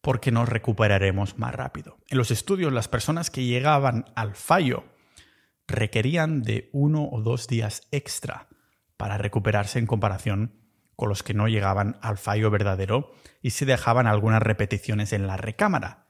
porque 0.00 0.30
nos 0.30 0.48
recuperaremos 0.48 1.38
más 1.38 1.54
rápido. 1.54 1.96
En 2.08 2.18
los 2.18 2.30
estudios, 2.30 2.72
las 2.72 2.88
personas 2.88 3.30
que 3.30 3.44
llegaban 3.44 4.04
al 4.14 4.34
fallo 4.34 4.84
requerían 5.66 6.42
de 6.42 6.68
uno 6.72 7.08
o 7.10 7.22
dos 7.22 7.46
días 7.48 7.88
extra 7.90 8.48
para 8.96 9.16
recuperarse 9.16 9.78
en 9.78 9.86
comparación 9.86 10.60
con 10.94 11.08
los 11.08 11.22
que 11.22 11.34
no 11.34 11.48
llegaban 11.48 11.96
al 12.02 12.18
fallo 12.18 12.50
verdadero 12.50 13.12
y 13.40 13.50
se 13.50 13.64
dejaban 13.64 14.06
algunas 14.06 14.42
repeticiones 14.42 15.12
en 15.12 15.26
la 15.26 15.36
recámara, 15.36 16.06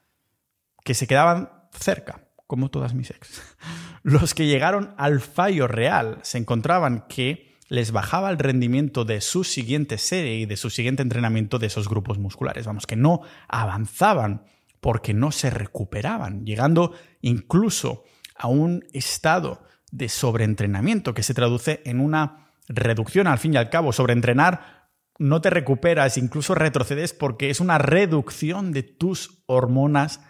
que 0.85 0.95
se 0.95 1.07
quedaban 1.07 1.69
cerca, 1.73 2.24
como 2.55 2.71
todas 2.71 2.95
mis 2.95 3.11
ex. 3.11 3.43
Los 4.05 4.33
que 4.33 4.47
llegaron 4.47 4.95
al 4.97 5.21
fallo 5.21 5.67
real 5.67 6.21
se 6.23 6.39
encontraban 6.39 7.05
que 7.09 7.57
les 7.69 7.91
bajaba 7.91 8.31
el 8.31 8.39
rendimiento 8.39 9.05
de 9.05 9.21
su 9.21 9.43
siguiente 9.43 9.99
serie 9.99 10.37
y 10.37 10.47
de 10.47 10.57
su 10.57 10.71
siguiente 10.71 11.03
entrenamiento 11.03 11.59
de 11.59 11.67
esos 11.67 11.89
grupos 11.89 12.17
musculares. 12.17 12.65
Vamos, 12.65 12.87
que 12.87 12.95
no 12.95 13.23
avanzaban 13.49 14.45
porque 14.81 15.15
no 15.15 15.33
se 15.33 15.51
recuperaban, 15.51 16.47
llegando 16.47 16.93
incluso 17.23 18.05
a 18.37 18.47
un 18.47 18.85
estado 18.93 19.65
de 19.91 20.09
sobreentrenamiento 20.09 21.13
que 21.13 21.25
se 21.25 21.35
traduce 21.35 21.83
en 21.85 21.99
una 21.99 22.53
reducción 22.69 23.27
al 23.27 23.39
fin 23.39 23.55
y 23.55 23.57
al 23.57 23.69
cabo. 23.69 23.93
Sobreentrenar 23.93 24.91
no 25.19 25.41
te 25.41 25.51
recuperas, 25.51 26.19
incluso 26.19 26.55
retrocedes 26.55 27.15
porque 27.15 27.51
es 27.51 27.59
una 27.59 27.79
reducción 27.79 28.71
de 28.71 28.85
tus 28.85 29.43
hormonas 29.47 30.21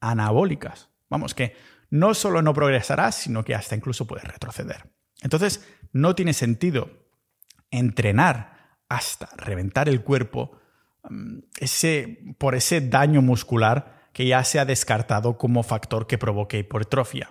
anabólicas. 0.00 0.88
Vamos, 1.08 1.34
que 1.34 1.54
no 1.90 2.14
solo 2.14 2.42
no 2.42 2.54
progresarás, 2.54 3.14
sino 3.14 3.44
que 3.44 3.54
hasta 3.54 3.74
incluso 3.74 4.06
puedes 4.06 4.24
retroceder. 4.24 4.90
Entonces, 5.22 5.66
no 5.92 6.14
tiene 6.14 6.32
sentido 6.32 6.90
entrenar 7.70 8.78
hasta 8.88 9.28
reventar 9.36 9.88
el 9.88 10.02
cuerpo 10.02 10.58
mm, 11.08 11.38
ese, 11.60 12.34
por 12.38 12.54
ese 12.54 12.80
daño 12.80 13.22
muscular 13.22 14.08
que 14.12 14.26
ya 14.26 14.42
se 14.44 14.58
ha 14.58 14.64
descartado 14.64 15.38
como 15.38 15.62
factor 15.62 16.06
que 16.06 16.18
provoque 16.18 16.58
hipertrofia. 16.58 17.30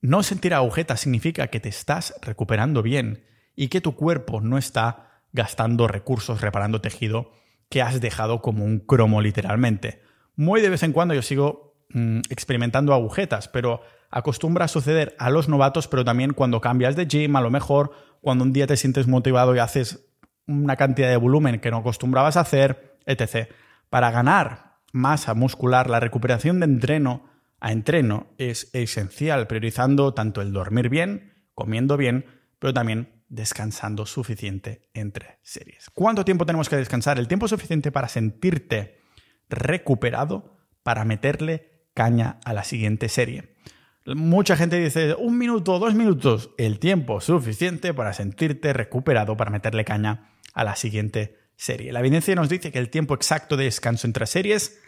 No 0.00 0.22
sentir 0.22 0.54
agujetas 0.54 1.00
significa 1.00 1.48
que 1.48 1.60
te 1.60 1.68
estás 1.68 2.14
recuperando 2.22 2.82
bien 2.82 3.24
y 3.54 3.68
que 3.68 3.80
tu 3.80 3.94
cuerpo 3.96 4.40
no 4.40 4.58
está 4.58 5.22
gastando 5.32 5.88
recursos 5.88 6.40
reparando 6.40 6.80
tejido 6.80 7.32
que 7.68 7.82
has 7.82 8.00
dejado 8.00 8.42
como 8.42 8.64
un 8.64 8.78
cromo 8.78 9.20
literalmente. 9.20 10.02
Muy 10.36 10.60
de 10.60 10.68
vez 10.68 10.82
en 10.82 10.92
cuando 10.92 11.14
yo 11.14 11.22
sigo 11.22 11.65
mm, 11.96 12.20
experimentando 12.28 12.92
agujetas, 12.92 13.48
pero 13.48 13.80
acostumbra 14.10 14.66
a 14.66 14.68
suceder 14.68 15.16
a 15.18 15.30
los 15.30 15.48
novatos, 15.48 15.88
pero 15.88 16.04
también 16.04 16.32
cuando 16.32 16.60
cambias 16.60 16.94
de 16.94 17.06
gym, 17.06 17.34
a 17.36 17.40
lo 17.40 17.50
mejor 17.50 17.92
cuando 18.20 18.44
un 18.44 18.52
día 18.52 18.66
te 18.66 18.76
sientes 18.76 19.06
motivado 19.06 19.54
y 19.56 19.58
haces 19.58 20.06
una 20.46 20.76
cantidad 20.76 21.08
de 21.08 21.16
volumen 21.16 21.60
que 21.60 21.70
no 21.70 21.78
acostumbrabas 21.78 22.36
a 22.36 22.40
hacer, 22.40 22.98
etc. 23.06 23.50
Para 23.88 24.10
ganar 24.10 24.76
masa 24.92 25.34
muscular, 25.34 25.90
la 25.90 26.00
recuperación 26.00 26.60
de 26.60 26.66
entreno 26.66 27.30
a 27.60 27.72
entreno 27.72 28.28
es 28.38 28.70
esencial, 28.74 29.46
priorizando 29.46 30.12
tanto 30.12 30.42
el 30.42 30.52
dormir 30.52 30.88
bien, 30.88 31.32
comiendo 31.54 31.96
bien, 31.96 32.26
pero 32.58 32.74
también 32.74 33.22
descansando 33.28 34.06
suficiente 34.06 34.88
entre 34.94 35.38
series. 35.42 35.90
¿Cuánto 35.90 36.24
tiempo 36.24 36.46
tenemos 36.46 36.68
que 36.68 36.76
descansar? 36.76 37.18
El 37.18 37.28
tiempo 37.28 37.48
suficiente 37.48 37.90
para 37.90 38.08
sentirte 38.08 39.00
recuperado 39.48 40.56
para 40.82 41.04
meterle 41.04 41.75
caña 41.96 42.38
a 42.44 42.52
la 42.52 42.62
siguiente 42.62 43.08
serie. 43.08 43.56
Mucha 44.04 44.56
gente 44.56 44.78
dice 44.78 45.16
un 45.18 45.38
minuto, 45.38 45.80
dos 45.80 45.94
minutos, 45.94 46.50
el 46.58 46.78
tiempo 46.78 47.20
suficiente 47.20 47.94
para 47.94 48.12
sentirte 48.12 48.72
recuperado 48.72 49.36
para 49.36 49.50
meterle 49.50 49.84
caña 49.84 50.30
a 50.54 50.62
la 50.62 50.76
siguiente 50.76 51.38
serie. 51.56 51.92
La 51.92 52.00
evidencia 52.00 52.36
nos 52.36 52.50
dice 52.50 52.70
que 52.70 52.78
el 52.78 52.90
tiempo 52.90 53.14
exacto 53.14 53.56
de 53.56 53.64
descanso 53.64 54.06
entre 54.06 54.26
series 54.26 54.78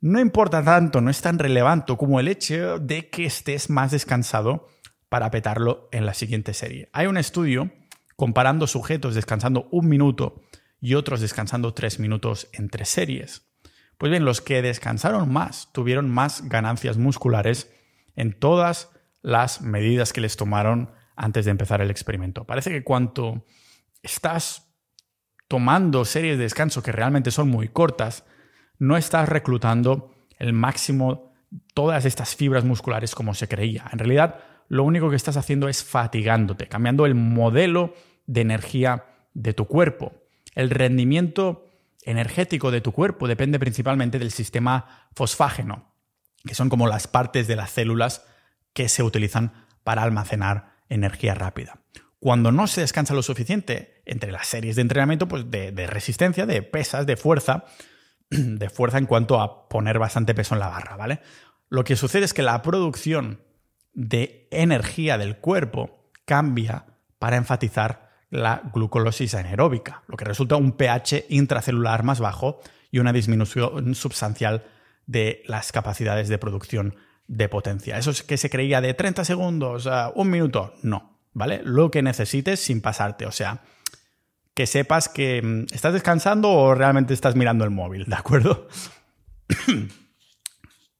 no 0.00 0.20
importa 0.20 0.62
tanto, 0.62 1.00
no 1.00 1.10
es 1.10 1.20
tan 1.22 1.38
relevante 1.38 1.96
como 1.96 2.20
el 2.20 2.28
hecho 2.28 2.78
de 2.78 3.08
que 3.08 3.24
estés 3.24 3.70
más 3.70 3.90
descansado 3.90 4.68
para 5.08 5.30
petarlo 5.30 5.88
en 5.92 6.04
la 6.04 6.14
siguiente 6.14 6.54
serie. 6.54 6.90
Hay 6.92 7.06
un 7.06 7.16
estudio 7.16 7.72
comparando 8.14 8.66
sujetos 8.66 9.14
descansando 9.14 9.66
un 9.70 9.88
minuto 9.88 10.42
y 10.80 10.94
otros 10.94 11.20
descansando 11.20 11.72
tres 11.72 11.98
minutos 11.98 12.48
entre 12.52 12.84
series. 12.84 13.48
Pues 13.98 14.10
bien, 14.10 14.24
los 14.24 14.40
que 14.40 14.62
descansaron 14.62 15.32
más 15.32 15.72
tuvieron 15.72 16.10
más 16.10 16.48
ganancias 16.48 16.96
musculares 16.96 17.72
en 18.16 18.38
todas 18.38 18.90
las 19.22 19.62
medidas 19.62 20.12
que 20.12 20.20
les 20.20 20.36
tomaron 20.36 20.92
antes 21.16 21.44
de 21.44 21.50
empezar 21.50 21.80
el 21.80 21.90
experimento. 21.90 22.44
Parece 22.44 22.70
que 22.70 22.84
cuanto 22.84 23.44
estás 24.02 24.74
tomando 25.48 26.04
series 26.04 26.36
de 26.36 26.44
descanso 26.44 26.82
que 26.82 26.92
realmente 26.92 27.30
son 27.30 27.48
muy 27.48 27.68
cortas, 27.68 28.24
no 28.78 28.96
estás 28.96 29.28
reclutando 29.28 30.14
el 30.38 30.52
máximo 30.52 31.32
todas 31.74 32.04
estas 32.04 32.34
fibras 32.34 32.64
musculares 32.64 33.14
como 33.14 33.34
se 33.34 33.48
creía. 33.48 33.84
En 33.92 33.98
realidad, 33.98 34.40
lo 34.68 34.84
único 34.84 35.10
que 35.10 35.16
estás 35.16 35.36
haciendo 35.36 35.68
es 35.68 35.84
fatigándote, 35.84 36.66
cambiando 36.68 37.06
el 37.06 37.14
modelo 37.14 37.94
de 38.26 38.40
energía 38.40 39.04
de 39.34 39.52
tu 39.52 39.66
cuerpo. 39.66 40.12
El 40.54 40.70
rendimiento 40.70 41.63
energético 42.04 42.70
de 42.70 42.80
tu 42.80 42.92
cuerpo 42.92 43.28
depende 43.28 43.58
principalmente 43.58 44.18
del 44.18 44.30
sistema 44.30 45.08
fosfágeno, 45.14 45.94
que 46.44 46.54
son 46.54 46.68
como 46.68 46.86
las 46.86 47.06
partes 47.06 47.46
de 47.46 47.56
las 47.56 47.70
células 47.70 48.24
que 48.72 48.88
se 48.88 49.02
utilizan 49.02 49.66
para 49.82 50.02
almacenar 50.02 50.74
energía 50.88 51.34
rápida. 51.34 51.80
Cuando 52.20 52.52
no 52.52 52.66
se 52.66 52.80
descansa 52.80 53.14
lo 53.14 53.22
suficiente 53.22 54.02
entre 54.06 54.32
las 54.32 54.46
series 54.46 54.76
de 54.76 54.82
entrenamiento, 54.82 55.28
pues 55.28 55.50
de, 55.50 55.72
de 55.72 55.86
resistencia, 55.86 56.46
de 56.46 56.62
pesas, 56.62 57.06
de 57.06 57.16
fuerza, 57.16 57.64
de 58.30 58.70
fuerza 58.70 58.98
en 58.98 59.06
cuanto 59.06 59.40
a 59.40 59.68
poner 59.68 59.98
bastante 59.98 60.34
peso 60.34 60.54
en 60.54 60.60
la 60.60 60.68
barra, 60.68 60.96
¿vale? 60.96 61.20
Lo 61.68 61.84
que 61.84 61.96
sucede 61.96 62.24
es 62.24 62.34
que 62.34 62.42
la 62.42 62.62
producción 62.62 63.42
de 63.92 64.48
energía 64.50 65.18
del 65.18 65.38
cuerpo 65.38 66.10
cambia 66.24 66.86
para 67.18 67.36
enfatizar 67.36 68.03
la 68.34 68.62
glucolosis 68.72 69.36
anaeróbica, 69.36 70.02
lo 70.08 70.16
que 70.16 70.24
resulta 70.24 70.56
un 70.56 70.72
pH 70.72 71.26
intracelular 71.28 72.02
más 72.02 72.18
bajo 72.18 72.60
y 72.90 72.98
una 72.98 73.12
disminución 73.12 73.94
sustancial 73.94 74.64
de 75.06 75.44
las 75.46 75.70
capacidades 75.70 76.28
de 76.28 76.38
producción 76.38 76.96
de 77.28 77.48
potencia. 77.48 77.96
Eso 77.96 78.10
es 78.10 78.24
que 78.24 78.36
se 78.36 78.50
creía 78.50 78.80
de 78.80 78.92
30 78.92 79.24
segundos, 79.24 79.86
a 79.86 80.10
un 80.16 80.30
minuto, 80.30 80.74
no, 80.82 81.20
¿vale? 81.32 81.60
Lo 81.64 81.92
que 81.92 82.02
necesites 82.02 82.58
sin 82.58 82.80
pasarte, 82.80 83.24
o 83.26 83.30
sea, 83.30 83.60
que 84.52 84.66
sepas 84.66 85.08
que 85.08 85.40
mm, 85.40 85.72
estás 85.72 85.92
descansando 85.92 86.50
o 86.50 86.74
realmente 86.74 87.14
estás 87.14 87.36
mirando 87.36 87.64
el 87.64 87.70
móvil, 87.70 88.04
¿de 88.06 88.16
acuerdo? 88.16 88.66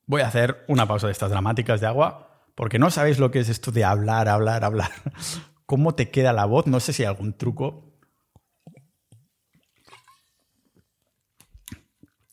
Voy 0.06 0.22
a 0.22 0.28
hacer 0.28 0.64
una 0.68 0.86
pausa 0.86 1.08
de 1.08 1.12
estas 1.12 1.30
dramáticas 1.30 1.80
de 1.80 1.88
agua, 1.88 2.46
porque 2.54 2.78
no 2.78 2.92
sabéis 2.92 3.18
lo 3.18 3.32
que 3.32 3.40
es 3.40 3.48
esto 3.48 3.72
de 3.72 3.82
hablar, 3.82 4.28
hablar, 4.28 4.62
hablar. 4.64 4.92
¿Cómo 5.66 5.94
te 5.94 6.10
queda 6.10 6.32
la 6.32 6.44
voz? 6.44 6.66
No 6.66 6.80
sé 6.80 6.92
si 6.92 7.02
hay 7.02 7.08
algún 7.08 7.36
truco. 7.36 7.92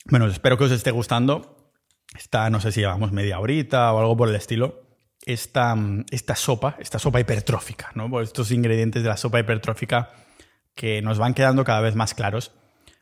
Bueno, 0.05 0.27
espero 0.27 0.57
que 0.57 0.65
os 0.65 0.71
esté 0.71 0.91
gustando 0.91 1.71
esta, 2.15 2.49
no 2.49 2.59
sé 2.59 2.71
si 2.71 2.81
llevamos 2.81 3.11
media 3.11 3.39
horita 3.39 3.93
o 3.93 3.99
algo 3.99 4.17
por 4.17 4.29
el 4.29 4.35
estilo, 4.35 4.81
esta, 5.25 5.75
esta 6.09 6.35
sopa, 6.35 6.75
esta 6.79 6.99
sopa 6.99 7.19
hipertrófica, 7.19 7.91
¿no? 7.95 8.19
Estos 8.21 8.51
ingredientes 8.51 9.03
de 9.03 9.09
la 9.09 9.17
sopa 9.17 9.39
hipertrófica 9.39 10.09
que 10.75 11.01
nos 11.01 11.19
van 11.19 11.33
quedando 11.33 11.63
cada 11.63 11.81
vez 11.81 11.95
más 11.95 12.13
claros. 12.13 12.51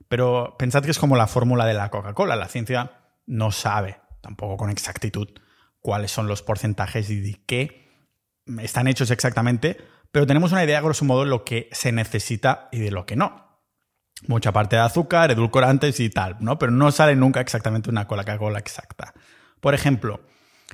Pero 0.07 0.55
pensad 0.57 0.83
que 0.83 0.91
es 0.91 0.99
como 0.99 1.15
la 1.15 1.27
fórmula 1.27 1.65
de 1.65 1.73
la 1.73 1.89
Coca-Cola. 1.89 2.35
La 2.35 2.47
ciencia 2.47 2.91
no 3.25 3.51
sabe 3.51 3.99
tampoco 4.21 4.57
con 4.57 4.69
exactitud 4.69 5.29
cuáles 5.79 6.11
son 6.11 6.27
los 6.27 6.41
porcentajes 6.41 7.09
y 7.09 7.19
de 7.19 7.41
qué 7.45 7.87
están 8.61 8.87
hechos 8.87 9.11
exactamente, 9.11 9.77
pero 10.11 10.27
tenemos 10.27 10.51
una 10.51 10.63
idea, 10.63 10.81
grosso 10.81 11.05
modo, 11.05 11.23
de 11.23 11.29
lo 11.29 11.43
que 11.43 11.69
se 11.71 11.91
necesita 11.91 12.69
y 12.71 12.79
de 12.79 12.91
lo 12.91 13.05
que 13.05 13.15
no 13.15 13.49
mucha 14.27 14.51
parte 14.51 14.75
de 14.75 14.81
azúcar, 14.81 15.31
edulcorantes 15.31 15.99
y 15.99 16.09
tal, 16.09 16.37
¿no? 16.39 16.59
Pero 16.59 16.71
no 16.71 16.91
sale 16.91 17.15
nunca 17.15 17.41
exactamente 17.41 17.89
una 17.89 18.07
Coca-Cola 18.07 18.59
exacta. 18.59 19.13
Por 19.59 19.73
ejemplo, 19.73 20.21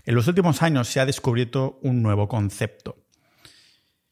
en 0.05 0.15
los 0.15 0.27
últimos 0.27 0.61
años 0.61 0.87
se 0.87 0.99
ha 0.99 1.05
descubierto 1.05 1.79
un 1.81 2.01
nuevo 2.01 2.27
concepto. 2.27 2.97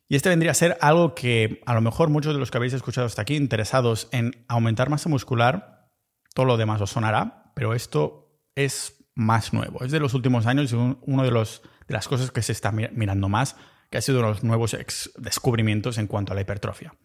Y 0.07 0.15
este 0.15 0.30
vendría 0.30 0.51
a 0.51 0.55
ser 0.55 0.78
algo 0.82 1.15
que 1.15 1.61
a 1.65 1.74
lo 1.74 1.82
mejor 1.82 2.09
muchos 2.09 2.34
de 2.34 2.39
los 2.39 2.51
que 2.51 2.57
habéis 2.57 2.74
escuchado 2.74 3.07
hasta 3.07 3.21
aquí 3.24 3.36
interesados 3.36 4.09
en 4.11 4.45
aumentar 4.47 4.89
masa 4.89 5.09
muscular, 5.09 5.89
todo 6.36 6.45
lo 6.45 6.57
demás 6.57 6.82
os 6.82 6.91
sonará, 6.91 7.51
pero 7.55 7.74
esto 7.74 8.39
es 8.55 9.05
más 9.15 9.53
nuevo. 9.53 9.84
Es 9.84 9.91
de 9.91 9.99
los 9.99 10.13
últimos 10.13 10.45
años 10.45 10.71
y 10.71 10.76
uno 10.76 11.24
de, 11.24 11.32
los, 11.32 11.63
de 11.88 11.93
las 11.93 12.07
cosas 12.07 12.32
que 12.32 12.41
se 12.41 12.51
está 12.51 12.71
mirando 12.71 13.30
más, 13.30 13.55
que 13.94 14.00
ha 14.00 14.02
sido 14.02 14.18
uno 14.18 14.30
de 14.30 14.34
los 14.34 14.44
nuevos 14.44 14.76
descubrimientos 15.18 16.00
en 16.00 16.08
cuanto 16.08 16.32
a 16.32 16.36
la 16.36 16.41
hipertrofia. 16.41 16.96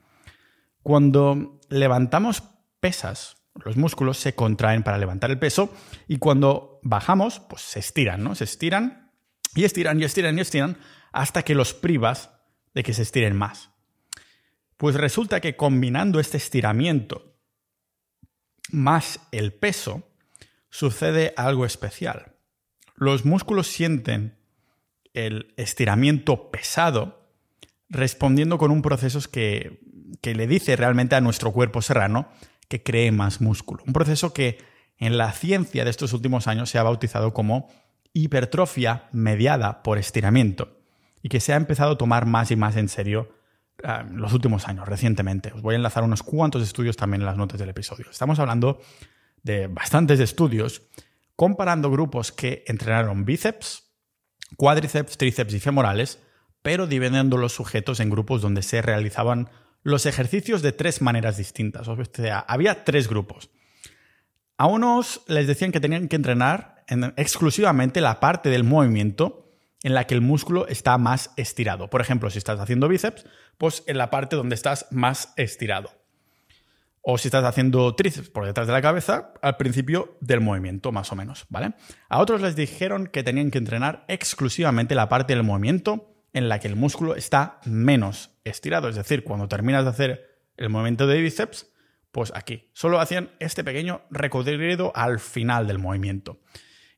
Cuando 0.83 1.61
levantamos 1.69 2.43
pesas, 2.81 3.37
los 3.57 3.77
músculos 3.77 4.17
se 4.17 4.35
contraen 4.35 4.83
para 4.83 4.97
levantar 4.97 5.31
el 5.31 5.39
peso 5.39 5.71
y 6.07 6.17
cuando 6.17 6.81
bajamos, 6.83 7.41
pues 7.41 7.61
se 7.61 7.81
estiran, 7.81 8.25
¿no? 8.25 8.35
Se 8.35 8.45
estiran 8.45 9.13
y 9.55 9.65
estiran 9.65 10.01
y 10.01 10.05
estiran 10.05 10.39
y 10.39 10.41
estiran 10.41 10.79
hasta 11.13 11.43
que 11.43 11.55
los 11.55 11.75
privas 11.75 12.31
de 12.73 12.83
que 12.83 12.95
se 12.95 13.03
estiren 13.03 13.37
más. 13.37 13.69
Pues 14.79 14.95
resulta 14.95 15.43
que 15.43 15.57
combinando 15.57 16.21
este 16.21 16.39
estiramiento 16.39 17.37
más 18.71 19.21
el 19.31 19.53
peso, 19.53 20.11
sucede 20.71 21.35
algo 21.37 21.67
especial. 21.67 22.37
Los 22.97 23.27
músculos 23.27 23.67
sienten 23.67 24.38
el 25.15 25.55
estiramiento 25.57 26.51
pesado 26.51 27.27
respondiendo 27.89 28.59
con 28.59 28.71
un 28.71 28.83
proceso 28.83 29.21
que 29.31 29.81
que 30.21 30.35
le 30.35 30.47
dice 30.47 30.77
realmente 30.77 31.17
a 31.17 31.21
nuestro 31.21 31.53
cuerpo 31.53 31.83
serrano 31.83 32.29
que 32.69 32.83
cree 32.83 33.13
más 33.13 33.41
músculo. 33.41 33.83
Un 33.87 33.93
proceso 33.93 34.33
que 34.33 34.59
en 34.99 35.17
la 35.17 35.33
ciencia 35.33 35.85
de 35.85 35.91
estos 35.91 36.13
últimos 36.13 36.49
años 36.49 36.71
se 36.71 36.79
ha 36.79 36.83
bautizado 36.83 37.33
como 37.33 37.69
hipertrofia 38.13 39.09
mediada 39.13 39.83
por 39.83 39.99
estiramiento 39.99 40.81
y 41.23 41.29
que 41.29 41.41
se 41.41 41.53
ha 41.53 41.57
empezado 41.57 41.93
a 41.93 41.99
tomar 41.99 42.27
más 42.27 42.51
y 42.51 42.57
más 42.57 42.77
en 42.77 42.89
serio 42.89 43.33
ah, 43.85 44.05
en 44.09 44.21
los 44.21 44.33
últimos 44.33 44.67
años, 44.67 44.89
recientemente. 44.89 45.53
Os 45.53 45.63
voy 45.63 45.75
a 45.75 45.77
enlazar 45.77 46.03
unos 46.03 46.23
cuantos 46.23 46.63
estudios 46.63 46.97
también 46.97 47.23
en 47.23 47.27
las 47.27 47.37
notas 47.37 47.61
del 47.61 47.69
episodio. 47.69 48.07
Estamos 48.11 48.39
hablando 48.39 48.81
de 49.43 49.69
bastantes 49.69 50.21
estudios 50.21 50.83
comparando 51.37 51.91
grupos 51.91 52.33
que 52.33 52.65
entrenaron 52.67 53.25
bíceps, 53.25 53.88
cuádriceps, 54.57 55.19
tríceps 55.19 55.55
y 55.55 55.61
femorales, 55.61 56.19
pero 56.63 56.87
dividiendo 56.87 57.37
los 57.37 57.53
sujetos 57.53 58.01
en 58.01 58.11
grupos 58.11 58.43
donde 58.43 58.63
se 58.63 58.83
realizaban 58.83 59.49
los 59.83 60.07
ejercicios 60.07 60.63
de 60.63 60.73
tres 60.73 61.01
maneras 61.03 61.37
distintas. 61.37 61.89
O 61.89 61.97
sea, 62.13 62.41
había 62.41 62.85
tres 62.85 63.09
grupos. 63.09 63.51
A 64.57 64.67
unos 64.67 65.23
les 65.29 65.47
decían 65.47 65.73
que 65.73 65.81
tenían 65.81 66.09
que 66.09 66.17
entrenar 66.17 66.85
exclusivamente 67.17 68.01
la 68.01 68.19
parte 68.19 68.51
del 68.51 68.65
movimiento 68.65 69.53
en 69.83 69.95
la 69.95 70.07
que 70.07 70.15
el 70.15 70.21
músculo 70.21 70.67
está 70.67 70.99
más 70.99 71.31
estirado. 71.37 71.89
Por 71.89 72.01
ejemplo, 72.01 72.31
si 72.31 72.39
estás 72.39 72.59
haciendo 72.59 72.89
bíceps, 72.89 73.25
pues 73.57 73.85
en 73.87 73.99
la 73.99 74.11
parte 74.11 74.37
donde 74.37 74.55
estás 74.55 74.87
más 74.91 75.33
estirado. 75.37 75.91
O 77.03 77.17
si 77.19 77.29
estás 77.29 77.45
haciendo 77.45 77.95
tríceps 77.95 78.29
por 78.29 78.45
detrás 78.45 78.67
de 78.67 78.73
la 78.73 78.83
cabeza, 78.83 79.33
al 79.41 79.57
principio 79.57 80.17
del 80.21 80.41
movimiento, 80.41 80.93
más 80.93 81.11
o 81.13 81.17
menos, 81.17 81.47
¿vale? 81.49 81.75
A 82.09 82.19
otros 82.19 82.41
les 82.41 82.57
dijeron 82.57 83.07
que 83.07 83.23
tenían 83.23 83.51
que 83.51 83.59
entrenar 83.59 84.05
exclusivamente 84.09 84.95
la 84.95 85.09
parte 85.09 85.35
del 85.35 85.45
movimiento 85.45 86.15
en 86.33 86.49
la 86.49 86.61
que 86.61 86.69
el 86.69 86.77
músculo 86.77 87.15
está 87.15 87.61
menos 87.65 88.31
estirado. 88.45 88.89
Es 88.89 88.97
decir, 88.97 89.25
cuando 89.25 89.49
terminas 89.49 89.85
de 89.85 89.91
hacer 89.91 90.43
el 90.57 90.69
movimiento 90.69 91.07
de 91.07 91.21
bíceps, 91.21 91.71
pues 92.13 92.33
aquí. 92.35 92.71
Solo 92.73 93.01
hacían 93.01 93.31
este 93.39 93.65
pequeño 93.65 94.03
recorrido 94.11 94.93
al 94.95 95.21
final 95.21 95.67
del 95.67 95.79
movimiento. 95.79 96.41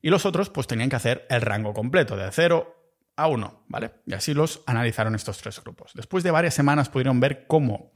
Y 0.01 0.09
los 0.09 0.25
otros, 0.25 0.49
pues 0.49 0.67
tenían 0.67 0.89
que 0.89 0.95
hacer 0.95 1.25
el 1.29 1.41
rango 1.41 1.73
completo, 1.73 2.17
de 2.17 2.29
0 2.31 2.75
a 3.15 3.27
1, 3.27 3.65
¿vale? 3.67 3.91
Y 4.05 4.13
así 4.13 4.33
los 4.33 4.63
analizaron 4.65 5.15
estos 5.15 5.37
tres 5.37 5.61
grupos. 5.63 5.91
Después 5.93 6.23
de 6.23 6.31
varias 6.31 6.53
semanas 6.53 6.89
pudieron 6.89 7.19
ver 7.19 7.45
cómo 7.45 7.93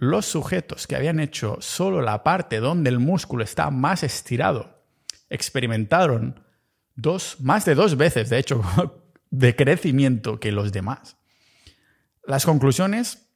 los 0.00 0.26
sujetos 0.26 0.88
que 0.88 0.96
habían 0.96 1.20
hecho 1.20 1.58
solo 1.60 2.02
la 2.02 2.24
parte 2.24 2.58
donde 2.58 2.90
el 2.90 2.98
músculo 2.98 3.44
está 3.44 3.70
más 3.70 4.02
estirado 4.02 4.80
experimentaron 5.30 6.40
dos, 6.96 7.36
más 7.40 7.64
de 7.64 7.74
dos 7.74 7.96
veces, 7.96 8.28
de 8.28 8.38
hecho, 8.38 8.62
de 9.30 9.56
crecimiento 9.56 10.40
que 10.40 10.52
los 10.52 10.72
demás. 10.72 11.16
Las 12.24 12.44
conclusiones 12.44 13.28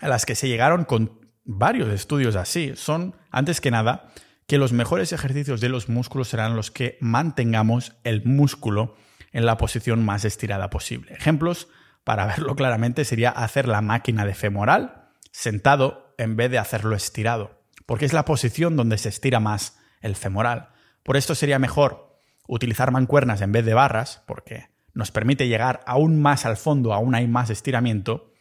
a 0.00 0.08
las 0.08 0.26
que 0.26 0.34
se 0.34 0.48
llegaron 0.48 0.84
con 0.84 1.20
varios 1.44 1.90
estudios 1.90 2.34
así 2.34 2.72
son, 2.74 3.14
antes 3.30 3.60
que 3.60 3.70
nada, 3.70 4.10
que 4.46 4.58
los 4.58 4.72
mejores 4.72 5.12
ejercicios 5.12 5.60
de 5.60 5.68
los 5.68 5.88
músculos 5.88 6.28
serán 6.28 6.56
los 6.56 6.70
que 6.70 6.96
mantengamos 7.00 7.92
el 8.02 8.24
músculo 8.24 8.96
en 9.32 9.46
la 9.46 9.56
posición 9.56 10.04
más 10.04 10.24
estirada 10.24 10.70
posible. 10.70 11.12
Ejemplos, 11.12 11.68
para 12.02 12.26
verlo 12.26 12.56
claramente, 12.56 13.04
sería 13.04 13.30
hacer 13.30 13.68
la 13.68 13.82
máquina 13.82 14.24
de 14.24 14.34
femoral 14.34 15.10
sentado 15.30 16.03
en 16.18 16.36
vez 16.36 16.50
de 16.50 16.58
hacerlo 16.58 16.94
estirado, 16.96 17.62
porque 17.86 18.04
es 18.04 18.12
la 18.12 18.24
posición 18.24 18.76
donde 18.76 18.98
se 18.98 19.08
estira 19.08 19.40
más 19.40 19.78
el 20.00 20.16
femoral. 20.16 20.70
Por 21.02 21.16
esto 21.16 21.34
sería 21.34 21.58
mejor 21.58 22.18
utilizar 22.46 22.90
mancuernas 22.90 23.40
en 23.40 23.52
vez 23.52 23.64
de 23.64 23.74
barras, 23.74 24.22
porque 24.26 24.68
nos 24.94 25.10
permite 25.10 25.48
llegar 25.48 25.80
aún 25.86 26.20
más 26.20 26.46
al 26.46 26.56
fondo, 26.56 26.92
aún 26.92 27.14
hay 27.14 27.26
más 27.26 27.50
estiramiento. 27.50 28.32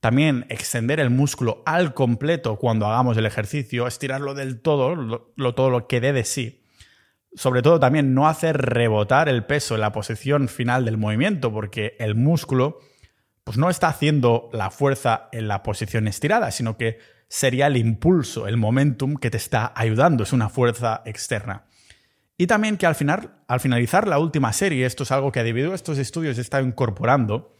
También 0.00 0.46
extender 0.48 0.98
el 0.98 1.10
músculo 1.10 1.62
al 1.64 1.94
completo 1.94 2.56
cuando 2.56 2.86
hagamos 2.86 3.16
el 3.16 3.26
ejercicio, 3.26 3.86
estirarlo 3.86 4.34
del 4.34 4.60
todo, 4.60 4.96
lo, 4.96 5.54
todo 5.54 5.70
lo 5.70 5.86
que 5.86 6.00
dé 6.00 6.12
de 6.12 6.24
sí. 6.24 6.64
Sobre 7.34 7.62
todo 7.62 7.78
también 7.78 8.12
no 8.12 8.28
hacer 8.28 8.58
rebotar 8.58 9.28
el 9.28 9.46
peso 9.46 9.76
en 9.76 9.80
la 9.80 9.92
posición 9.92 10.48
final 10.48 10.84
del 10.84 10.98
movimiento, 10.98 11.52
porque 11.52 11.96
el 12.00 12.14
músculo 12.16 12.80
pues 13.44 13.56
no 13.58 13.70
está 13.70 13.88
haciendo 13.88 14.50
la 14.52 14.70
fuerza 14.70 15.28
en 15.32 15.48
la 15.48 15.62
posición 15.62 16.08
estirada, 16.08 16.50
sino 16.50 16.76
que 16.76 16.98
sería 17.32 17.68
el 17.68 17.78
impulso, 17.78 18.46
el 18.46 18.58
momentum 18.58 19.16
que 19.16 19.30
te 19.30 19.38
está 19.38 19.72
ayudando, 19.74 20.22
es 20.22 20.34
una 20.34 20.50
fuerza 20.50 21.00
externa. 21.06 21.64
Y 22.36 22.46
también 22.46 22.76
que 22.76 22.84
al, 22.84 22.94
final, 22.94 23.42
al 23.48 23.58
finalizar 23.58 24.06
la 24.06 24.18
última 24.18 24.52
serie, 24.52 24.84
esto 24.84 25.04
es 25.04 25.12
algo 25.12 25.32
que 25.32 25.42
debido 25.42 25.72
a 25.72 25.74
estos 25.74 25.96
estudios 25.96 26.36
he 26.36 26.42
estado 26.42 26.66
incorporando, 26.66 27.56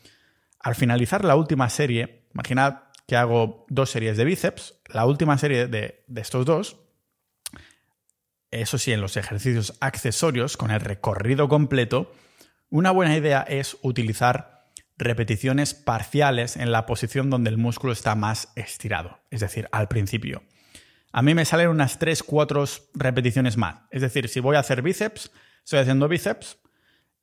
al 0.58 0.74
finalizar 0.74 1.24
la 1.24 1.36
última 1.36 1.70
serie, 1.70 2.26
imaginad 2.34 2.80
que 3.06 3.16
hago 3.16 3.64
dos 3.70 3.88
series 3.88 4.18
de 4.18 4.26
bíceps, 4.26 4.74
la 4.88 5.06
última 5.06 5.38
serie 5.38 5.66
de, 5.68 6.04
de 6.06 6.20
estos 6.20 6.44
dos, 6.44 6.76
eso 8.50 8.76
sí, 8.76 8.92
en 8.92 9.00
los 9.00 9.16
ejercicios 9.16 9.78
accesorios, 9.80 10.58
con 10.58 10.70
el 10.70 10.80
recorrido 10.80 11.48
completo, 11.48 12.12
una 12.68 12.90
buena 12.90 13.16
idea 13.16 13.40
es 13.40 13.78
utilizar 13.80 14.61
repeticiones 15.02 15.74
parciales 15.74 16.56
en 16.56 16.72
la 16.72 16.86
posición 16.86 17.30
donde 17.30 17.50
el 17.50 17.58
músculo 17.58 17.92
está 17.92 18.14
más 18.14 18.52
estirado, 18.56 19.20
es 19.30 19.40
decir, 19.40 19.68
al 19.72 19.88
principio 19.88 20.42
a 21.12 21.22
mí 21.22 21.34
me 21.34 21.44
salen 21.44 21.68
unas 21.68 21.98
3, 21.98 22.22
4 22.22 22.64
repeticiones 22.94 23.56
más. 23.56 23.82
Es 23.90 24.02
decir, 24.02 24.28
si 24.28 24.40
voy 24.40 24.56
a 24.56 24.60
hacer 24.60 24.82
bíceps, 24.82 25.30
estoy 25.62 25.78
haciendo 25.78 26.08
bíceps, 26.08 26.58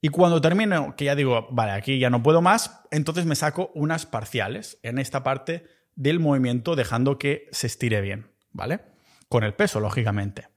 y 0.01 0.09
cuando 0.09 0.39
termino, 0.39 0.95
que 0.95 1.05
ya 1.05 1.15
digo, 1.15 1.49
vale, 1.51 1.73
aquí 1.73 1.99
ya 1.99 2.09
no 2.09 2.23
puedo 2.23 2.41
más, 2.41 2.81
entonces 2.91 3.25
me 3.25 3.35
saco 3.35 3.71
unas 3.75 4.05
parciales 4.05 4.79
en 4.83 4.97
esta 4.97 5.23
parte 5.23 5.65
del 5.95 6.19
movimiento, 6.19 6.77
dejando 6.77 7.17
que 7.17 7.49
se 7.51 7.67
estire 7.67 7.99
bien, 7.99 8.31
¿vale? 8.51 8.79
Con 9.27 9.43
el 9.43 9.53
peso, 9.55 9.81
lógicamente. 9.81 10.47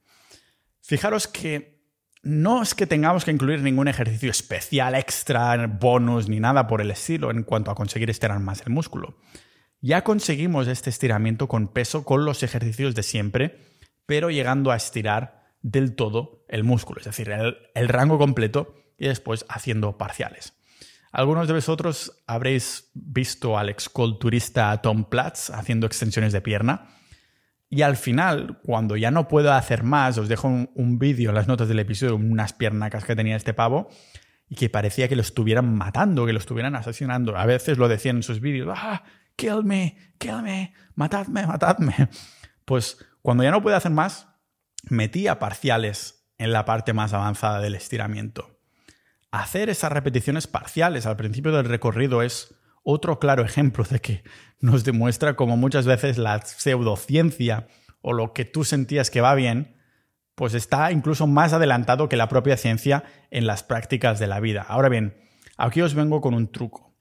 Fijaros 0.79 1.27
que 1.27 1.72
no 2.23 2.63
es 2.63 2.73
que 2.73 2.87
tengamos 2.87 3.25
que 3.25 3.31
incluir 3.31 3.61
ningún 3.61 3.89
ejercicio 3.89 4.31
especial, 4.31 4.95
extra, 4.95 5.67
bonus, 5.67 6.29
ni 6.29 6.39
nada 6.39 6.67
por 6.67 6.79
el 6.79 6.89
estilo 6.89 7.29
en 7.29 7.43
cuanto 7.43 7.69
a 7.69 7.75
conseguir 7.75 8.09
estirar 8.09 8.39
más 8.39 8.61
el 8.61 8.71
músculo. 8.71 9.17
Ya 9.81 10.05
conseguimos 10.05 10.69
este 10.69 10.89
estiramiento 10.89 11.49
con 11.49 11.67
peso 11.67 12.05
con 12.05 12.23
los 12.23 12.41
ejercicios 12.41 12.95
de 12.95 13.03
siempre, 13.03 13.59
pero 14.05 14.31
llegando 14.31 14.71
a 14.71 14.77
estirar 14.77 15.43
del 15.61 15.95
todo 15.95 16.45
el 16.47 16.63
músculo, 16.63 16.99
es 16.99 17.05
decir, 17.05 17.29
el, 17.29 17.89
rango 17.89 18.17
completo 18.17 18.73
y 18.97 19.07
después 19.07 19.45
haciendo 19.49 19.97
parciales. 19.97 20.53
Algunos 21.11 21.47
de 21.47 21.55
vosotros 21.55 22.23
habréis 22.25 22.89
visto 22.93 23.57
al 23.57 23.67
exculturista 23.67 24.81
Tom 24.81 25.03
Platz 25.03 25.49
haciendo 25.49 25.85
extensiones 25.85 26.31
de 26.31 26.41
pierna. 26.41 26.87
Y 27.75 27.81
al 27.81 27.97
final, 27.97 28.59
cuando 28.61 28.97
ya 28.97 29.09
no 29.09 29.27
puedo 29.27 29.51
hacer 29.51 29.81
más, 29.81 30.19
os 30.19 30.29
dejo 30.29 30.47
un, 30.47 30.99
vídeo 30.99 31.29
en 31.31 31.35
las 31.35 31.47
notas 31.47 31.67
del 31.67 31.79
episodio, 31.79 32.15
unas 32.17 32.53
piernacas 32.53 33.03
que 33.03 33.15
tenía 33.15 33.35
este 33.35 33.55
pavo, 33.55 33.89
y 34.47 34.53
que 34.53 34.69
parecía 34.69 35.07
que 35.07 35.15
lo 35.15 35.23
estuvieran 35.23 35.73
matando, 35.73 36.27
que 36.27 36.33
lo 36.33 36.37
estuvieran 36.37 36.75
asesinando. 36.75 37.35
A 37.35 37.47
veces 37.47 37.79
lo 37.79 37.87
decían 37.87 38.17
en 38.17 38.23
sus 38.23 38.41
vídeos, 38.41 38.77
¡ah! 38.77 39.01
kill 39.35 39.63
me, 39.63 39.97
kill 40.19 40.43
me, 40.43 40.75
matadme, 40.93 41.47
matadme. 41.47 42.09
Pues 42.65 43.03
cuando 43.23 43.43
ya 43.43 43.49
no 43.49 43.63
puede 43.63 43.75
hacer 43.75 43.91
más, 43.91 44.27
metía 44.87 45.39
parciales 45.39 46.29
en 46.37 46.53
la 46.53 46.65
parte 46.65 46.93
más 46.93 47.11
avanzada 47.11 47.59
del 47.59 47.73
estiramiento. 47.73 48.59
Hacer 49.31 49.69
esas 49.69 49.91
repeticiones 49.91 50.45
parciales 50.45 51.07
al 51.07 51.17
principio 51.17 51.51
del 51.51 51.65
recorrido 51.65 52.21
es 52.21 52.55
otro 52.83 53.19
claro 53.19 53.43
ejemplo 53.43 53.83
de 53.83 53.99
que 53.99 54.23
nos 54.63 54.85
demuestra 54.85 55.35
cómo 55.35 55.57
muchas 55.57 55.85
veces 55.85 56.17
la 56.17 56.41
pseudociencia 56.41 57.67
o 58.01 58.13
lo 58.13 58.31
que 58.31 58.45
tú 58.45 58.63
sentías 58.63 59.11
que 59.11 59.19
va 59.19 59.35
bien, 59.35 59.75
pues 60.35 60.53
está 60.53 60.93
incluso 60.93 61.27
más 61.27 61.51
adelantado 61.51 62.07
que 62.07 62.15
la 62.15 62.29
propia 62.29 62.55
ciencia 62.55 63.03
en 63.29 63.45
las 63.45 63.61
prácticas 63.61 64.19
de 64.19 64.27
la 64.27 64.39
vida. 64.39 64.65
Ahora 64.65 64.87
bien, 64.87 65.17
aquí 65.57 65.81
os 65.81 65.95
vengo 65.95 66.21
con 66.21 66.33
un 66.33 66.49
truco. 66.49 66.95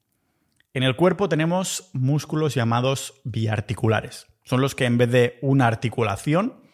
En 0.75 0.83
el 0.83 0.97
cuerpo 0.97 1.29
tenemos 1.29 1.89
músculos 1.93 2.57
llamados 2.57 3.21
biarticulares. 3.23 4.27
Son 4.43 4.61
los 4.61 4.75
que 4.75 4.87
en 4.87 4.99
vez 4.99 5.13
de 5.13 5.39
una 5.41 5.69
articulación 5.69 6.65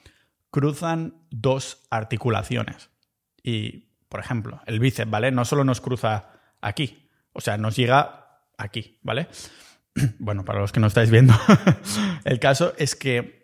cruzan 0.51 1.23
dos 1.31 1.87
articulaciones. 1.91 2.89
Y, 3.43 3.91
por 4.09 4.21
ejemplo, 4.21 4.63
el 4.65 4.81
bíceps, 4.81 5.11
¿vale? 5.11 5.33
No 5.33 5.45
solo 5.45 5.65
nos 5.65 5.83
cruza 5.83 6.31
aquí, 6.63 7.11
o 7.35 7.43
sea, 7.43 7.59
nos 7.59 7.77
llega 7.77 8.41
aquí, 8.57 8.99
¿vale? 9.03 9.29
Bueno, 10.19 10.45
para 10.45 10.61
los 10.61 10.73
que 10.73 10.81
no 10.81 10.87
estáis 10.87 11.11
viendo, 11.11 11.35
el 12.25 12.39
caso 12.39 12.73
es 12.77 12.95
que 12.95 13.39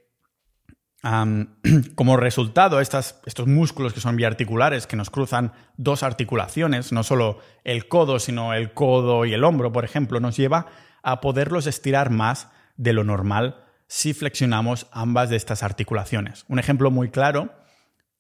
como 1.95 2.17
resultado, 2.17 2.81
estos 2.81 3.47
músculos 3.47 3.93
que 3.93 4.01
son 4.01 4.17
biarticulares, 4.17 4.87
que 4.87 4.97
nos 4.97 5.11
cruzan 5.11 5.53
dos 5.77 6.03
articulaciones, 6.03 6.93
no 6.93 7.03
solo 7.03 7.41
el 7.65 7.89
codo, 7.89 8.19
sino 8.19 8.55
el 8.55 8.73
codo 8.73 9.27
y 9.27 9.35
el 9.35 9.45
hombro, 9.45 9.71
por 9.71 9.85
ejemplo, 9.85 10.21
nos 10.21 10.37
lleva 10.37 10.67
a 11.03 11.21
poderlos 11.21 11.67
estirar 11.67 12.09
más 12.11 12.49
de 12.77 12.95
lo 12.95 13.05
normal 13.05 13.65
si 13.87 14.15
flexionamos 14.15 14.87
ambas 14.93 15.29
de 15.29 15.37
estas 15.37 15.63
articulaciones. 15.63 16.47
Un 16.49 16.59
ejemplo 16.59 16.91
muy 16.91 17.11
claro, 17.11 17.53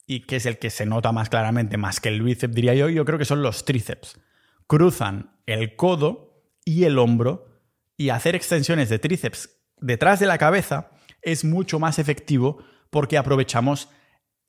y 0.06 0.26
que 0.26 0.36
es 0.36 0.44
el 0.44 0.58
que 0.58 0.68
se 0.68 0.84
nota 0.84 1.12
más 1.12 1.30
claramente, 1.30 1.78
más 1.78 2.00
que 2.00 2.10
el 2.10 2.22
bíceps, 2.22 2.54
diría 2.54 2.74
yo, 2.74 2.90
yo 2.90 3.06
creo 3.06 3.18
que 3.18 3.24
son 3.24 3.42
los 3.42 3.64
tríceps. 3.64 4.20
Cruzan 4.66 5.30
el 5.46 5.76
codo 5.76 6.44
y 6.66 6.84
el 6.84 6.98
hombro 6.98 7.53
y 7.96 8.10
hacer 8.10 8.34
extensiones 8.34 8.88
de 8.88 8.98
tríceps 8.98 9.50
detrás 9.78 10.20
de 10.20 10.26
la 10.26 10.38
cabeza 10.38 10.90
es 11.22 11.44
mucho 11.44 11.78
más 11.78 11.98
efectivo 11.98 12.58
porque 12.90 13.18
aprovechamos 13.18 13.88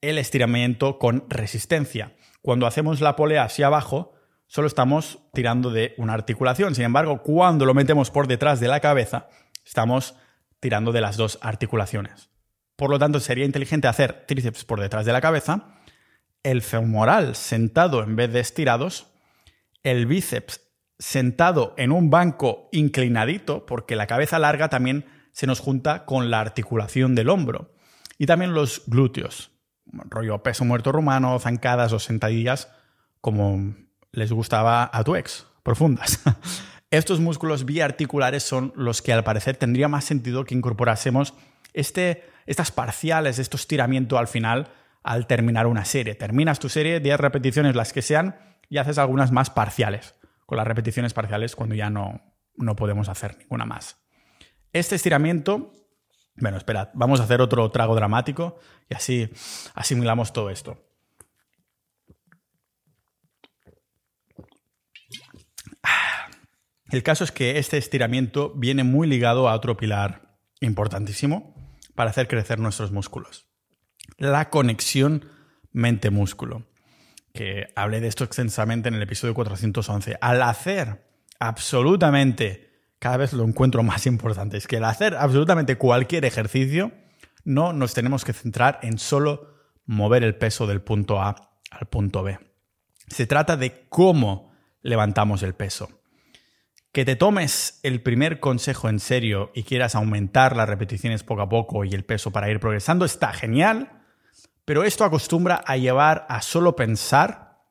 el 0.01 0.17
estiramiento 0.17 0.99
con 0.99 1.29
resistencia. 1.29 2.15
Cuando 2.41 2.67
hacemos 2.67 3.01
la 3.01 3.15
polea 3.15 3.43
hacia 3.43 3.67
abajo, 3.67 4.13
solo 4.47 4.67
estamos 4.67 5.19
tirando 5.33 5.71
de 5.71 5.95
una 5.97 6.13
articulación. 6.13 6.75
Sin 6.75 6.85
embargo, 6.85 7.23
cuando 7.23 7.65
lo 7.65 7.73
metemos 7.73 8.11
por 8.11 8.27
detrás 8.27 8.59
de 8.59 8.67
la 8.67 8.81
cabeza, 8.81 9.29
estamos 9.65 10.15
tirando 10.59 10.91
de 10.91 11.01
las 11.01 11.17
dos 11.17 11.39
articulaciones. 11.41 12.29
Por 12.75 12.89
lo 12.89 12.99
tanto, 12.99 13.19
sería 13.19 13.45
inteligente 13.45 13.87
hacer 13.87 14.25
tríceps 14.27 14.65
por 14.65 14.79
detrás 14.79 15.05
de 15.05 15.13
la 15.13 15.21
cabeza, 15.21 15.79
el 16.43 16.61
femoral 16.61 17.35
sentado 17.35 18.03
en 18.03 18.15
vez 18.15 18.31
de 18.31 18.41
estirados, 18.41 19.07
el 19.81 20.05
bíceps 20.05 20.61
sentado 20.99 21.73
en 21.77 21.91
un 21.91 22.09
banco 22.09 22.69
inclinadito, 22.71 23.65
porque 23.65 23.95
la 23.95 24.07
cabeza 24.07 24.39
larga 24.39 24.69
también 24.69 25.05
se 25.31 25.47
nos 25.47 25.59
junta 25.59 26.05
con 26.05 26.29
la 26.29 26.39
articulación 26.39 27.15
del 27.15 27.29
hombro, 27.29 27.73
y 28.17 28.25
también 28.25 28.53
los 28.53 28.83
glúteos, 28.87 29.51
rollo 29.85 30.41
peso 30.41 30.63
muerto 30.65 30.91
rumano, 30.91 31.37
zancadas 31.39 31.91
o 31.91 31.99
sentadillas, 31.99 32.71
como 33.19 33.75
les 34.11 34.31
gustaba 34.31 34.89
a 34.91 35.03
tu 35.03 35.15
ex, 35.15 35.47
profundas. 35.63 36.21
Estos 36.91 37.19
músculos 37.19 37.65
biarticulares 37.65 38.43
son 38.43 38.71
los 38.75 39.01
que 39.01 39.11
al 39.11 39.23
parecer 39.23 39.57
tendría 39.57 39.87
más 39.87 40.05
sentido 40.05 40.45
que 40.45 40.55
incorporásemos 40.55 41.33
este, 41.73 42.23
estas 42.45 42.71
parciales, 42.71 43.39
estos 43.39 43.61
estiramiento 43.61 44.17
al 44.17 44.27
final 44.27 44.69
al 45.03 45.27
terminar 45.27 45.67
una 45.67 45.85
serie. 45.85 46.15
Terminas 46.15 46.59
tu 46.59 46.69
serie, 46.69 46.99
10 46.99 47.19
repeticiones 47.19 47.75
las 47.75 47.93
que 47.93 48.01
sean, 48.01 48.37
y 48.69 48.77
haces 48.77 48.97
algunas 48.97 49.31
más 49.31 49.49
parciales, 49.49 50.15
con 50.45 50.57
las 50.57 50.67
repeticiones 50.67 51.13
parciales 51.13 51.55
cuando 51.55 51.75
ya 51.75 51.89
no, 51.89 52.21
no 52.55 52.75
podemos 52.75 53.09
hacer 53.09 53.37
ninguna 53.37 53.65
más. 53.65 53.97
Este 54.73 54.95
estiramiento, 54.95 55.71
bueno, 56.35 56.57
esperad, 56.57 56.89
vamos 56.93 57.19
a 57.19 57.23
hacer 57.23 57.41
otro 57.41 57.69
trago 57.71 57.95
dramático 57.95 58.59
y 58.89 58.95
así 58.95 59.29
asimilamos 59.73 60.33
todo 60.33 60.49
esto. 60.49 60.85
El 66.89 67.03
caso 67.03 67.23
es 67.23 67.31
que 67.31 67.57
este 67.57 67.77
estiramiento 67.77 68.53
viene 68.55 68.83
muy 68.83 69.07
ligado 69.07 69.49
a 69.49 69.55
otro 69.55 69.75
pilar 69.75 70.37
importantísimo 70.61 71.55
para 71.95 72.11
hacer 72.11 72.27
crecer 72.27 72.59
nuestros 72.59 72.91
músculos. 72.91 73.49
La 74.17 74.49
conexión 74.49 75.25
mente-músculo, 75.71 76.67
que 77.35 77.67
hablé 77.75 77.99
de 77.99 78.07
esto 78.07 78.23
extensamente 78.23 78.89
en 78.89 78.95
el 78.95 79.03
episodio 79.03 79.35
411. 79.35 80.17
Al 80.19 80.41
hacer 80.41 81.05
absolutamente, 81.39 82.71
cada 82.97 83.17
vez 83.17 83.33
lo 83.33 83.43
encuentro 83.43 83.83
más 83.83 84.07
importante, 84.07 84.57
es 84.57 84.65
que 84.65 84.77
al 84.77 84.85
hacer 84.85 85.13
absolutamente 85.15 85.77
cualquier 85.77 86.25
ejercicio, 86.25 86.91
no 87.43 87.73
nos 87.73 87.93
tenemos 87.93 88.25
que 88.25 88.33
centrar 88.33 88.79
en 88.81 88.97
solo 88.97 89.53
mover 89.85 90.23
el 90.23 90.35
peso 90.35 90.65
del 90.65 90.81
punto 90.81 91.21
A 91.21 91.35
al 91.69 91.87
punto 91.87 92.23
B. 92.23 92.39
Se 93.07 93.27
trata 93.27 93.57
de 93.57 93.85
cómo 93.89 94.51
levantamos 94.81 95.43
el 95.43 95.53
peso. 95.53 95.89
Que 96.91 97.05
te 97.05 97.17
tomes 97.17 97.81
el 97.83 98.01
primer 98.01 98.39
consejo 98.39 98.87
en 98.87 98.99
serio 98.99 99.51
y 99.53 99.63
quieras 99.63 99.95
aumentar 99.95 100.55
las 100.55 100.69
repeticiones 100.69 101.23
poco 101.23 101.41
a 101.41 101.49
poco 101.49 101.83
y 101.83 101.89
el 101.89 102.05
peso 102.05 102.31
para 102.31 102.49
ir 102.49 102.59
progresando 102.61 103.03
está 103.03 103.33
genial, 103.33 104.04
pero 104.65 104.83
esto 104.83 105.05
acostumbra 105.05 105.63
a 105.65 105.77
llevar 105.77 106.25
a 106.27 106.41
solo 106.41 106.75
pensar 106.75 107.61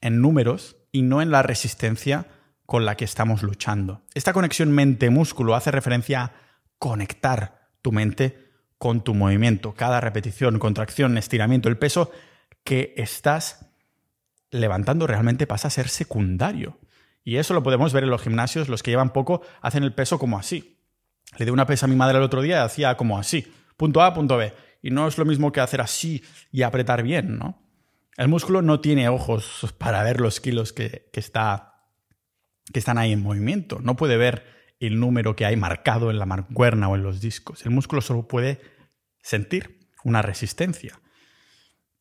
en 0.00 0.20
números 0.20 0.76
y 0.92 1.02
no 1.02 1.20
en 1.20 1.30
la 1.30 1.42
resistencia 1.42 2.26
con 2.64 2.84
la 2.84 2.96
que 2.96 3.04
estamos 3.04 3.42
luchando. 3.42 4.02
Esta 4.14 4.32
conexión 4.32 4.72
mente-músculo 4.72 5.54
hace 5.54 5.70
referencia 5.70 6.22
a 6.22 6.32
conectar 6.78 7.68
tu 7.82 7.92
mente 7.92 8.46
con 8.78 9.02
tu 9.02 9.14
movimiento. 9.14 9.74
Cada 9.74 10.00
repetición, 10.00 10.58
contracción, 10.58 11.18
estiramiento, 11.18 11.68
el 11.68 11.78
peso 11.78 12.10
que 12.64 12.94
estás 12.96 13.66
levantando 14.50 15.06
realmente 15.06 15.46
pasa 15.46 15.68
a 15.68 15.70
ser 15.70 15.88
secundario. 15.88 16.78
Y 17.24 17.36
eso 17.36 17.54
lo 17.54 17.62
podemos 17.62 17.92
ver 17.92 18.04
en 18.04 18.10
los 18.10 18.22
gimnasios, 18.22 18.68
los 18.68 18.82
que 18.82 18.90
llevan 18.90 19.12
poco 19.12 19.42
hacen 19.60 19.82
el 19.82 19.94
peso 19.94 20.18
como 20.18 20.38
así. 20.38 20.78
Le 21.38 21.44
di 21.44 21.50
una 21.50 21.66
pesa 21.66 21.86
a 21.86 21.88
mi 21.88 21.96
madre 21.96 22.18
el 22.18 22.24
otro 22.24 22.42
día 22.42 22.58
y 22.58 22.64
hacía 22.64 22.96
como 22.96 23.18
así, 23.18 23.52
punto 23.76 24.02
A, 24.02 24.14
punto 24.14 24.36
B. 24.36 24.52
Y 24.86 24.92
no 24.92 25.08
es 25.08 25.18
lo 25.18 25.24
mismo 25.24 25.50
que 25.50 25.60
hacer 25.60 25.80
así 25.80 26.22
y 26.52 26.62
apretar 26.62 27.02
bien, 27.02 27.38
¿no? 27.38 27.60
El 28.16 28.28
músculo 28.28 28.62
no 28.62 28.78
tiene 28.78 29.08
ojos 29.08 29.74
para 29.78 30.00
ver 30.04 30.20
los 30.20 30.40
kilos 30.40 30.72
que, 30.72 31.10
está, 31.12 31.82
que 32.72 32.78
están 32.78 32.96
ahí 32.96 33.10
en 33.10 33.20
movimiento. 33.20 33.80
No 33.82 33.96
puede 33.96 34.16
ver 34.16 34.44
el 34.78 35.00
número 35.00 35.34
que 35.34 35.44
hay 35.44 35.56
marcado 35.56 36.12
en 36.12 36.20
la 36.20 36.24
mancuerna 36.24 36.88
o 36.88 36.94
en 36.94 37.02
los 37.02 37.20
discos. 37.20 37.66
El 37.66 37.72
músculo 37.72 38.00
solo 38.00 38.28
puede 38.28 38.60
sentir 39.20 39.90
una 40.04 40.22
resistencia. 40.22 41.00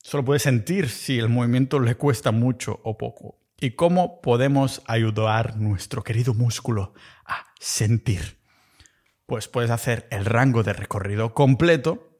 Solo 0.03 0.23
puede 0.23 0.39
sentir 0.39 0.87
si 0.89 1.17
el 1.17 1.27
movimiento 1.27 1.79
le 1.79 1.95
cuesta 1.95 2.31
mucho 2.31 2.81
o 2.83 2.99
poco. 2.99 3.39
¿Y 3.59 3.71
cómo 3.71 4.21
podemos 4.21 4.83
ayudar 4.85 5.57
nuestro 5.57 6.03
querido 6.03 6.35
músculo 6.35 6.93
a 7.25 7.47
sentir? 7.59 8.37
Pues 9.25 9.47
puedes 9.47 9.71
hacer 9.71 10.07
el 10.11 10.23
rango 10.25 10.61
de 10.61 10.73
recorrido 10.73 11.33
completo, 11.33 12.14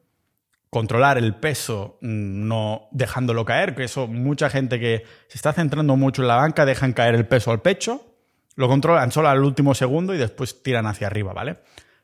controlar 0.76 1.17
el 1.17 1.34
peso 1.36 1.97
mm, 2.01 2.49
no 2.49 2.89
dejándolo 2.91 3.45
caer, 3.45 3.76
que 3.76 3.86
eso 3.86 4.07
mucha 4.07 4.49
gente 4.49 4.78
que 4.78 5.05
se 5.30 5.38
está 5.38 5.53
centrando 5.53 5.95
mucho 5.95 6.21
en 6.21 6.28
la 6.28 6.36
banca 6.36 6.65
dejan 6.65 6.91
caer 6.91 7.15
el 7.15 7.26
peso 7.26 7.51
al 7.51 7.61
pecho, 7.61 8.17
lo 8.57 8.67
controlan 8.67 9.09
solo 9.09 9.30
al 9.30 9.41
último 9.41 9.73
segundo 9.73 10.13
y 10.13 10.17
después 10.17 10.63
tiran 10.63 10.86
hacia 10.86 11.07
arriba, 11.07 11.32
¿vale? 11.32 11.59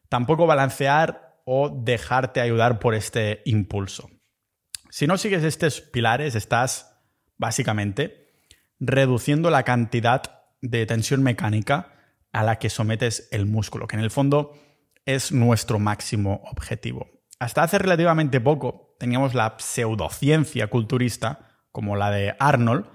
Tampoco 0.07 0.47
balancear 0.47 1.41
o 1.43 1.67
dejarte 1.83 2.39
ayudar 2.39 2.79
por 2.79 2.95
este 2.95 3.41
impulso. 3.43 4.09
Si 4.89 5.05
no 5.05 5.17
sigues 5.17 5.43
estos 5.43 5.81
pilares, 5.81 6.35
estás 6.35 6.97
básicamente 7.37 8.29
reduciendo 8.79 9.49
la 9.49 9.63
cantidad 9.63 10.45
de 10.61 10.85
tensión 10.85 11.23
mecánica 11.23 11.91
a 12.31 12.41
la 12.43 12.57
que 12.57 12.69
sometes 12.69 13.27
el 13.33 13.47
músculo, 13.47 13.85
que 13.85 13.97
en 13.97 14.03
el 14.03 14.11
fondo 14.11 14.53
es 15.05 15.33
nuestro 15.33 15.77
máximo 15.77 16.39
objetivo. 16.45 17.20
Hasta 17.41 17.63
hace 17.63 17.79
relativamente 17.79 18.39
poco 18.39 18.93
teníamos 18.99 19.33
la 19.33 19.55
pseudociencia 19.57 20.67
culturista, 20.67 21.49
como 21.71 21.95
la 21.95 22.11
de 22.11 22.35
Arnold, 22.37 22.85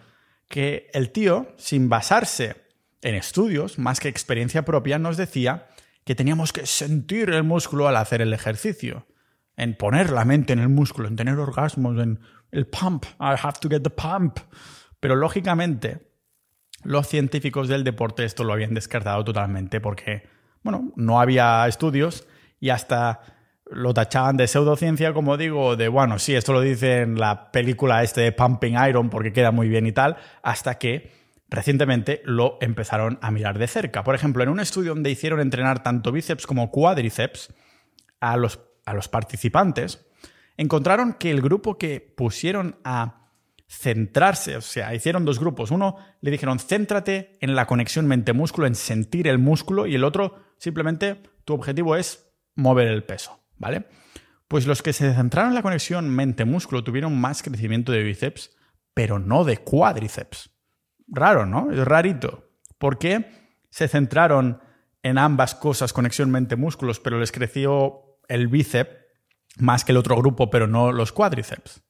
que 0.48 0.88
el 0.94 1.10
tío, 1.10 1.48
sin 1.56 1.88
basarse 1.88 2.54
en 3.02 3.16
estudios 3.16 3.80
más 3.80 3.98
que 3.98 4.06
experiencia 4.06 4.64
propia, 4.64 5.00
nos 5.00 5.16
decía 5.16 5.66
que 6.04 6.14
teníamos 6.14 6.52
que 6.52 6.64
sentir 6.64 7.30
el 7.30 7.42
músculo 7.42 7.88
al 7.88 7.96
hacer 7.96 8.22
el 8.22 8.32
ejercicio, 8.32 9.08
en 9.56 9.76
poner 9.76 10.10
la 10.10 10.24
mente 10.24 10.52
en 10.52 10.60
el 10.60 10.68
músculo, 10.68 11.08
en 11.08 11.16
tener 11.16 11.36
orgasmos, 11.40 12.00
en 12.00 12.20
el 12.52 12.68
pump, 12.68 13.04
I 13.18 13.34
have 13.42 13.58
to 13.60 13.68
get 13.68 13.82
the 13.82 13.90
pump. 13.90 14.38
Pero 15.00 15.16
lógicamente, 15.16 16.12
los 16.84 17.08
científicos 17.08 17.66
del 17.66 17.82
deporte 17.82 18.24
esto 18.24 18.44
lo 18.44 18.52
habían 18.52 18.74
descartado 18.74 19.24
totalmente 19.24 19.80
porque, 19.80 20.28
bueno, 20.62 20.92
no 20.94 21.20
había 21.20 21.66
estudios 21.66 22.28
y 22.60 22.70
hasta 22.70 23.35
lo 23.70 23.94
tachaban 23.94 24.36
de 24.36 24.46
pseudociencia, 24.46 25.12
como 25.12 25.36
digo, 25.36 25.76
de, 25.76 25.88
bueno, 25.88 26.18
sí, 26.18 26.34
esto 26.34 26.52
lo 26.52 26.60
dice 26.60 27.00
en 27.00 27.18
la 27.18 27.50
película 27.50 28.02
este 28.02 28.20
de 28.20 28.32
Pumping 28.32 28.76
Iron 28.88 29.10
porque 29.10 29.32
queda 29.32 29.50
muy 29.50 29.68
bien 29.68 29.86
y 29.86 29.92
tal, 29.92 30.16
hasta 30.42 30.78
que 30.78 31.10
recientemente 31.48 32.22
lo 32.24 32.58
empezaron 32.60 33.18
a 33.22 33.30
mirar 33.30 33.58
de 33.58 33.66
cerca. 33.66 34.04
Por 34.04 34.14
ejemplo, 34.14 34.42
en 34.42 34.48
un 34.48 34.60
estudio 34.60 34.94
donde 34.94 35.10
hicieron 35.10 35.40
entrenar 35.40 35.82
tanto 35.82 36.12
bíceps 36.12 36.46
como 36.46 36.70
cuádriceps 36.70 37.52
a 38.20 38.36
los, 38.36 38.60
a 38.84 38.94
los 38.94 39.08
participantes, 39.08 40.06
encontraron 40.56 41.14
que 41.14 41.30
el 41.30 41.42
grupo 41.42 41.76
que 41.78 42.00
pusieron 42.00 42.76
a 42.84 43.30
centrarse, 43.68 44.56
o 44.56 44.60
sea, 44.60 44.94
hicieron 44.94 45.24
dos 45.24 45.40
grupos. 45.40 45.70
Uno 45.70 45.96
le 46.20 46.30
dijeron, 46.30 46.58
céntrate 46.58 47.36
en 47.40 47.56
la 47.56 47.66
conexión 47.66 48.06
mente-músculo, 48.06 48.66
en 48.66 48.74
sentir 48.74 49.26
el 49.28 49.38
músculo, 49.38 49.86
y 49.86 49.96
el 49.96 50.04
otro, 50.04 50.36
simplemente, 50.58 51.20
tu 51.44 51.54
objetivo 51.54 51.96
es 51.96 52.30
mover 52.54 52.88
el 52.88 53.04
peso, 53.04 53.40
¿vale? 53.58 53.86
Pues 54.48 54.66
los 54.66 54.82
que 54.82 54.92
se 54.92 55.12
centraron 55.12 55.50
en 55.50 55.54
la 55.56 55.62
conexión 55.62 56.08
mente-músculo 56.08 56.84
tuvieron 56.84 57.18
más 57.20 57.42
crecimiento 57.42 57.92
de 57.92 58.02
bíceps, 58.02 58.56
pero 58.94 59.18
no 59.18 59.44
de 59.44 59.58
cuádriceps. 59.58 60.50
Raro, 61.08 61.46
¿no? 61.46 61.70
Es 61.70 61.84
rarito. 61.84 62.48
¿Por 62.78 62.98
qué 62.98 63.30
se 63.70 63.88
centraron 63.88 64.60
en 65.02 65.18
ambas 65.18 65.54
cosas, 65.54 65.92
conexión 65.92 66.30
mente-músculos, 66.30 67.00
pero 67.00 67.18
les 67.18 67.32
creció 67.32 68.18
el 68.28 68.48
bíceps 68.48 68.90
más 69.58 69.84
que 69.84 69.92
el 69.92 69.98
otro 69.98 70.16
grupo, 70.16 70.50
pero 70.50 70.66
no 70.66 70.92
los 70.92 71.12
cuádriceps? 71.12 71.82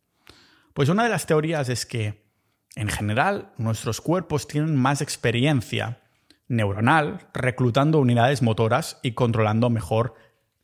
Pues 0.73 0.89
una 0.89 1.05
de 1.05 1.11
las 1.11 1.27
teorías 1.27 1.69
es 1.69 1.87
que, 1.87 2.31
en 2.75 2.89
general, 2.89 3.53
nuestros 3.57 4.01
cuerpos 4.01 4.47
tienen 4.47 4.77
más 4.77 5.01
experiencia 5.01 6.03
neuronal 6.49 7.29
reclutando 7.35 7.99
unidades 7.99 8.43
motoras 8.43 9.01
y 9.03 9.13
controlando 9.13 9.71
mejor 9.71 10.15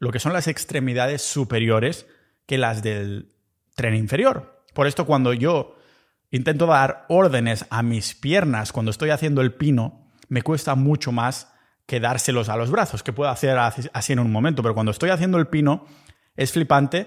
lo 0.02 0.10
que 0.10 0.18
son 0.18 0.32
las 0.32 0.48
extremidades 0.48 1.22
superiores 1.22 2.08
que 2.46 2.58
las 2.58 2.82
del 2.82 3.36
tren 3.76 3.94
inferior. 3.94 4.64
Por 4.74 4.88
esto 4.88 5.06
cuando 5.06 5.32
yo 5.32 5.76
intento 6.32 6.66
dar 6.66 7.06
órdenes 7.08 7.66
a 7.70 7.84
mis 7.84 8.16
piernas 8.16 8.72
cuando 8.72 8.90
estoy 8.90 9.10
haciendo 9.10 9.42
el 9.42 9.54
pino, 9.54 10.10
me 10.28 10.42
cuesta 10.42 10.74
mucho 10.74 11.12
más 11.12 11.54
que 11.86 12.00
dárselos 12.00 12.48
a 12.48 12.56
los 12.56 12.72
brazos, 12.72 13.04
que 13.04 13.12
puedo 13.12 13.30
hacer 13.30 13.56
así 13.56 14.12
en 14.12 14.18
un 14.18 14.32
momento, 14.32 14.60
pero 14.60 14.74
cuando 14.74 14.90
estoy 14.90 15.10
haciendo 15.10 15.38
el 15.38 15.46
pino 15.46 15.86
es 16.34 16.50
flipante 16.50 17.06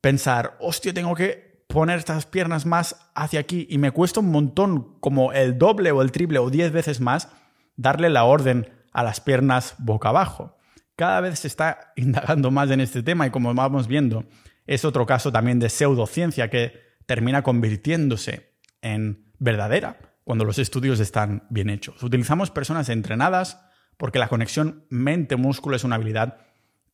pensar, 0.00 0.56
hostia, 0.60 0.94
tengo 0.94 1.16
que 1.16 1.64
poner 1.66 1.98
estas 1.98 2.26
piernas 2.26 2.64
más 2.64 3.10
hacia 3.16 3.40
aquí 3.40 3.66
y 3.68 3.78
me 3.78 3.90
cuesta 3.90 4.20
un 4.20 4.30
montón, 4.30 5.00
como 5.00 5.32
el 5.32 5.58
doble 5.58 5.90
o 5.90 6.00
el 6.00 6.12
triple 6.12 6.38
o 6.38 6.48
diez 6.48 6.70
veces 6.70 7.00
más, 7.00 7.28
darle 7.74 8.08
la 8.08 8.22
orden 8.22 8.70
a 8.92 9.02
las 9.02 9.20
piernas 9.20 9.74
boca 9.78 10.10
abajo. 10.10 10.55
Cada 10.96 11.20
vez 11.20 11.40
se 11.40 11.48
está 11.48 11.92
indagando 11.96 12.50
más 12.50 12.70
en 12.70 12.80
este 12.80 13.02
tema 13.02 13.26
y 13.26 13.30
como 13.30 13.54
vamos 13.54 13.86
viendo, 13.86 14.24
es 14.66 14.84
otro 14.84 15.06
caso 15.06 15.30
también 15.30 15.58
de 15.58 15.68
pseudociencia 15.68 16.50
que 16.50 16.80
termina 17.06 17.42
convirtiéndose 17.42 18.56
en 18.82 19.30
verdadera 19.38 19.98
cuando 20.24 20.44
los 20.44 20.58
estudios 20.58 20.98
están 20.98 21.46
bien 21.50 21.70
hechos. 21.70 22.02
Utilizamos 22.02 22.50
personas 22.50 22.88
entrenadas 22.88 23.60
porque 23.96 24.18
la 24.18 24.28
conexión 24.28 24.84
mente-músculo 24.90 25.76
es 25.76 25.84
una 25.84 25.96
habilidad 25.96 26.38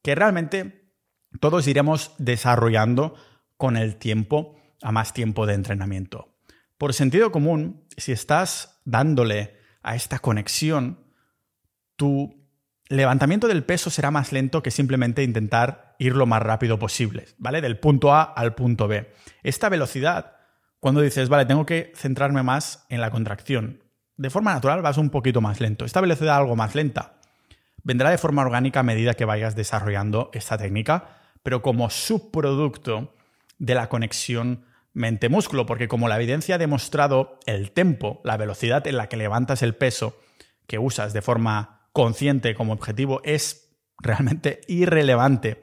que 0.02 0.14
realmente 0.14 0.92
todos 1.40 1.66
iremos 1.66 2.12
desarrollando 2.18 3.14
con 3.56 3.76
el 3.76 3.96
tiempo 3.96 4.56
a 4.82 4.92
más 4.92 5.14
tiempo 5.14 5.46
de 5.46 5.54
entrenamiento. 5.54 6.36
Por 6.76 6.92
sentido 6.92 7.32
común, 7.32 7.86
si 7.96 8.12
estás 8.12 8.80
dándole 8.84 9.56
a 9.82 9.94
esta 9.94 10.18
conexión, 10.18 11.06
tu 11.96 12.41
levantamiento 12.96 13.48
del 13.48 13.64
peso 13.64 13.90
será 13.90 14.10
más 14.10 14.32
lento 14.32 14.62
que 14.62 14.70
simplemente 14.70 15.22
intentar 15.22 15.94
ir 15.98 16.14
lo 16.14 16.26
más 16.26 16.42
rápido 16.42 16.78
posible, 16.78 17.26
¿vale? 17.38 17.60
Del 17.60 17.78
punto 17.78 18.12
A 18.12 18.22
al 18.22 18.54
punto 18.54 18.88
B. 18.88 19.12
Esta 19.42 19.68
velocidad, 19.68 20.36
cuando 20.80 21.00
dices, 21.00 21.28
vale, 21.28 21.46
tengo 21.46 21.66
que 21.66 21.92
centrarme 21.94 22.42
más 22.42 22.84
en 22.88 23.00
la 23.00 23.10
contracción, 23.10 23.82
de 24.16 24.30
forma 24.30 24.54
natural 24.54 24.82
vas 24.82 24.98
un 24.98 25.10
poquito 25.10 25.40
más 25.40 25.60
lento. 25.60 25.84
Esta 25.84 26.00
velocidad 26.00 26.36
algo 26.36 26.56
más 26.56 26.74
lenta 26.74 27.14
vendrá 27.82 28.10
de 28.10 28.18
forma 28.18 28.42
orgánica 28.42 28.80
a 28.80 28.84
medida 28.84 29.14
que 29.14 29.24
vayas 29.24 29.56
desarrollando 29.56 30.30
esta 30.32 30.58
técnica, 30.58 31.16
pero 31.42 31.62
como 31.62 31.90
subproducto 31.90 33.14
de 33.58 33.74
la 33.74 33.88
conexión 33.88 34.64
mente-músculo, 34.92 35.66
porque 35.66 35.88
como 35.88 36.08
la 36.08 36.16
evidencia 36.16 36.56
ha 36.56 36.58
demostrado 36.58 37.38
el 37.46 37.72
tempo, 37.72 38.20
la 38.24 38.36
velocidad 38.36 38.86
en 38.86 38.96
la 38.96 39.08
que 39.08 39.16
levantas 39.16 39.62
el 39.62 39.74
peso 39.74 40.18
que 40.66 40.78
usas 40.78 41.12
de 41.12 41.22
forma 41.22 41.81
consciente 41.92 42.54
como 42.54 42.72
objetivo 42.72 43.20
es 43.24 43.76
realmente 43.98 44.60
irrelevante 44.68 45.62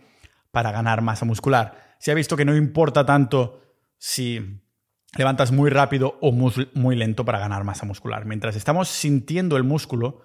para 0.52 0.72
ganar 0.72 1.02
masa 1.02 1.26
muscular. 1.26 1.96
Se 2.00 2.12
ha 2.12 2.16
visto 2.16 2.38
que 2.38 2.46
no 2.46 2.56
importa 2.56 3.06
tanto 3.06 3.62
si 3.98 4.62
levantas 5.18 5.52
muy 5.52 5.70
rápido 5.70 6.18
o 6.22 6.32
muy 6.32 6.96
lento 6.96 7.26
para 7.26 7.40
ganar 7.40 7.64
masa 7.64 7.86
muscular. 7.86 8.26
Mientras 8.26 8.56
estamos 8.56 8.88
sintiendo 8.90 9.58
el 9.58 9.64
músculo, 9.64 10.22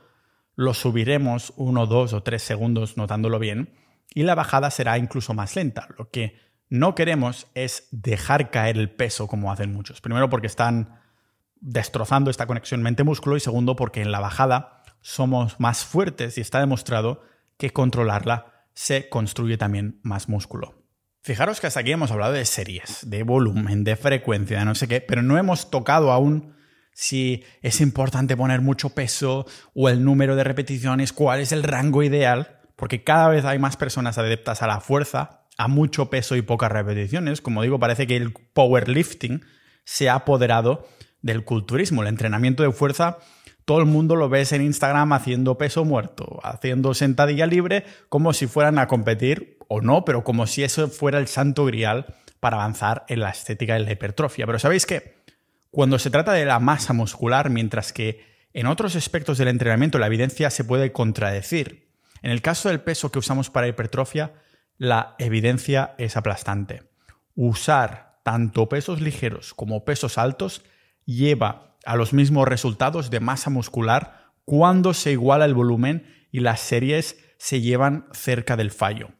lo 0.54 0.74
subiremos 0.74 1.52
uno, 1.56 1.86
dos 1.86 2.12
o 2.12 2.22
tres 2.22 2.42
segundos 2.42 2.96
notándolo 2.96 3.38
bien 3.38 3.74
y 4.14 4.22
la 4.22 4.34
bajada 4.34 4.70
será 4.70 4.98
incluso 4.98 5.34
más 5.34 5.56
lenta. 5.56 5.88
Lo 5.98 6.10
que 6.10 6.38
no 6.68 6.94
queremos 6.94 7.48
es 7.54 7.88
dejar 7.90 8.50
caer 8.50 8.78
el 8.78 8.90
peso 8.90 9.26
como 9.26 9.50
hacen 9.50 9.72
muchos. 9.72 10.00
Primero 10.00 10.30
porque 10.30 10.46
están 10.46 11.00
destrozando 11.60 12.30
esta 12.30 12.46
conexión 12.46 12.82
mente-músculo 12.82 13.36
y 13.36 13.40
segundo 13.40 13.74
porque 13.74 14.02
en 14.02 14.12
la 14.12 14.20
bajada 14.20 14.82
somos 15.04 15.60
más 15.60 15.84
fuertes 15.84 16.38
y 16.38 16.40
está 16.40 16.60
demostrado 16.60 17.20
que 17.58 17.70
controlarla 17.70 18.64
se 18.72 19.10
construye 19.10 19.58
también 19.58 20.00
más 20.02 20.30
músculo. 20.30 20.82
Fijaros 21.20 21.60
que 21.60 21.66
hasta 21.66 21.80
aquí 21.80 21.92
hemos 21.92 22.10
hablado 22.10 22.32
de 22.32 22.46
series, 22.46 23.08
de 23.08 23.22
volumen, 23.22 23.84
de 23.84 23.96
frecuencia, 23.96 24.64
no 24.64 24.74
sé 24.74 24.88
qué, 24.88 25.02
pero 25.02 25.22
no 25.22 25.36
hemos 25.36 25.70
tocado 25.70 26.10
aún 26.10 26.54
si 26.92 27.44
es 27.60 27.82
importante 27.82 28.34
poner 28.34 28.62
mucho 28.62 28.90
peso 28.90 29.46
o 29.74 29.90
el 29.90 30.02
número 30.04 30.36
de 30.36 30.44
repeticiones, 30.44 31.12
cuál 31.12 31.40
es 31.40 31.52
el 31.52 31.64
rango 31.64 32.02
ideal, 32.02 32.60
porque 32.74 33.04
cada 33.04 33.28
vez 33.28 33.44
hay 33.44 33.58
más 33.58 33.76
personas 33.76 34.16
adeptas 34.16 34.62
a 34.62 34.66
la 34.66 34.80
fuerza, 34.80 35.42
a 35.58 35.68
mucho 35.68 36.08
peso 36.08 36.34
y 36.34 36.42
pocas 36.42 36.72
repeticiones. 36.72 37.42
Como 37.42 37.62
digo, 37.62 37.78
parece 37.78 38.06
que 38.06 38.16
el 38.16 38.32
powerlifting 38.32 39.44
se 39.84 40.08
ha 40.08 40.14
apoderado 40.14 40.88
del 41.20 41.44
culturismo, 41.44 42.00
el 42.00 42.08
entrenamiento 42.08 42.62
de 42.62 42.72
fuerza 42.72 43.18
todo 43.64 43.78
el 43.78 43.86
mundo 43.86 44.16
lo 44.16 44.28
ves 44.28 44.52
en 44.52 44.62
Instagram 44.62 45.12
haciendo 45.12 45.56
peso 45.56 45.84
muerto, 45.84 46.40
haciendo 46.42 46.94
sentadilla 46.94 47.46
libre, 47.46 47.84
como 48.08 48.32
si 48.32 48.46
fueran 48.46 48.78
a 48.78 48.86
competir, 48.86 49.58
o 49.68 49.80
no, 49.80 50.04
pero 50.04 50.24
como 50.24 50.46
si 50.46 50.62
eso 50.62 50.88
fuera 50.88 51.18
el 51.18 51.28
santo 51.28 51.64
grial 51.64 52.06
para 52.40 52.56
avanzar 52.56 53.04
en 53.08 53.20
la 53.20 53.30
estética 53.30 53.74
de 53.74 53.80
la 53.80 53.92
hipertrofia. 53.92 54.46
Pero 54.46 54.58
sabéis 54.58 54.84
que 54.84 55.14
cuando 55.70 55.98
se 55.98 56.10
trata 56.10 56.32
de 56.32 56.44
la 56.44 56.60
masa 56.60 56.92
muscular, 56.92 57.48
mientras 57.48 57.92
que 57.92 58.24
en 58.52 58.66
otros 58.66 58.96
aspectos 58.96 59.38
del 59.38 59.48
entrenamiento 59.48 59.98
la 59.98 60.06
evidencia 60.06 60.50
se 60.50 60.64
puede 60.64 60.92
contradecir, 60.92 61.88
en 62.22 62.30
el 62.30 62.42
caso 62.42 62.68
del 62.68 62.80
peso 62.80 63.10
que 63.10 63.18
usamos 63.18 63.50
para 63.50 63.68
hipertrofia, 63.68 64.34
la 64.76 65.14
evidencia 65.18 65.94
es 65.98 66.16
aplastante. 66.16 66.82
Usar 67.34 68.18
tanto 68.22 68.68
pesos 68.68 69.00
ligeros 69.00 69.54
como 69.54 69.84
pesos 69.84 70.18
altos 70.18 70.62
lleva 71.04 71.73
a 71.86 71.96
los 71.96 72.12
mismos 72.12 72.48
resultados 72.48 73.10
de 73.10 73.20
masa 73.20 73.50
muscular 73.50 74.32
cuando 74.44 74.94
se 74.94 75.12
iguala 75.12 75.44
el 75.44 75.54
volumen 75.54 76.06
y 76.30 76.40
las 76.40 76.60
series 76.60 77.18
se 77.38 77.60
llevan 77.60 78.06
cerca 78.12 78.56
del 78.56 78.70
fallo. 78.70 79.10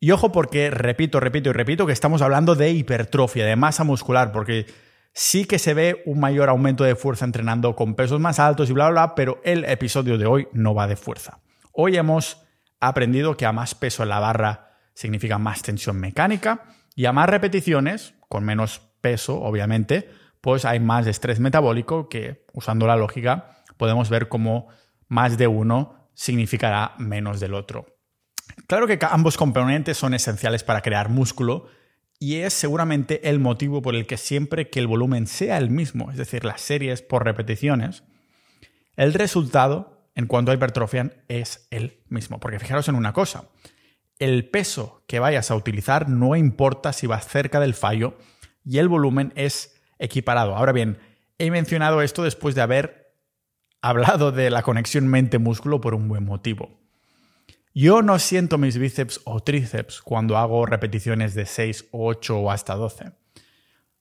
Y 0.00 0.10
ojo 0.10 0.32
porque 0.32 0.70
repito, 0.70 1.20
repito 1.20 1.50
y 1.50 1.52
repito 1.52 1.86
que 1.86 1.92
estamos 1.92 2.22
hablando 2.22 2.54
de 2.54 2.70
hipertrofia, 2.72 3.46
de 3.46 3.56
masa 3.56 3.84
muscular, 3.84 4.32
porque 4.32 4.66
sí 5.12 5.44
que 5.44 5.58
se 5.58 5.74
ve 5.74 6.02
un 6.06 6.18
mayor 6.18 6.48
aumento 6.48 6.82
de 6.82 6.96
fuerza 6.96 7.24
entrenando 7.24 7.76
con 7.76 7.94
pesos 7.94 8.18
más 8.18 8.38
altos 8.38 8.68
y 8.68 8.72
bla, 8.72 8.90
bla, 8.90 9.06
bla, 9.06 9.14
pero 9.14 9.40
el 9.44 9.64
episodio 9.64 10.18
de 10.18 10.26
hoy 10.26 10.48
no 10.52 10.74
va 10.74 10.88
de 10.88 10.96
fuerza. 10.96 11.38
Hoy 11.72 11.96
hemos 11.96 12.42
aprendido 12.80 13.36
que 13.36 13.46
a 13.46 13.52
más 13.52 13.74
peso 13.74 14.02
en 14.02 14.08
la 14.08 14.18
barra 14.18 14.72
significa 14.94 15.38
más 15.38 15.62
tensión 15.62 16.00
mecánica 16.00 16.64
y 16.94 17.06
a 17.06 17.12
más 17.12 17.28
repeticiones, 17.28 18.14
con 18.28 18.44
menos 18.44 18.80
peso, 19.00 19.40
obviamente, 19.40 20.10
pues 20.42 20.66
hay 20.66 20.80
más 20.80 21.06
estrés 21.06 21.40
metabólico 21.40 22.10
que, 22.10 22.44
usando 22.52 22.86
la 22.86 22.96
lógica, 22.96 23.62
podemos 23.78 24.10
ver 24.10 24.28
cómo 24.28 24.68
más 25.08 25.38
de 25.38 25.46
uno 25.46 26.10
significará 26.14 26.94
menos 26.98 27.40
del 27.40 27.54
otro. 27.54 27.86
Claro 28.66 28.86
que 28.86 28.98
ambos 29.08 29.36
componentes 29.36 29.96
son 29.96 30.14
esenciales 30.14 30.64
para 30.64 30.82
crear 30.82 31.08
músculo 31.08 31.68
y 32.18 32.36
es 32.36 32.52
seguramente 32.52 33.28
el 33.30 33.38
motivo 33.38 33.82
por 33.82 33.94
el 33.94 34.06
que 34.06 34.16
siempre 34.16 34.68
que 34.68 34.80
el 34.80 34.88
volumen 34.88 35.26
sea 35.26 35.58
el 35.58 35.70
mismo, 35.70 36.10
es 36.10 36.16
decir, 36.16 36.44
las 36.44 36.60
series 36.60 37.02
por 37.02 37.24
repeticiones, 37.24 38.02
el 38.96 39.14
resultado 39.14 40.08
en 40.14 40.26
cuanto 40.26 40.50
a 40.50 40.54
hipertrofia 40.54 41.12
es 41.28 41.66
el 41.70 42.02
mismo. 42.08 42.40
Porque 42.40 42.58
fijaros 42.58 42.88
en 42.88 42.96
una 42.96 43.12
cosa, 43.12 43.44
el 44.18 44.48
peso 44.48 45.04
que 45.06 45.20
vayas 45.20 45.50
a 45.50 45.54
utilizar 45.54 46.08
no 46.08 46.34
importa 46.34 46.92
si 46.92 47.06
vas 47.06 47.28
cerca 47.28 47.60
del 47.60 47.74
fallo 47.74 48.18
y 48.64 48.78
el 48.78 48.88
volumen 48.88 49.32
es 49.36 49.71
equiparado. 50.02 50.54
Ahora 50.54 50.72
bien, 50.72 50.98
he 51.38 51.50
mencionado 51.50 52.02
esto 52.02 52.22
después 52.22 52.54
de 52.54 52.60
haber 52.60 53.14
hablado 53.80 54.32
de 54.32 54.50
la 54.50 54.62
conexión 54.62 55.08
mente-músculo 55.08 55.80
por 55.80 55.94
un 55.94 56.08
buen 56.08 56.24
motivo. 56.24 56.78
Yo 57.74 58.02
no 58.02 58.18
siento 58.18 58.58
mis 58.58 58.76
bíceps 58.76 59.20
o 59.24 59.40
tríceps 59.40 60.02
cuando 60.02 60.36
hago 60.36 60.66
repeticiones 60.66 61.34
de 61.34 61.46
6 61.46 61.86
o 61.92 62.06
8 62.06 62.38
o 62.38 62.50
hasta 62.50 62.74
12. 62.74 63.12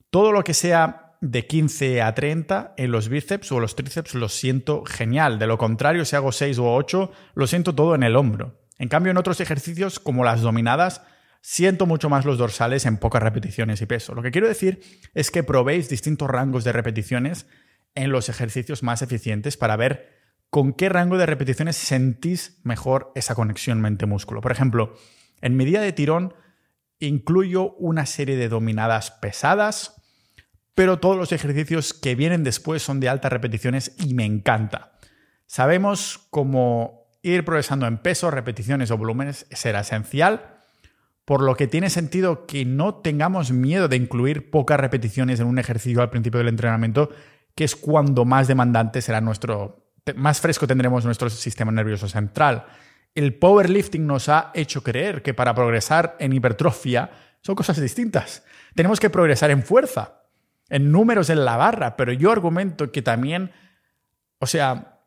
Todo 0.09 0.33
lo 0.33 0.43
que 0.43 0.53
sea 0.53 1.15
de 1.21 1.47
15 1.47 2.01
a 2.01 2.13
30 2.13 2.73
en 2.75 2.91
los 2.91 3.07
bíceps 3.07 3.51
o 3.51 3.59
los 3.59 3.75
tríceps 3.75 4.13
lo 4.13 4.27
siento 4.27 4.83
genial. 4.85 5.39
De 5.39 5.47
lo 5.47 5.57
contrario, 5.57 6.03
si 6.03 6.15
hago 6.15 6.31
6 6.31 6.57
o 6.59 6.73
8, 6.73 7.11
lo 7.35 7.47
siento 7.47 7.73
todo 7.73 7.95
en 7.95 8.03
el 8.03 8.17
hombro. 8.17 8.59
En 8.77 8.89
cambio, 8.89 9.11
en 9.11 9.17
otros 9.17 9.39
ejercicios 9.39 9.99
como 9.99 10.25
las 10.25 10.41
dominadas, 10.41 11.03
siento 11.41 11.87
mucho 11.87 12.09
más 12.09 12.23
los 12.23 12.37
dorsales 12.37 12.85
en 12.85 12.97
pocas 12.97 13.21
repeticiones 13.21 13.81
y 13.81 13.87
peso. 13.87 14.13
Lo 14.13 14.21
que 14.21 14.31
quiero 14.31 14.47
decir 14.47 14.81
es 15.13 15.31
que 15.31 15.43
probéis 15.43 15.89
distintos 15.89 16.29
rangos 16.29 16.63
de 16.63 16.71
repeticiones 16.71 17.47
en 17.95 18.11
los 18.11 18.29
ejercicios 18.29 18.83
más 18.83 19.01
eficientes 19.01 19.57
para 19.57 19.75
ver 19.75 20.21
con 20.49 20.73
qué 20.73 20.89
rango 20.89 21.17
de 21.17 21.25
repeticiones 21.25 21.75
sentís 21.75 22.59
mejor 22.63 23.11
esa 23.15 23.35
conexión 23.35 23.81
mente-músculo. 23.81 24.41
Por 24.41 24.51
ejemplo, 24.51 24.95
en 25.41 25.57
mi 25.57 25.65
día 25.65 25.81
de 25.81 25.93
tirón 25.93 26.33
incluyo 26.99 27.73
una 27.73 28.05
serie 28.05 28.35
de 28.37 28.47
dominadas 28.47 29.11
pesadas, 29.11 29.95
pero 30.75 30.99
todos 30.99 31.17
los 31.17 31.31
ejercicios 31.31 31.93
que 31.93 32.15
vienen 32.15 32.43
después 32.43 32.83
son 32.83 32.99
de 32.99 33.09
altas 33.09 33.31
repeticiones 33.31 33.95
y 33.97 34.13
me 34.13 34.25
encanta. 34.25 34.93
Sabemos 35.47 36.27
cómo 36.29 37.09
ir 37.23 37.43
progresando 37.43 37.87
en 37.87 37.97
peso, 37.97 38.29
repeticiones 38.29 38.91
o 38.91 38.97
volúmenes 38.97 39.47
será 39.51 39.81
esencial 39.81 40.60
por 41.25 41.41
lo 41.41 41.55
que 41.55 41.67
tiene 41.67 41.89
sentido 41.89 42.45
que 42.45 42.65
no 42.65 42.95
tengamos 42.95 43.51
miedo 43.51 43.87
de 43.87 43.95
incluir 43.95 44.49
pocas 44.49 44.79
repeticiones 44.79 45.39
en 45.39 45.47
un 45.47 45.59
ejercicio 45.59 46.01
al 46.01 46.09
principio 46.09 46.39
del 46.39 46.47
entrenamiento, 46.47 47.09
que 47.55 47.63
es 47.63 47.75
cuando 47.75 48.25
más 48.25 48.47
demandante 48.47 49.01
será 49.01 49.21
nuestro, 49.21 49.91
más 50.15 50.41
fresco 50.41 50.67
tendremos 50.67 51.05
nuestro 51.05 51.29
sistema 51.29 51.71
nervioso 51.71 52.07
central. 52.07 52.65
El 53.13 53.35
powerlifting 53.35 54.07
nos 54.07 54.29
ha 54.29 54.51
hecho 54.53 54.83
creer 54.83 55.21
que 55.21 55.33
para 55.33 55.53
progresar 55.53 56.15
en 56.19 56.33
hipertrofia 56.33 57.11
son 57.41 57.55
cosas 57.55 57.79
distintas. 57.79 58.43
Tenemos 58.73 58.99
que 58.99 59.09
progresar 59.09 59.51
en 59.51 59.63
fuerza, 59.63 60.23
en 60.69 60.91
números 60.91 61.29
en 61.29 61.43
la 61.43 61.57
barra, 61.57 61.97
pero 61.97 62.13
yo 62.13 62.31
argumento 62.31 62.91
que 62.91 63.01
también, 63.01 63.51
o 64.39 64.47
sea, 64.47 64.99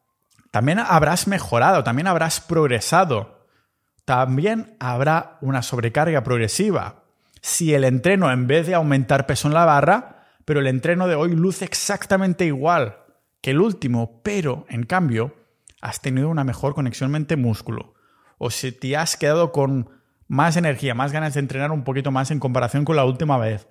también 0.50 0.78
habrás 0.78 1.26
mejorado, 1.26 1.82
también 1.82 2.06
habrás 2.06 2.40
progresado, 2.40 3.33
también 4.04 4.76
habrá 4.80 5.38
una 5.40 5.62
sobrecarga 5.62 6.22
progresiva. 6.22 7.04
Si 7.40 7.74
el 7.74 7.84
entreno, 7.84 8.30
en 8.30 8.46
vez 8.46 8.66
de 8.66 8.74
aumentar 8.74 9.26
peso 9.26 9.48
en 9.48 9.54
la 9.54 9.64
barra, 9.64 10.26
pero 10.44 10.60
el 10.60 10.66
entreno 10.66 11.06
de 11.08 11.14
hoy 11.14 11.34
luce 11.34 11.64
exactamente 11.64 12.44
igual 12.44 12.98
que 13.40 13.50
el 13.50 13.60
último, 13.60 14.20
pero 14.22 14.66
en 14.68 14.84
cambio 14.84 15.34
has 15.80 16.00
tenido 16.00 16.28
una 16.28 16.44
mejor 16.44 16.74
conexión 16.74 17.10
mente-músculo. 17.10 17.94
O 18.38 18.50
si 18.50 18.72
te 18.72 18.96
has 18.96 19.16
quedado 19.16 19.52
con 19.52 19.90
más 20.26 20.56
energía, 20.56 20.94
más 20.94 21.12
ganas 21.12 21.34
de 21.34 21.40
entrenar 21.40 21.70
un 21.70 21.84
poquito 21.84 22.10
más 22.10 22.30
en 22.30 22.40
comparación 22.40 22.84
con 22.84 22.96
la 22.96 23.04
última 23.04 23.38
vez. 23.38 23.68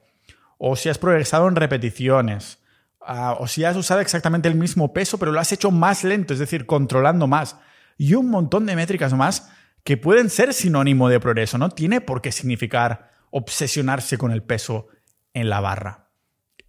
O 0.57 0.75
si 0.75 0.89
has 0.89 0.99
progresado 0.99 1.47
en 1.47 1.55
repeticiones 1.55 2.59
Ah, 3.05 3.35
o 3.39 3.47
si 3.47 3.65
has 3.65 3.75
usado 3.75 3.99
exactamente 3.99 4.47
el 4.47 4.55
mismo 4.55 4.93
peso, 4.93 5.17
pero 5.17 5.31
lo 5.31 5.39
has 5.39 5.51
hecho 5.51 5.71
más 5.71 6.03
lento, 6.03 6.33
es 6.33 6.39
decir, 6.39 6.65
controlando 6.65 7.27
más. 7.27 7.57
Y 7.97 8.13
un 8.15 8.29
montón 8.29 8.65
de 8.65 8.75
métricas 8.75 9.13
más 9.13 9.51
que 9.83 9.97
pueden 9.97 10.29
ser 10.29 10.53
sinónimo 10.53 11.09
de 11.09 11.19
progreso. 11.19 11.57
No 11.57 11.69
tiene 11.69 12.01
por 12.01 12.21
qué 12.21 12.31
significar 12.31 13.11
obsesionarse 13.31 14.17
con 14.17 14.31
el 14.31 14.43
peso 14.43 14.87
en 15.33 15.49
la 15.49 15.59
barra. 15.59 16.11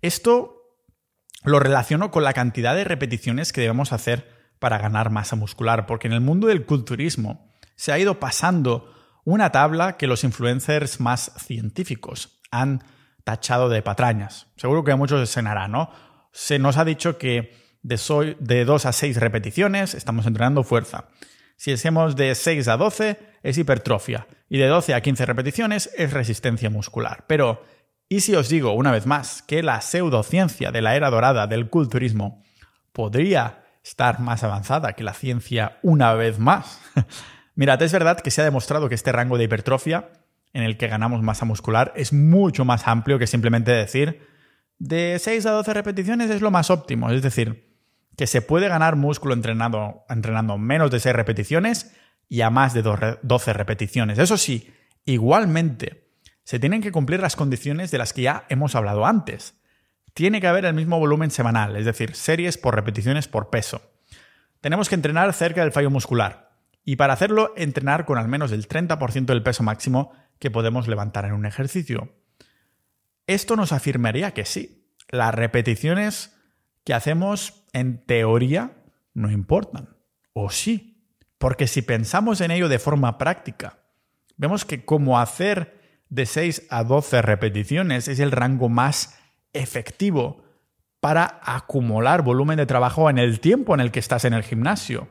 Esto 0.02 0.78
lo 1.44 1.60
relaciono 1.60 2.10
con 2.10 2.24
la 2.24 2.32
cantidad 2.32 2.74
de 2.74 2.84
repeticiones 2.84 3.52
que 3.52 3.60
debemos 3.60 3.92
hacer 3.92 4.32
para 4.58 4.78
ganar 4.78 5.10
masa 5.10 5.36
muscular, 5.36 5.86
porque 5.86 6.06
en 6.06 6.14
el 6.14 6.20
mundo 6.20 6.46
del 6.46 6.64
culturismo 6.64 7.52
se 7.76 7.92
ha 7.92 7.98
ido 7.98 8.18
pasando 8.18 8.90
una 9.24 9.52
tabla 9.52 9.96
que 9.96 10.06
los 10.06 10.24
influencers 10.24 11.00
más 11.00 11.32
científicos 11.38 12.40
han 12.50 12.84
tachado 13.24 13.68
de 13.68 13.82
patrañas. 13.82 14.46
Seguro 14.56 14.84
que 14.84 14.92
a 14.92 14.96
muchos 14.96 15.20
les 15.20 15.30
sonará, 15.30 15.68
¿no? 15.68 15.90
se 16.34 16.58
nos 16.58 16.76
ha 16.76 16.84
dicho 16.84 17.16
que 17.16 17.54
de, 17.82 18.64
2 18.64 18.86
a 18.86 18.92
6 18.92 19.16
repeticiones 19.18 19.94
estamos 19.94 20.26
entrenando 20.26 20.64
fuerza. 20.64 21.08
Si 21.56 21.72
hacemos 21.72 22.16
de 22.16 22.34
6 22.34 22.68
a 22.68 22.76
12 22.76 23.18
es 23.42 23.58
hipertrofia 23.58 24.26
y 24.48 24.58
de 24.58 24.66
12 24.66 24.94
a 24.94 25.00
15 25.00 25.26
repeticiones 25.26 25.90
es 25.96 26.12
resistencia 26.12 26.70
muscular. 26.70 27.24
Pero, 27.26 27.62
¿y 28.08 28.20
si 28.20 28.34
os 28.34 28.48
digo 28.48 28.72
una 28.72 28.92
vez 28.92 29.06
más 29.06 29.42
que 29.42 29.62
la 29.62 29.80
pseudociencia 29.80 30.72
de 30.72 30.82
la 30.82 30.96
era 30.96 31.10
dorada 31.10 31.46
del 31.46 31.68
culturismo 31.68 32.42
podría 32.92 33.64
estar 33.82 34.20
más 34.20 34.42
avanzada 34.42 34.94
que 34.94 35.04
la 35.04 35.14
ciencia 35.14 35.78
una 35.82 36.14
vez 36.14 36.38
más? 36.38 36.80
Mirad, 37.54 37.80
es 37.82 37.92
verdad 37.92 38.20
que 38.20 38.30
se 38.30 38.40
ha 38.40 38.44
demostrado 38.44 38.88
que 38.88 38.94
este 38.94 39.12
rango 39.12 39.38
de 39.38 39.44
hipertrofia 39.44 40.10
en 40.52 40.62
el 40.62 40.76
que 40.76 40.88
ganamos 40.88 41.22
masa 41.22 41.44
muscular 41.44 41.92
es 41.96 42.12
mucho 42.12 42.64
más 42.64 42.86
amplio 42.86 43.18
que 43.18 43.26
simplemente 43.26 43.72
decir 43.72 44.20
de 44.78 45.18
6 45.18 45.46
a 45.46 45.50
12 45.52 45.74
repeticiones 45.74 46.30
es 46.30 46.40
lo 46.40 46.50
más 46.50 46.70
óptimo. 46.70 47.10
Es 47.10 47.22
decir, 47.22 47.63
que 48.16 48.26
se 48.26 48.42
puede 48.42 48.68
ganar 48.68 48.96
músculo 48.96 49.34
entrenando, 49.34 50.58
menos 50.58 50.90
de 50.90 51.00
6 51.00 51.14
repeticiones 51.14 51.94
y 52.28 52.40
a 52.42 52.50
más 52.50 52.74
de 52.74 52.82
12 52.82 53.52
repeticiones. 53.52 54.18
Eso 54.18 54.36
sí, 54.36 54.72
igualmente, 55.04 56.08
se 56.44 56.58
tienen 56.58 56.82
que 56.82 56.92
cumplir 56.92 57.20
las 57.20 57.36
condiciones 57.36 57.90
de 57.90 57.98
las 57.98 58.12
que 58.12 58.22
ya 58.22 58.44
hemos 58.48 58.74
hablado 58.74 59.06
antes. 59.06 59.54
Tiene 60.12 60.40
que 60.40 60.46
haber 60.46 60.64
el 60.64 60.74
mismo 60.74 60.98
volumen 60.98 61.30
semanal, 61.30 61.76
es 61.76 61.84
decir, 61.84 62.14
series 62.14 62.56
por 62.56 62.74
repeticiones 62.74 63.26
por 63.26 63.50
peso. 63.50 63.82
Tenemos 64.60 64.88
que 64.88 64.94
entrenar 64.94 65.32
cerca 65.32 65.62
del 65.62 65.72
fallo 65.72 65.90
muscular 65.90 66.52
y 66.84 66.96
para 66.96 67.14
hacerlo 67.14 67.52
entrenar 67.56 68.04
con 68.04 68.18
al 68.18 68.28
menos 68.28 68.52
el 68.52 68.68
30% 68.68 69.26
del 69.26 69.42
peso 69.42 69.62
máximo 69.62 70.12
que 70.38 70.50
podemos 70.50 70.86
levantar 70.86 71.24
en 71.24 71.32
un 71.32 71.46
ejercicio. 71.46 72.14
Esto 73.26 73.56
nos 73.56 73.72
afirmaría 73.72 74.32
que 74.32 74.44
sí. 74.44 74.86
Las 75.08 75.34
repeticiones 75.34 76.33
que 76.84 76.94
hacemos 76.94 77.64
en 77.72 78.04
teoría 78.04 78.76
no 79.14 79.30
importan. 79.30 79.96
O 80.32 80.50
sí. 80.50 80.90
Porque 81.38 81.66
si 81.66 81.82
pensamos 81.82 82.40
en 82.40 82.50
ello 82.50 82.68
de 82.68 82.78
forma 82.78 83.18
práctica, 83.18 83.78
vemos 84.36 84.64
que 84.64 84.84
como 84.84 85.18
hacer 85.18 85.80
de 86.08 86.26
6 86.26 86.68
a 86.70 86.84
12 86.84 87.22
repeticiones 87.22 88.08
es 88.08 88.20
el 88.20 88.30
rango 88.30 88.68
más 88.68 89.18
efectivo 89.52 90.44
para 91.00 91.40
acumular 91.42 92.22
volumen 92.22 92.56
de 92.56 92.66
trabajo 92.66 93.10
en 93.10 93.18
el 93.18 93.40
tiempo 93.40 93.74
en 93.74 93.80
el 93.80 93.90
que 93.90 94.00
estás 94.00 94.24
en 94.24 94.32
el 94.32 94.42
gimnasio, 94.42 95.06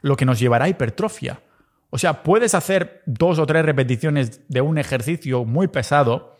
lo 0.00 0.16
que 0.16 0.26
nos 0.26 0.38
llevará 0.38 0.66
a 0.66 0.68
hipertrofia. 0.68 1.40
O 1.88 1.98
sea, 1.98 2.22
puedes 2.22 2.54
hacer 2.54 3.02
dos 3.06 3.38
o 3.38 3.46
tres 3.46 3.64
repeticiones 3.64 4.48
de 4.48 4.60
un 4.60 4.78
ejercicio 4.78 5.44
muy 5.44 5.68
pesado 5.68 6.31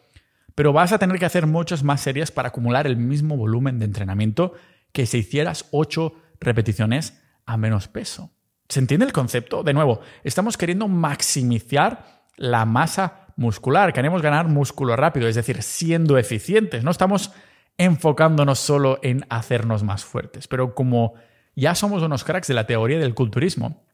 pero 0.55 0.73
vas 0.73 0.93
a 0.93 0.99
tener 0.99 1.19
que 1.19 1.25
hacer 1.25 1.47
muchas 1.47 1.83
más 1.83 2.01
series 2.01 2.31
para 2.31 2.49
acumular 2.49 2.87
el 2.87 2.97
mismo 2.97 3.37
volumen 3.37 3.79
de 3.79 3.85
entrenamiento 3.85 4.55
que 4.93 5.07
si 5.07 5.19
hicieras 5.19 5.67
8 5.71 6.15
repeticiones 6.41 7.23
a 7.47 7.57
menos 7.57 7.89
peso. 7.89 8.31
¿Se 8.69 8.81
entiende 8.81 9.07
el 9.07 9.13
concepto? 9.13 9.63
De 9.63 9.75
nuevo, 9.75 10.01
estamos 10.25 10.57
queriendo 10.57 10.89
maximizar 10.89 12.25
la 12.37 12.65
masa 12.65 13.27
muscular, 13.37 13.93
queremos 13.93 14.23
ganar 14.23 14.49
músculo 14.49 14.97
rápido, 14.97 15.29
es 15.29 15.35
decir, 15.35 15.63
siendo 15.63 16.19
eficientes, 16.19 16.85
no 16.85 16.91
estamos 16.91 17.33
enfocándonos 17.79 18.59
solo 18.59 18.99
en 19.03 19.27
hacernos 19.31 19.83
más 19.83 20.05
fuertes, 20.05 20.49
pero 20.49 20.75
como 20.75 21.15
ya 21.55 21.75
somos 21.75 22.03
unos 22.03 22.25
cracks 22.25 22.49
de 22.49 22.55
la 22.55 22.67
teoría 22.67 22.99
del 22.99 23.15
culturismo, 23.15 23.85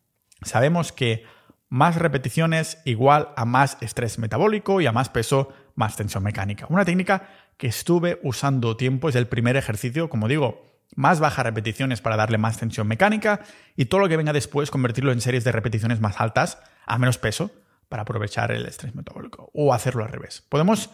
sabemos 0.42 0.92
que 0.92 1.24
más 1.68 1.96
repeticiones 1.96 2.78
igual 2.84 3.28
a 3.36 3.44
más 3.44 3.78
estrés 3.80 4.18
metabólico 4.18 4.80
y 4.80 4.86
a 4.86 4.92
más 4.92 5.08
peso, 5.08 5.50
más 5.78 5.96
tensión 5.96 6.24
mecánica. 6.24 6.66
Una 6.68 6.84
técnica 6.84 7.28
que 7.56 7.68
estuve 7.68 8.18
usando 8.24 8.76
tiempo 8.76 9.08
es 9.08 9.14
el 9.14 9.28
primer 9.28 9.56
ejercicio, 9.56 10.10
como 10.10 10.26
digo, 10.26 10.66
más 10.96 11.20
bajas 11.20 11.46
repeticiones 11.46 12.00
para 12.00 12.16
darle 12.16 12.36
más 12.36 12.58
tensión 12.58 12.88
mecánica 12.88 13.40
y 13.76 13.84
todo 13.84 14.00
lo 14.00 14.08
que 14.08 14.16
venga 14.16 14.32
después 14.32 14.72
convertirlo 14.72 15.12
en 15.12 15.20
series 15.20 15.44
de 15.44 15.52
repeticiones 15.52 16.00
más 16.00 16.20
altas 16.20 16.58
a 16.84 16.98
menos 16.98 17.18
peso 17.18 17.52
para 17.88 18.02
aprovechar 18.02 18.50
el 18.50 18.66
estrés 18.66 18.94
metabólico 18.96 19.50
o 19.54 19.72
hacerlo 19.72 20.04
al 20.04 20.10
revés. 20.10 20.44
Podemos 20.48 20.90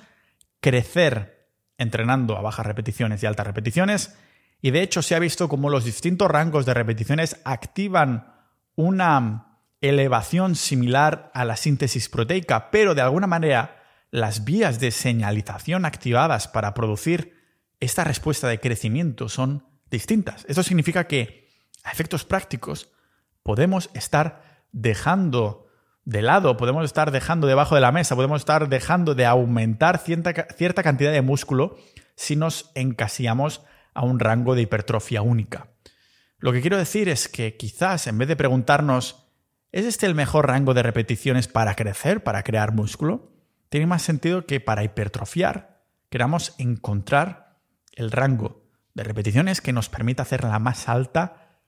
crecer 0.61 1.49
entrenando 1.79 2.37
a 2.37 2.43
bajas 2.43 2.67
repeticiones 2.67 3.23
y 3.23 3.27
altas 3.27 3.47
repeticiones 3.47 4.19
y 4.61 4.71
de 4.71 4.83
hecho 4.83 5.01
se 5.01 5.15
ha 5.15 5.19
visto 5.19 5.49
cómo 5.49 5.71
los 5.71 5.85
distintos 5.85 6.31
rangos 6.31 6.67
de 6.67 6.75
repeticiones 6.75 7.41
activan 7.45 8.35
una 8.77 9.61
elevación 9.81 10.57
similar 10.57 11.31
a 11.33 11.47
la 11.47 11.57
síntesis 11.57 12.11
proteica, 12.11 12.71
pero 12.71 12.95
de 12.95 13.01
alguna 13.01 13.27
manera 13.27 13.84
las 14.15 14.45
vías 14.45 14.79
de 14.79 14.93
señalización 14.93 15.85
activadas 15.85 16.47
para 16.47 16.73
producir 16.73 17.35
esta 17.81 18.05
respuesta 18.05 18.47
de 18.47 18.61
crecimiento 18.61 19.29
son 19.29 19.67
distintas. 19.91 20.47
Esto 20.49 20.63
significa 20.63 21.09
que, 21.09 21.49
a 21.83 21.91
efectos 21.91 22.25
prácticos, 22.25 22.93
podemos 23.43 23.91
estar 23.93 24.63
dejando 24.71 25.67
de 26.05 26.23
lado, 26.23 26.57
podemos 26.57 26.85
estar 26.85 27.11
dejando 27.11 27.49
debajo 27.49 27.75
de 27.75 27.81
la 27.81 27.91
mesa, 27.91 28.15
podemos 28.15 28.43
estar 28.43 28.69
dejando 28.69 29.17
de 29.17 29.27
aumentar 29.27 29.99
cierta, 29.99 30.83
cantidad 30.85 31.11
de 31.11 31.23
músculo 31.23 31.77
si 32.15 32.37
nos 32.37 32.71
encasillamos 32.77 33.63
a 33.95 34.05
un 34.05 34.21
rango 34.21 34.55
de 34.55 34.63
hipertrofia 34.63 35.23
única. 35.23 35.73
Lo 36.39 36.53
que 36.53 36.61
quiero 36.61 36.79
decir 36.79 37.09
es 37.09 37.29
que 37.29 37.57
quizás 37.57 38.07
en 38.07 38.19
vez 38.19 38.29
de 38.29 38.37
preguntarnos 38.37 39.25
¿Es 39.73 39.87
este 39.87 40.07
el 40.07 40.15
mejor 40.15 40.47
rango 40.47 40.73
de 40.73 40.85
repeticiones 40.85 41.49
para 41.49 41.75
crecer, 41.75 42.23
para 42.23 42.45
crear 42.45 42.71
músculo? 42.73 43.34
Tiene 43.75 43.89
más 43.89 44.03
sentido 44.03 44.47
que 44.47 44.61
para 44.61 44.85
hipertrofiar 44.85 45.81
queramos 46.09 46.55
encontrar 46.59 47.59
el 47.95 48.13
rango 48.13 48.63
de 48.95 49.03
repeticiones 49.03 49.61
que 49.61 49.73
nos 49.73 49.89
permita 49.89 50.23
hacer 50.23 50.45
la 50.45 50.61
más 50.61 50.89
alta 50.89 51.59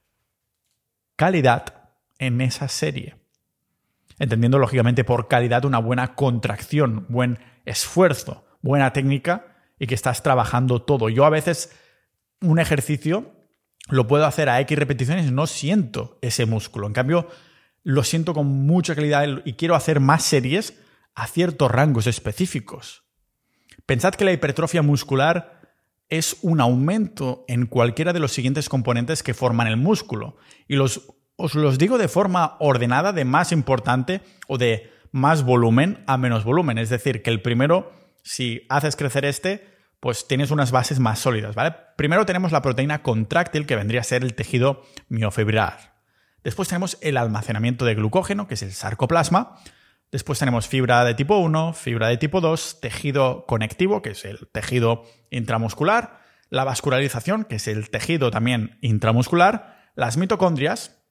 calidad 1.16 1.90
en 2.20 2.40
esa 2.42 2.68
serie. 2.68 3.16
Entendiendo 4.20 4.60
lógicamente 4.60 5.02
por 5.02 5.26
calidad 5.26 5.64
una 5.64 5.80
buena 5.80 6.14
contracción, 6.14 7.06
buen 7.08 7.40
esfuerzo, 7.64 8.46
buena 8.62 8.92
técnica 8.92 9.56
y 9.76 9.88
que 9.88 9.96
estás 9.96 10.22
trabajando 10.22 10.82
todo. 10.82 11.08
Yo 11.08 11.24
a 11.24 11.30
veces 11.30 11.76
un 12.40 12.60
ejercicio 12.60 13.32
lo 13.88 14.06
puedo 14.06 14.26
hacer 14.26 14.48
a 14.48 14.60
X 14.60 14.78
repeticiones 14.78 15.26
y 15.26 15.32
no 15.32 15.48
siento 15.48 16.20
ese 16.22 16.46
músculo. 16.46 16.86
En 16.86 16.92
cambio, 16.92 17.28
lo 17.82 18.04
siento 18.04 18.32
con 18.32 18.46
mucha 18.46 18.94
calidad 18.94 19.26
y 19.44 19.54
quiero 19.54 19.74
hacer 19.74 19.98
más 19.98 20.22
series 20.22 20.85
a 21.16 21.26
ciertos 21.26 21.70
rangos 21.70 22.06
específicos. 22.06 23.04
Pensad 23.86 24.14
que 24.14 24.24
la 24.24 24.32
hipertrofia 24.32 24.82
muscular 24.82 25.60
es 26.08 26.36
un 26.42 26.60
aumento 26.60 27.44
en 27.48 27.66
cualquiera 27.66 28.12
de 28.12 28.20
los 28.20 28.32
siguientes 28.32 28.68
componentes 28.68 29.22
que 29.22 29.34
forman 29.34 29.66
el 29.66 29.76
músculo. 29.76 30.36
Y 30.68 30.76
los, 30.76 31.08
os 31.36 31.54
los 31.54 31.78
digo 31.78 31.98
de 31.98 32.08
forma 32.08 32.56
ordenada, 32.60 33.12
de 33.12 33.24
más 33.24 33.50
importante 33.50 34.20
o 34.46 34.58
de 34.58 34.92
más 35.10 35.42
volumen 35.42 36.04
a 36.06 36.18
menos 36.18 36.44
volumen. 36.44 36.78
Es 36.78 36.90
decir, 36.90 37.22
que 37.22 37.30
el 37.30 37.42
primero, 37.42 37.92
si 38.22 38.66
haces 38.68 38.94
crecer 38.94 39.24
este, 39.24 39.66
pues 40.00 40.28
tienes 40.28 40.50
unas 40.50 40.70
bases 40.70 41.00
más 41.00 41.18
sólidas, 41.18 41.54
¿vale? 41.54 41.74
Primero 41.96 42.26
tenemos 42.26 42.52
la 42.52 42.62
proteína 42.62 43.02
contráctil, 43.02 43.66
que 43.66 43.74
vendría 43.74 44.02
a 44.02 44.04
ser 44.04 44.22
el 44.22 44.34
tejido 44.34 44.82
miofibrar. 45.08 45.96
Después 46.44 46.68
tenemos 46.68 46.98
el 47.00 47.16
almacenamiento 47.16 47.86
de 47.86 47.94
glucógeno, 47.94 48.46
que 48.46 48.54
es 48.54 48.62
el 48.62 48.72
sarcoplasma. 48.72 49.56
Después 50.12 50.38
tenemos 50.38 50.68
fibra 50.68 51.04
de 51.04 51.14
tipo 51.14 51.38
1, 51.38 51.72
fibra 51.72 52.08
de 52.08 52.16
tipo 52.16 52.40
2, 52.40 52.80
tejido 52.80 53.44
conectivo, 53.46 54.02
que 54.02 54.10
es 54.10 54.24
el 54.24 54.48
tejido 54.52 55.02
intramuscular, 55.30 56.20
la 56.48 56.64
vascularización, 56.64 57.44
que 57.44 57.56
es 57.56 57.66
el 57.66 57.90
tejido 57.90 58.30
también 58.30 58.78
intramuscular, 58.80 59.90
las 59.96 60.16
mitocondrias, 60.16 61.02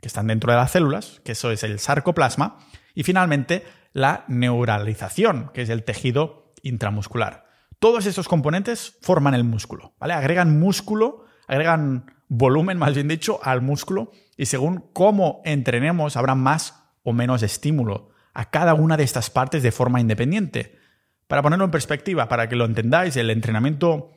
que 0.00 0.08
están 0.08 0.26
dentro 0.26 0.50
de 0.50 0.58
las 0.58 0.72
células, 0.72 1.20
que 1.24 1.32
eso 1.32 1.50
es 1.52 1.62
el 1.62 1.78
sarcoplasma, 1.78 2.58
y 2.94 3.04
finalmente 3.04 3.64
la 3.92 4.24
neuralización, 4.28 5.50
que 5.54 5.62
es 5.62 5.68
el 5.68 5.84
tejido 5.84 6.52
intramuscular. 6.62 7.46
Todos 7.78 8.06
estos 8.06 8.28
componentes 8.28 8.98
forman 9.00 9.34
el 9.34 9.44
músculo, 9.44 9.94
¿vale? 9.98 10.12
Agregan 10.14 10.58
músculo, 10.58 11.24
agregan 11.46 12.12
volumen, 12.28 12.78
más 12.78 12.94
bien 12.94 13.08
dicho, 13.08 13.40
al 13.42 13.62
músculo 13.62 14.12
y 14.36 14.46
según 14.46 14.90
cómo 14.92 15.40
entrenemos 15.44 16.16
habrá 16.16 16.34
más 16.34 16.84
o 17.02 17.12
menos 17.12 17.42
estímulo 17.42 18.09
a 18.34 18.50
cada 18.50 18.74
una 18.74 18.96
de 18.96 19.04
estas 19.04 19.30
partes 19.30 19.62
de 19.62 19.72
forma 19.72 20.00
independiente. 20.00 20.78
Para 21.26 21.42
ponerlo 21.42 21.64
en 21.64 21.70
perspectiva, 21.70 22.28
para 22.28 22.48
que 22.48 22.56
lo 22.56 22.64
entendáis, 22.64 23.16
el 23.16 23.30
entrenamiento 23.30 24.10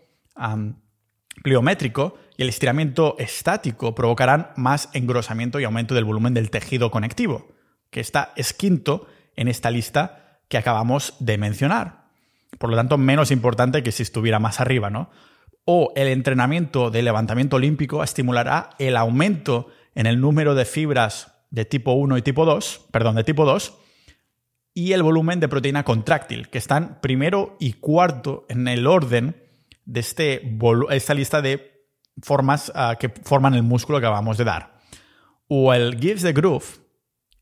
pliométrico 1.43 2.18
y 2.38 2.43
el 2.43 2.49
estiramiento 2.49 3.16
estático 3.20 3.93
provocarán 3.93 4.51
más 4.55 4.89
engrosamiento 4.93 5.59
y 5.59 5.64
aumento 5.64 5.93
del 5.95 6.05
volumen 6.05 6.34
del 6.34 6.49
tejido 6.49 6.91
conectivo, 6.91 7.53
que 7.89 7.99
está 7.99 8.34
es 8.36 8.53
quinto 8.53 9.07
en 9.36 9.47
esta 9.47 9.72
lista 9.72 10.39
que 10.47 10.57
acabamos 10.57 11.16
de 11.20 11.38
mencionar. 11.38 12.03
Por 12.59 12.70
lo 12.70 12.76
tanto, 12.76 12.97
menos 12.97 13.32
importante 13.32 13.84
que 13.84 13.91
si 13.91 14.03
estuviera 14.03 14.39
más 14.39 14.59
arriba, 14.59 14.89
¿no? 14.89 15.09
O 15.66 15.91
el 15.95 16.07
entrenamiento 16.07 16.91
de 16.91 17.01
levantamiento 17.01 17.55
olímpico 17.55 18.03
estimulará 18.03 18.72
el 18.80 18.97
aumento 18.97 19.68
en 19.95 20.05
el 20.05 20.20
número 20.20 20.55
de 20.55 20.66
fibras 20.66 21.34
de 21.51 21.66
tipo 21.66 21.93
1 21.93 22.18
y 22.18 22.22
tipo 22.22 22.45
2, 22.45 22.88
perdón, 22.91 23.16
de 23.16 23.24
tipo 23.24 23.45
2, 23.45 23.78
y 24.74 24.93
el 24.93 25.03
volumen 25.03 25.39
de 25.39 25.47
proteína 25.47 25.84
contráctil, 25.84 26.49
que 26.49 26.57
están 26.57 26.99
primero 27.01 27.55
y 27.59 27.74
cuarto 27.74 28.45
en 28.49 28.67
el 28.67 28.88
orden 28.88 29.36
de 29.86 29.99
este 29.99 30.57
esta 30.89 31.13
lista 31.13 31.41
de 31.41 31.86
formas 32.21 32.71
ah, 32.76 32.95
que 32.99 33.09
forman 33.09 33.53
el 33.53 33.63
músculo 33.63 33.99
que 33.99 34.05
acabamos 34.05 34.38
de 34.38 34.45
dar. 34.45 34.80
O 35.47 35.74
el 35.74 35.99
Gives 35.99 36.24
the 36.24 36.34
Groove, 36.34 36.65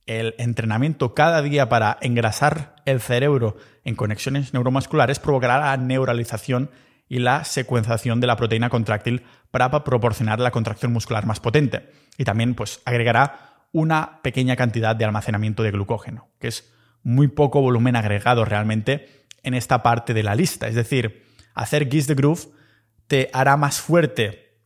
el 0.05 0.35
entrenamiento 0.37 1.13
cada 1.13 1.41
día 1.41 1.69
para 1.69 1.97
engrasar 2.01 2.75
el 2.85 2.99
cerebro 2.99 3.55
en 3.83 3.95
conexiones 3.95 4.53
neuromusculares 4.53 5.19
provocará 5.19 5.59
la 5.59 5.77
neuralización 5.77 6.71
y 7.07 7.19
la 7.19 7.43
secuenciación 7.43 8.19
de 8.19 8.27
la 8.27 8.37
proteína 8.37 8.69
contráctil 8.69 9.23
para 9.51 9.69
proporcionar 9.83 10.39
la 10.39 10.51
contracción 10.51 10.93
muscular 10.93 11.25
más 11.25 11.39
potente. 11.39 11.91
Y 12.17 12.23
también 12.23 12.55
pues, 12.55 12.81
agregará 12.85 13.67
una 13.73 14.21
pequeña 14.21 14.55
cantidad 14.55 14.95
de 14.95 15.05
almacenamiento 15.05 15.63
de 15.63 15.71
glucógeno, 15.71 16.29
que 16.39 16.47
es 16.47 16.73
muy 17.03 17.27
poco 17.27 17.61
volumen 17.61 17.95
agregado 17.95 18.45
realmente 18.45 19.25
en 19.43 19.53
esta 19.53 19.83
parte 19.83 20.13
de 20.13 20.23
la 20.23 20.35
lista. 20.35 20.67
Es 20.67 20.75
decir, 20.75 21.23
hacer 21.53 21.89
Giz 21.89 22.07
de 22.07 22.15
Groove 22.15 22.49
te 23.07 23.29
hará 23.33 23.57
más 23.57 23.81
fuerte 23.81 24.59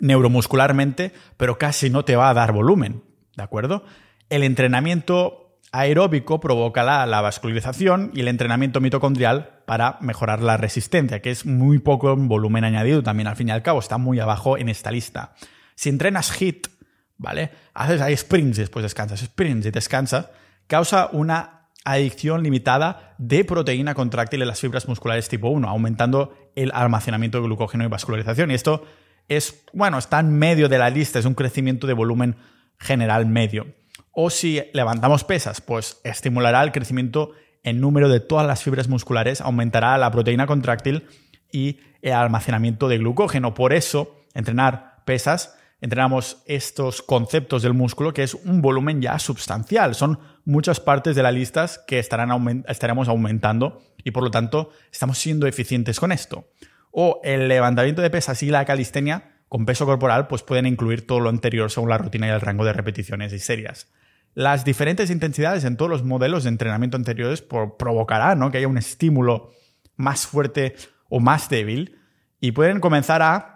neuromuscularmente, 0.00 1.12
pero 1.36 1.58
casi 1.58 1.90
no 1.90 2.04
te 2.04 2.16
va 2.16 2.30
a 2.30 2.34
dar 2.34 2.52
volumen, 2.52 3.04
¿de 3.36 3.42
acuerdo? 3.42 3.84
El 4.28 4.42
entrenamiento 4.42 5.58
aeróbico 5.72 6.40
provocará 6.40 7.04
la 7.06 7.20
vascularización 7.20 8.10
y 8.14 8.20
el 8.20 8.28
entrenamiento 8.28 8.80
mitocondrial 8.80 9.62
para 9.66 9.98
mejorar 10.00 10.42
la 10.42 10.56
resistencia, 10.56 11.20
que 11.20 11.30
es 11.30 11.46
muy 11.46 11.78
poco 11.78 12.12
en 12.12 12.28
volumen 12.28 12.64
añadido 12.64 13.02
también, 13.02 13.26
al 13.26 13.36
fin 13.36 13.48
y 13.48 13.50
al 13.50 13.62
cabo, 13.62 13.80
está 13.80 13.98
muy 13.98 14.20
abajo 14.20 14.56
en 14.56 14.68
esta 14.68 14.90
lista. 14.90 15.34
Si 15.74 15.88
entrenas 15.88 16.30
HIT, 16.40 16.68
¿vale? 17.16 17.50
Haces 17.74 18.00
ahí 18.00 18.16
sprints 18.16 18.56
después 18.56 18.84
descansas, 18.84 19.20
sprints 19.20 19.66
y 19.66 19.70
descansas, 19.70 20.30
causa 20.66 21.08
una 21.12 21.53
adicción 21.84 22.42
limitada 22.42 23.14
de 23.18 23.44
proteína 23.44 23.94
contráctil 23.94 24.42
en 24.42 24.48
las 24.48 24.60
fibras 24.60 24.88
musculares 24.88 25.28
tipo 25.28 25.48
1, 25.48 25.68
aumentando 25.68 26.34
el 26.56 26.72
almacenamiento 26.74 27.38
de 27.38 27.44
glucógeno 27.44 27.84
y 27.84 27.88
vascularización. 27.88 28.50
Y 28.50 28.54
esto 28.54 28.84
es, 29.28 29.64
bueno, 29.72 29.98
está 29.98 30.20
en 30.20 30.36
medio 30.36 30.68
de 30.68 30.78
la 30.78 30.90
lista, 30.90 31.18
es 31.18 31.26
un 31.26 31.34
crecimiento 31.34 31.86
de 31.86 31.92
volumen 31.92 32.36
general 32.78 33.26
medio. 33.26 33.66
O 34.12 34.30
si 34.30 34.62
levantamos 34.72 35.24
pesas, 35.24 35.60
pues 35.60 36.00
estimulará 36.04 36.62
el 36.62 36.72
crecimiento 36.72 37.32
en 37.62 37.80
número 37.80 38.08
de 38.08 38.20
todas 38.20 38.46
las 38.46 38.62
fibras 38.62 38.88
musculares, 38.88 39.40
aumentará 39.40 39.96
la 39.98 40.10
proteína 40.10 40.46
contráctil 40.46 41.06
y 41.50 41.80
el 42.02 42.12
almacenamiento 42.12 42.88
de 42.88 42.98
glucógeno. 42.98 43.54
Por 43.54 43.72
eso, 43.72 44.20
entrenar 44.34 45.02
pesas 45.04 45.56
entrenamos 45.84 46.42
estos 46.46 47.02
conceptos 47.02 47.62
del 47.62 47.74
músculo, 47.74 48.14
que 48.14 48.22
es 48.22 48.32
un 48.32 48.62
volumen 48.62 49.02
ya 49.02 49.18
sustancial. 49.18 49.94
Son 49.94 50.18
muchas 50.44 50.80
partes 50.80 51.16
de 51.16 51.22
la 51.22 51.32
lista 51.32 51.66
que 51.86 51.98
estarán 51.98 52.64
estaremos 52.68 53.08
aumentando 53.08 53.82
y 54.02 54.10
por 54.10 54.22
lo 54.22 54.30
tanto 54.30 54.70
estamos 54.92 55.18
siendo 55.18 55.46
eficientes 55.46 56.00
con 56.00 56.12
esto. 56.12 56.50
O 56.90 57.20
el 57.24 57.48
levantamiento 57.48 58.02
de 58.02 58.10
pesas 58.10 58.42
y 58.42 58.50
la 58.50 58.64
calistenia 58.64 59.40
con 59.48 59.66
peso 59.66 59.86
corporal 59.86 60.26
pues 60.26 60.42
pueden 60.42 60.66
incluir 60.66 61.06
todo 61.06 61.20
lo 61.20 61.28
anterior 61.28 61.70
según 61.70 61.90
la 61.90 61.98
rutina 61.98 62.26
y 62.26 62.30
el 62.30 62.40
rango 62.40 62.64
de 62.64 62.72
repeticiones 62.72 63.32
y 63.32 63.38
series. 63.38 63.90
Las 64.34 64.64
diferentes 64.64 65.10
intensidades 65.10 65.64
en 65.64 65.76
todos 65.76 65.90
los 65.90 66.02
modelos 66.02 66.44
de 66.44 66.50
entrenamiento 66.50 66.96
anteriores 66.96 67.40
provocarán 67.40 68.38
¿no? 68.38 68.50
que 68.50 68.58
haya 68.58 68.68
un 68.68 68.78
estímulo 68.78 69.52
más 69.96 70.26
fuerte 70.26 70.74
o 71.08 71.20
más 71.20 71.48
débil 71.48 72.00
y 72.40 72.52
pueden 72.52 72.80
comenzar 72.80 73.22
a 73.22 73.54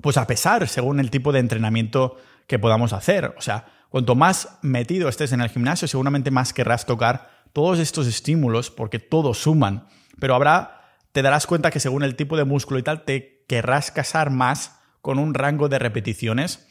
pues 0.00 0.16
a 0.16 0.26
pesar 0.26 0.68
según 0.68 1.00
el 1.00 1.10
tipo 1.10 1.32
de 1.32 1.40
entrenamiento 1.40 2.16
que 2.46 2.58
podamos 2.58 2.92
hacer. 2.92 3.34
O 3.36 3.40
sea, 3.40 3.66
cuanto 3.92 4.14
más 4.14 4.56
metido 4.62 5.06
estés 5.10 5.32
en 5.32 5.42
el 5.42 5.50
gimnasio, 5.50 5.86
seguramente 5.86 6.30
más 6.30 6.54
querrás 6.54 6.86
tocar 6.86 7.28
todos 7.52 7.78
estos 7.78 8.06
estímulos 8.06 8.70
porque 8.70 8.98
todos 8.98 9.36
suman. 9.36 9.86
Pero 10.18 10.34
habrá, 10.34 10.96
te 11.12 11.20
darás 11.20 11.46
cuenta 11.46 11.70
que 11.70 11.78
según 11.78 12.02
el 12.02 12.16
tipo 12.16 12.38
de 12.38 12.44
músculo 12.44 12.80
y 12.80 12.82
tal, 12.82 13.04
te 13.04 13.44
querrás 13.46 13.90
casar 13.90 14.30
más 14.30 14.80
con 15.02 15.18
un 15.18 15.34
rango 15.34 15.68
de 15.68 15.78
repeticiones 15.78 16.66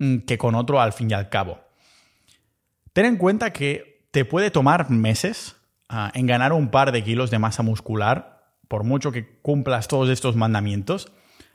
mm, 0.00 0.18
que 0.26 0.36
con 0.36 0.56
otro 0.56 0.80
al 0.80 0.92
fin 0.92 1.08
y 1.12 1.14
al 1.14 1.28
cabo. 1.28 1.60
Ten 2.92 3.06
en 3.06 3.18
cuenta 3.18 3.52
que 3.52 4.08
te 4.10 4.24
puede 4.24 4.50
tomar 4.50 4.90
meses 4.90 5.54
ah, 5.88 6.10
en 6.12 6.26
ganar 6.26 6.52
un 6.52 6.72
par 6.72 6.90
de 6.90 7.04
kilos 7.04 7.30
de 7.30 7.38
masa 7.38 7.62
muscular, 7.62 8.50
por 8.66 8.82
mucho 8.82 9.12
que 9.12 9.38
cumplas 9.42 9.86
todos 9.86 10.08
estos 10.08 10.34
mandamientos. 10.34 11.12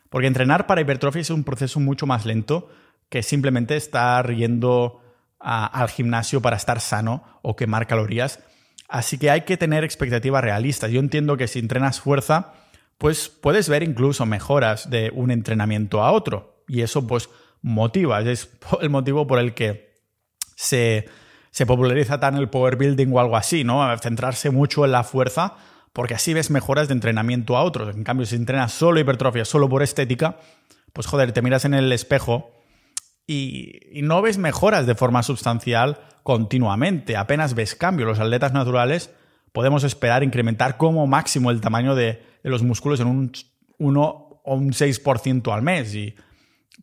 Porque 0.10 0.28
entrenar 0.28 0.66
para 0.66 0.80
hipertrofia 0.80 1.20
es 1.20 1.30
un 1.30 1.44
proceso 1.44 1.82
mucho 1.82 2.08
más 2.08 2.26
lento 2.26 2.70
que 3.10 3.22
simplemente 3.22 3.76
estar 3.76 4.34
yendo 4.34 5.02
al 5.40 5.90
gimnasio 5.90 6.42
para 6.42 6.58
estar 6.58 6.80
sano 6.80 7.24
o 7.42 7.56
quemar 7.56 7.88
calorías. 7.88 8.40
Así 8.88 9.18
que 9.18 9.30
hay 9.30 9.42
que 9.42 9.58
tener 9.58 9.84
expectativas 9.84 10.44
realistas. 10.44 10.92
Yo 10.92 11.00
entiendo 11.00 11.38
que 11.38 11.48
si 11.48 11.60
entrenas 11.60 12.02
fuerza, 12.02 12.54
pues 12.98 13.30
puedes 13.30 13.70
ver 13.70 13.84
incluso 13.84 14.26
mejoras 14.26 14.90
de 14.90 15.12
un 15.14 15.32
entrenamiento 15.32 16.02
a 16.02 16.12
otro. 16.12 16.64
Y 16.68 16.82
eso 16.82 17.08
pues 17.08 17.30
motiva. 17.62 18.22
Es 18.22 18.50
el 18.82 18.90
motivo 18.90 19.28
por 19.28 19.40
el 19.40 19.54
que 19.54 19.94
se, 20.56 21.08
se 21.52 21.66
populariza 21.66 22.20
tan 22.20 22.36
el 22.36 22.50
power 22.50 22.76
building 22.76 23.14
o 23.14 23.20
algo 23.20 23.38
así, 23.38 23.64
¿no? 23.64 23.98
Centrarse 24.00 24.50
mucho 24.50 24.86
en 24.86 24.92
la 24.92 25.04
fuerza 25.04 25.56
porque 25.94 26.14
así 26.14 26.34
ves 26.34 26.50
mejoras 26.50 26.88
de 26.88 26.94
entrenamiento 26.94 27.58
a 27.58 27.64
otros. 27.64 27.96
En 27.96 28.04
cambio, 28.04 28.26
si 28.26 28.36
entrenas 28.36 28.72
solo 28.72 29.00
hipertrofia, 29.00 29.46
solo 29.46 29.70
por 29.70 29.84
estética, 29.84 30.38
pues 30.94 31.08
joder, 31.08 31.32
te 31.32 31.42
miras 31.42 31.66
en 31.66 31.74
el 31.74 31.92
espejo 31.92 32.52
y, 33.32 34.02
no 34.02 34.24
ves 34.24 34.40
mejoras 34.40 34.88
de 34.88 34.96
forma 34.96 35.22
sustancial 35.22 36.00
continuamente, 36.24 37.16
apenas 37.16 37.54
ves 37.54 37.76
cambio. 37.76 38.08
Los 38.08 38.20
atletas 38.20 38.54
naturales 38.54 39.14
podemos 39.52 39.84
esperar 39.84 40.24
incrementar 40.24 40.78
como 40.78 41.06
máximo 41.06 41.52
el 41.52 41.62
tamaño 41.62 41.94
de, 41.94 42.24
los 42.42 42.64
músculos 42.64 43.00
en 43.00 43.08
un 43.08 43.32
1 43.78 44.02
o 44.02 44.56
un 44.56 44.72
6% 44.72 45.54
al 45.54 45.62
mes. 45.62 45.94
Y 45.94 46.16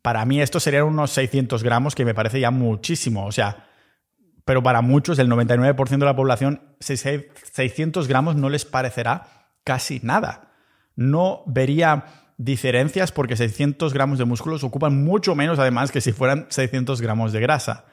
para 0.02 0.24
mí 0.24 0.40
esto 0.40 0.60
serían 0.60 0.84
unos 0.84 1.10
600 1.10 1.64
gramos, 1.64 1.96
que 1.96 2.04
me 2.04 2.14
parece 2.14 2.38
ya 2.38 2.52
muchísimo. 2.52 3.26
O 3.26 3.32
sea, 3.32 3.66
pero 4.44 4.62
para 4.62 4.82
muchos, 4.82 5.18
el 5.18 5.28
99% 5.28 5.98
de 5.98 6.04
la 6.04 6.14
población, 6.14 6.76
600 6.78 8.06
gramos 8.06 8.36
no 8.36 8.50
les 8.50 8.64
parecerá 8.64 9.48
casi 9.64 9.98
nada. 10.04 10.52
No 10.94 11.42
vería 11.46 12.04
diferencias 12.38 13.12
porque 13.12 13.36
600 13.36 13.92
gramos 13.92 14.18
de 14.18 14.24
músculos 14.24 14.64
ocupan 14.64 15.04
mucho 15.04 15.34
menos 15.34 15.58
además 15.58 15.90
que 15.90 16.00
si 16.00 16.12
fueran 16.12 16.46
600 16.50 17.00
gramos 17.00 17.32
de 17.32 17.40
grasa. 17.40 17.86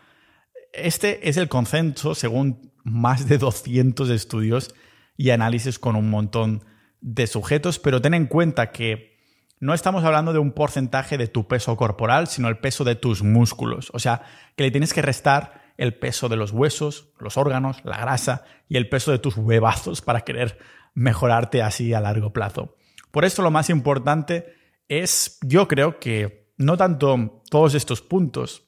Este 0.73 1.29
es 1.29 1.37
el 1.37 1.49
consenso 1.49 2.15
según 2.15 2.71
más 2.83 3.27
de 3.27 3.37
200 3.37 4.09
estudios 4.09 4.73
y 5.15 5.29
análisis 5.29 5.79
con 5.79 5.95
un 5.95 6.09
montón 6.09 6.65
de 6.99 7.27
sujetos, 7.27 7.79
pero 7.79 8.01
ten 8.01 8.13
en 8.13 8.27
cuenta 8.27 8.71
que 8.71 9.13
no 9.59 9.73
estamos 9.73 10.03
hablando 10.03 10.33
de 10.33 10.39
un 10.39 10.51
porcentaje 10.51 11.17
de 11.17 11.27
tu 11.27 11.47
peso 11.47 11.77
corporal, 11.77 12.27
sino 12.27 12.49
el 12.49 12.57
peso 12.57 12.83
de 12.83 12.95
tus 12.95 13.23
músculos. 13.23 13.91
O 13.93 13.99
sea, 13.99 14.23
que 14.55 14.63
le 14.63 14.71
tienes 14.71 14.93
que 14.93 15.01
restar 15.01 15.61
el 15.77 15.95
peso 15.95 16.27
de 16.27 16.35
los 16.35 16.51
huesos, 16.51 17.13
los 17.19 17.37
órganos, 17.37 17.81
la 17.85 17.97
grasa 17.97 18.43
y 18.67 18.77
el 18.77 18.89
peso 18.89 19.11
de 19.11 19.19
tus 19.19 19.37
huevazos 19.37 20.01
para 20.01 20.21
querer 20.21 20.57
mejorarte 20.93 21.61
así 21.61 21.93
a 21.93 22.01
largo 22.01 22.33
plazo. 22.33 22.75
Por 23.13 23.25
esto 23.25 23.43
lo 23.43 23.51
más 23.51 23.69
importante 23.69 24.55
es, 24.87 25.37
yo 25.43 25.67
creo 25.67 25.99
que 25.99 26.51
no 26.57 26.77
tanto 26.77 27.43
todos 27.51 27.75
estos 27.75 28.01
puntos, 28.01 28.63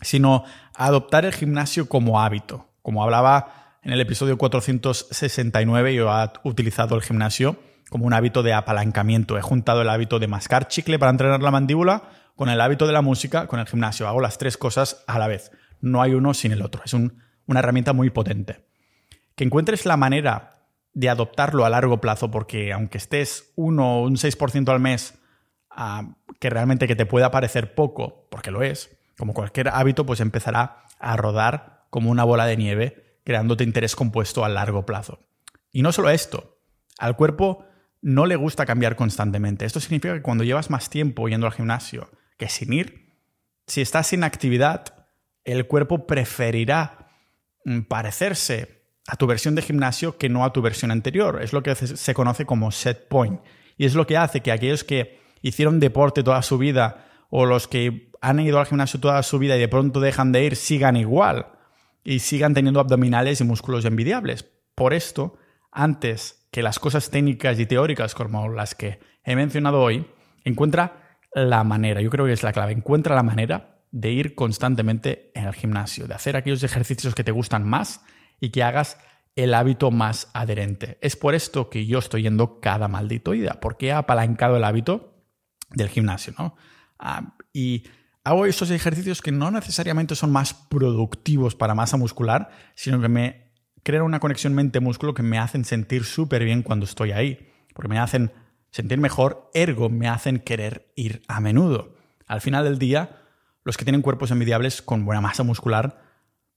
sino 0.00 0.42
adoptar 0.74 1.24
el 1.24 1.32
gimnasio 1.32 1.88
como 1.88 2.20
hábito. 2.20 2.66
Como 2.82 3.04
hablaba 3.04 3.78
en 3.84 3.92
el 3.92 4.00
episodio 4.00 4.36
469, 4.38 5.94
yo 5.94 6.10
he 6.10 6.30
utilizado 6.42 6.96
el 6.96 7.02
gimnasio 7.02 7.60
como 7.88 8.06
un 8.06 8.12
hábito 8.12 8.42
de 8.42 8.54
apalancamiento. 8.54 9.38
He 9.38 9.42
juntado 9.42 9.82
el 9.82 9.88
hábito 9.88 10.18
de 10.18 10.26
mascar 10.26 10.66
chicle 10.66 10.98
para 10.98 11.12
entrenar 11.12 11.40
la 11.40 11.52
mandíbula 11.52 12.10
con 12.34 12.48
el 12.48 12.60
hábito 12.60 12.88
de 12.88 12.92
la 12.92 13.02
música, 13.02 13.46
con 13.46 13.60
el 13.60 13.68
gimnasio. 13.68 14.08
Hago 14.08 14.20
las 14.20 14.36
tres 14.36 14.56
cosas 14.56 15.04
a 15.06 15.20
la 15.20 15.28
vez. 15.28 15.52
no 15.80 16.02
hay 16.02 16.12
uno 16.14 16.34
sin 16.34 16.50
el 16.50 16.62
otro. 16.62 16.82
Es 16.84 16.92
una 16.92 17.60
herramienta 17.60 17.92
muy 17.92 18.10
potente. 18.10 18.66
Que 19.36 19.44
encuentres 19.44 19.86
la 19.86 19.96
manera 19.96 20.55
de 20.96 21.10
adoptarlo 21.10 21.66
a 21.66 21.70
largo 21.70 22.00
plazo, 22.00 22.30
porque 22.30 22.72
aunque 22.72 22.96
estés 22.96 23.52
uno 23.54 23.98
o 23.98 24.06
un 24.06 24.16
6% 24.16 24.70
al 24.70 24.80
mes, 24.80 25.18
ah, 25.70 26.14
que 26.40 26.48
realmente 26.48 26.88
que 26.88 26.96
te 26.96 27.04
pueda 27.04 27.30
parecer 27.30 27.74
poco, 27.74 28.26
porque 28.30 28.50
lo 28.50 28.62
es, 28.62 28.96
como 29.18 29.34
cualquier 29.34 29.68
hábito, 29.68 30.06
pues 30.06 30.20
empezará 30.20 30.84
a 30.98 31.18
rodar 31.18 31.84
como 31.90 32.10
una 32.10 32.24
bola 32.24 32.46
de 32.46 32.56
nieve, 32.56 33.18
creándote 33.24 33.62
interés 33.62 33.94
compuesto 33.94 34.42
a 34.42 34.48
largo 34.48 34.86
plazo. 34.86 35.20
Y 35.70 35.82
no 35.82 35.92
solo 35.92 36.08
esto, 36.08 36.60
al 36.98 37.14
cuerpo 37.14 37.66
no 38.00 38.24
le 38.24 38.36
gusta 38.36 38.64
cambiar 38.64 38.96
constantemente. 38.96 39.66
Esto 39.66 39.80
significa 39.80 40.14
que 40.14 40.22
cuando 40.22 40.44
llevas 40.44 40.70
más 40.70 40.88
tiempo 40.88 41.28
yendo 41.28 41.46
al 41.46 41.52
gimnasio 41.52 42.08
que 42.38 42.48
sin 42.48 42.72
ir, 42.72 43.18
si 43.66 43.82
estás 43.82 44.06
sin 44.06 44.24
actividad, 44.24 45.08
el 45.44 45.66
cuerpo 45.66 46.06
preferirá 46.06 47.10
mm, 47.66 47.80
parecerse 47.82 48.75
a 49.06 49.16
tu 49.16 49.26
versión 49.26 49.54
de 49.54 49.62
gimnasio 49.62 50.18
que 50.18 50.28
no 50.28 50.44
a 50.44 50.52
tu 50.52 50.62
versión 50.62 50.90
anterior. 50.90 51.42
Es 51.42 51.52
lo 51.52 51.62
que 51.62 51.74
se 51.74 52.14
conoce 52.14 52.44
como 52.44 52.70
set 52.70 53.08
point. 53.08 53.40
Y 53.76 53.84
es 53.84 53.94
lo 53.94 54.06
que 54.06 54.16
hace 54.16 54.40
que 54.40 54.52
aquellos 54.52 54.84
que 54.84 55.20
hicieron 55.42 55.80
deporte 55.80 56.22
toda 56.22 56.42
su 56.42 56.58
vida 56.58 57.06
o 57.30 57.46
los 57.46 57.68
que 57.68 58.10
han 58.20 58.40
ido 58.40 58.58
al 58.58 58.66
gimnasio 58.66 59.00
toda 59.00 59.22
su 59.22 59.38
vida 59.38 59.56
y 59.56 59.60
de 59.60 59.68
pronto 59.68 60.00
dejan 60.00 60.32
de 60.32 60.44
ir 60.44 60.56
sigan 60.56 60.96
igual 60.96 61.46
y 62.02 62.20
sigan 62.20 62.54
teniendo 62.54 62.80
abdominales 62.80 63.40
y 63.40 63.44
músculos 63.44 63.84
envidiables. 63.84 64.44
Por 64.74 64.94
esto, 64.94 65.38
antes 65.70 66.46
que 66.50 66.62
las 66.62 66.78
cosas 66.78 67.10
técnicas 67.10 67.58
y 67.58 67.66
teóricas 67.66 68.14
como 68.14 68.48
las 68.48 68.74
que 68.74 68.98
he 69.24 69.36
mencionado 69.36 69.80
hoy, 69.80 70.06
encuentra 70.44 71.18
la 71.34 71.64
manera, 71.64 72.00
yo 72.00 72.10
creo 72.10 72.26
que 72.26 72.32
es 72.32 72.42
la 72.42 72.52
clave, 72.52 72.72
encuentra 72.72 73.14
la 73.14 73.22
manera 73.22 73.82
de 73.90 74.10
ir 74.10 74.34
constantemente 74.34 75.30
en 75.34 75.44
el 75.44 75.54
gimnasio, 75.54 76.06
de 76.06 76.14
hacer 76.14 76.36
aquellos 76.36 76.62
ejercicios 76.62 77.14
que 77.14 77.24
te 77.24 77.32
gustan 77.32 77.68
más 77.68 78.00
y 78.40 78.50
que 78.50 78.62
hagas 78.62 78.98
el 79.36 79.52
hábito 79.54 79.90
más 79.90 80.28
adherente. 80.32 80.98
Es 81.02 81.14
por 81.16 81.34
esto 81.34 81.68
que 81.68 81.86
yo 81.86 81.98
estoy 81.98 82.22
yendo 82.22 82.60
cada 82.60 82.88
maldito 82.88 83.32
día, 83.32 83.58
porque 83.60 83.88
he 83.88 83.92
apalancado 83.92 84.56
el 84.56 84.64
hábito 84.64 85.14
del 85.70 85.88
gimnasio, 85.88 86.34
¿no? 86.38 86.56
Ah, 86.98 87.36
y 87.52 87.84
hago 88.24 88.46
estos 88.46 88.70
ejercicios 88.70 89.20
que 89.20 89.32
no 89.32 89.50
necesariamente 89.50 90.14
son 90.14 90.32
más 90.32 90.54
productivos 90.54 91.54
para 91.54 91.74
masa 91.74 91.96
muscular, 91.96 92.50
sino 92.74 93.00
que 93.00 93.08
me 93.08 93.52
crean 93.82 94.04
una 94.04 94.20
conexión 94.20 94.54
mente-músculo 94.54 95.14
que 95.14 95.22
me 95.22 95.38
hacen 95.38 95.64
sentir 95.64 96.04
súper 96.04 96.44
bien 96.44 96.62
cuando 96.62 96.86
estoy 96.86 97.12
ahí, 97.12 97.52
porque 97.74 97.88
me 97.88 97.98
hacen 97.98 98.32
sentir 98.70 98.98
mejor, 98.98 99.50
ergo 99.54 99.90
me 99.90 100.08
hacen 100.08 100.38
querer 100.38 100.92
ir 100.96 101.22
a 101.28 101.40
menudo. 101.40 101.94
Al 102.26 102.40
final 102.40 102.64
del 102.64 102.78
día, 102.78 103.22
los 103.64 103.76
que 103.76 103.84
tienen 103.84 104.02
cuerpos 104.02 104.30
envidiables 104.30 104.82
con 104.82 105.04
buena 105.04 105.20
masa 105.20 105.44
muscular 105.44 106.02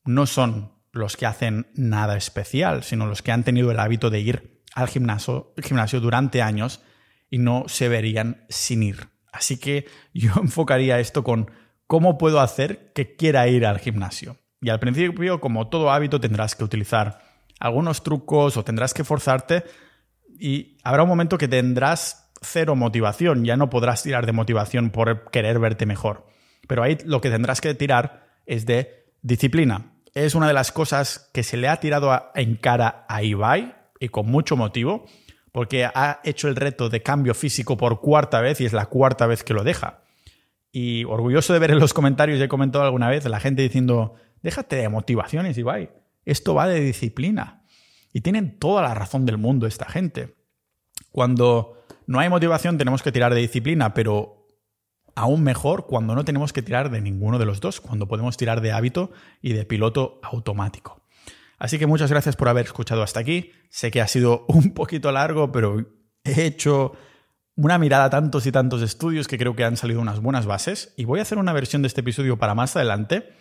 no 0.05 0.25
son 0.25 0.78
los 0.91 1.17
que 1.17 1.25
hacen 1.25 1.67
nada 1.75 2.17
especial, 2.17 2.83
sino 2.83 3.05
los 3.05 3.21
que 3.21 3.31
han 3.31 3.43
tenido 3.43 3.71
el 3.71 3.79
hábito 3.79 4.09
de 4.09 4.19
ir 4.19 4.61
al 4.73 4.87
gimnasio, 4.87 5.53
gimnasio 5.61 5.99
durante 5.99 6.41
años 6.41 6.81
y 7.29 7.37
no 7.37 7.65
se 7.67 7.89
verían 7.89 8.45
sin 8.49 8.83
ir. 8.83 9.09
Así 9.31 9.57
que 9.57 9.87
yo 10.13 10.31
enfocaría 10.41 10.99
esto 10.99 11.23
con 11.23 11.51
cómo 11.87 12.17
puedo 12.17 12.39
hacer 12.39 12.91
que 12.93 13.15
quiera 13.15 13.47
ir 13.47 13.65
al 13.65 13.79
gimnasio. 13.79 14.37
Y 14.61 14.69
al 14.69 14.79
principio, 14.79 15.39
como 15.39 15.69
todo 15.69 15.91
hábito, 15.91 16.19
tendrás 16.19 16.55
que 16.55 16.63
utilizar 16.63 17.19
algunos 17.59 18.03
trucos 18.03 18.57
o 18.57 18.63
tendrás 18.63 18.93
que 18.93 19.03
forzarte 19.03 19.63
y 20.39 20.77
habrá 20.83 21.03
un 21.03 21.09
momento 21.09 21.37
que 21.37 21.47
tendrás 21.47 22.31
cero 22.41 22.75
motivación, 22.75 23.43
ya 23.43 23.57
no 23.57 23.69
podrás 23.69 24.03
tirar 24.03 24.25
de 24.25 24.31
motivación 24.31 24.91
por 24.91 25.29
querer 25.31 25.59
verte 25.59 25.85
mejor. 25.85 26.27
Pero 26.67 26.83
ahí 26.83 26.97
lo 27.05 27.19
que 27.19 27.29
tendrás 27.29 27.59
que 27.61 27.73
tirar 27.73 28.27
es 28.45 28.65
de 28.65 29.05
disciplina 29.21 29.93
es 30.13 30.35
una 30.35 30.47
de 30.47 30.53
las 30.53 30.71
cosas 30.71 31.29
que 31.33 31.43
se 31.43 31.57
le 31.57 31.67
ha 31.67 31.79
tirado 31.79 32.31
en 32.35 32.55
cara 32.55 33.05
a 33.07 33.23
Ibai 33.23 33.75
y 33.99 34.09
con 34.09 34.27
mucho 34.27 34.55
motivo, 34.55 35.05
porque 35.51 35.85
ha 35.85 36.19
hecho 36.23 36.47
el 36.47 36.55
reto 36.55 36.89
de 36.89 37.01
cambio 37.01 37.33
físico 37.33 37.77
por 37.77 38.01
cuarta 38.01 38.41
vez 38.41 38.61
y 38.61 38.65
es 38.65 38.73
la 38.73 38.85
cuarta 38.85 39.27
vez 39.27 39.43
que 39.43 39.53
lo 39.53 39.63
deja. 39.63 40.03
Y 40.71 41.03
orgulloso 41.05 41.53
de 41.53 41.59
ver 41.59 41.71
en 41.71 41.79
los 41.79 41.93
comentarios, 41.93 42.39
he 42.39 42.47
comentado 42.47 42.83
alguna 42.83 43.09
vez, 43.09 43.25
la 43.25 43.39
gente 43.39 43.61
diciendo, 43.61 44.15
déjate 44.43 44.75
de 44.75 44.89
motivaciones, 44.89 45.57
Ibai, 45.57 45.89
esto 46.25 46.53
va 46.53 46.67
de 46.67 46.79
disciplina. 46.79 47.63
Y 48.13 48.21
tienen 48.21 48.59
toda 48.59 48.81
la 48.81 48.93
razón 48.93 49.25
del 49.25 49.37
mundo 49.37 49.67
esta 49.67 49.85
gente. 49.85 50.35
Cuando 51.11 51.83
no 52.07 52.19
hay 52.19 52.29
motivación 52.29 52.77
tenemos 52.77 53.01
que 53.01 53.11
tirar 53.11 53.33
de 53.33 53.41
disciplina, 53.41 53.93
pero 53.93 54.38
aún 55.19 55.43
mejor 55.43 55.85
cuando 55.85 56.15
no 56.15 56.23
tenemos 56.23 56.53
que 56.53 56.61
tirar 56.61 56.89
de 56.89 57.01
ninguno 57.01 57.39
de 57.39 57.45
los 57.45 57.59
dos, 57.59 57.81
cuando 57.81 58.07
podemos 58.07 58.37
tirar 58.37 58.61
de 58.61 58.71
hábito 58.71 59.11
y 59.41 59.51
de 59.51 59.65
piloto 59.65 60.21
automático. 60.23 61.01
Así 61.57 61.77
que 61.77 61.87
muchas 61.87 62.09
gracias 62.09 62.37
por 62.37 62.47
haber 62.47 62.67
escuchado 62.67 63.03
hasta 63.03 63.19
aquí. 63.19 63.51
Sé 63.69 63.91
que 63.91 63.99
ha 63.99 64.07
sido 64.07 64.45
un 64.47 64.73
poquito 64.73 65.11
largo, 65.11 65.51
pero 65.51 65.85
he 66.23 66.45
hecho 66.45 66.93
una 67.57 67.77
mirada 67.77 68.05
a 68.05 68.09
tantos 68.09 68.45
y 68.45 68.53
tantos 68.53 68.81
estudios 68.81 69.27
que 69.27 69.37
creo 69.37 69.57
que 69.57 69.65
han 69.65 69.75
salido 69.75 69.99
unas 69.99 70.21
buenas 70.21 70.45
bases 70.45 70.93
y 70.95 71.03
voy 71.03 71.19
a 71.19 71.23
hacer 71.23 71.37
una 71.37 71.51
versión 71.51 71.81
de 71.81 71.89
este 71.89 71.99
episodio 71.99 72.37
para 72.37 72.55
más 72.55 72.77
adelante 72.77 73.33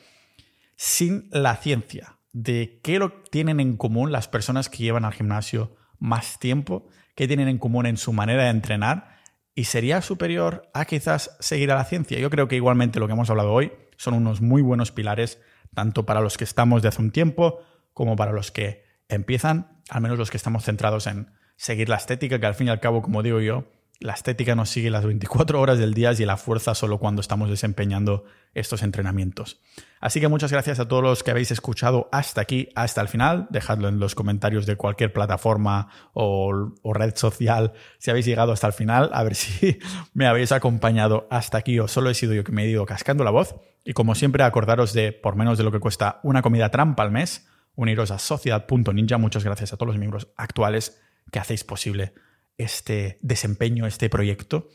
sin 0.74 1.28
la 1.30 1.54
ciencia 1.56 2.18
de 2.32 2.80
qué 2.82 2.98
lo 2.98 3.12
tienen 3.30 3.60
en 3.60 3.76
común 3.76 4.10
las 4.10 4.26
personas 4.26 4.68
que 4.68 4.78
llevan 4.78 5.04
al 5.04 5.14
gimnasio 5.14 5.76
más 6.00 6.40
tiempo, 6.40 6.88
qué 7.14 7.28
tienen 7.28 7.46
en 7.46 7.58
común 7.58 7.86
en 7.86 7.96
su 7.96 8.12
manera 8.12 8.44
de 8.44 8.50
entrenar 8.50 9.17
y 9.58 9.64
sería 9.64 10.02
superior 10.02 10.70
a 10.72 10.84
quizás 10.84 11.36
seguir 11.40 11.72
a 11.72 11.74
la 11.74 11.84
ciencia. 11.84 12.16
Yo 12.20 12.30
creo 12.30 12.46
que 12.46 12.54
igualmente 12.54 13.00
lo 13.00 13.08
que 13.08 13.14
hemos 13.14 13.28
hablado 13.28 13.52
hoy 13.52 13.72
son 13.96 14.14
unos 14.14 14.40
muy 14.40 14.62
buenos 14.62 14.92
pilares, 14.92 15.42
tanto 15.74 16.06
para 16.06 16.20
los 16.20 16.38
que 16.38 16.44
estamos 16.44 16.80
de 16.80 16.86
hace 16.86 17.02
un 17.02 17.10
tiempo 17.10 17.58
como 17.92 18.14
para 18.14 18.30
los 18.30 18.52
que 18.52 18.84
empiezan, 19.08 19.82
al 19.90 20.00
menos 20.00 20.16
los 20.16 20.30
que 20.30 20.36
estamos 20.36 20.62
centrados 20.62 21.08
en 21.08 21.32
seguir 21.56 21.88
la 21.88 21.96
estética, 21.96 22.38
que 22.38 22.46
al 22.46 22.54
fin 22.54 22.68
y 22.68 22.70
al 22.70 22.78
cabo, 22.78 23.02
como 23.02 23.20
digo 23.24 23.40
yo, 23.40 23.64
la 24.00 24.12
estética 24.12 24.54
nos 24.54 24.70
sigue 24.70 24.90
las 24.90 25.04
24 25.04 25.60
horas 25.60 25.78
del 25.78 25.92
día 25.92 26.12
y 26.16 26.24
la 26.24 26.36
fuerza 26.36 26.74
solo 26.76 26.98
cuando 26.98 27.20
estamos 27.20 27.50
desempeñando 27.50 28.24
estos 28.54 28.82
entrenamientos. 28.84 29.60
Así 30.00 30.20
que 30.20 30.28
muchas 30.28 30.52
gracias 30.52 30.78
a 30.78 30.86
todos 30.86 31.02
los 31.02 31.24
que 31.24 31.32
habéis 31.32 31.50
escuchado 31.50 32.08
hasta 32.12 32.40
aquí, 32.40 32.68
hasta 32.76 33.00
el 33.00 33.08
final. 33.08 33.48
Dejadlo 33.50 33.88
en 33.88 33.98
los 33.98 34.14
comentarios 34.14 34.66
de 34.66 34.76
cualquier 34.76 35.12
plataforma 35.12 35.88
o, 36.12 36.72
red 36.94 37.16
social 37.16 37.72
si 37.98 38.10
habéis 38.10 38.26
llegado 38.26 38.52
hasta 38.52 38.68
el 38.68 38.72
final, 38.72 39.10
a 39.12 39.24
ver 39.24 39.34
si 39.34 39.78
me 40.14 40.26
habéis 40.26 40.52
acompañado 40.52 41.26
hasta 41.30 41.58
aquí 41.58 41.80
o 41.80 41.88
solo 41.88 42.10
he 42.10 42.14
sido 42.14 42.34
yo 42.34 42.44
que 42.44 42.52
me 42.52 42.64
he 42.64 42.68
ido 42.68 42.86
cascando 42.86 43.24
la 43.24 43.30
voz. 43.32 43.56
Y 43.84 43.94
como 43.94 44.14
siempre, 44.14 44.44
acordaros 44.44 44.92
de, 44.92 45.12
por 45.12 45.34
menos 45.34 45.58
de 45.58 45.64
lo 45.64 45.72
que 45.72 45.80
cuesta 45.80 46.20
una 46.22 46.42
comida 46.42 46.70
trampa 46.70 47.02
al 47.02 47.10
mes, 47.10 47.48
uniros 47.74 48.12
a 48.12 48.18
sociedad.ninja. 48.18 49.18
Muchas 49.18 49.42
gracias 49.42 49.72
a 49.72 49.76
todos 49.76 49.88
los 49.88 49.98
miembros 49.98 50.28
actuales 50.36 51.00
que 51.32 51.40
hacéis 51.40 51.64
posible 51.64 52.12
este 52.58 53.18
desempeño, 53.22 53.86
este 53.86 54.10
proyecto. 54.10 54.68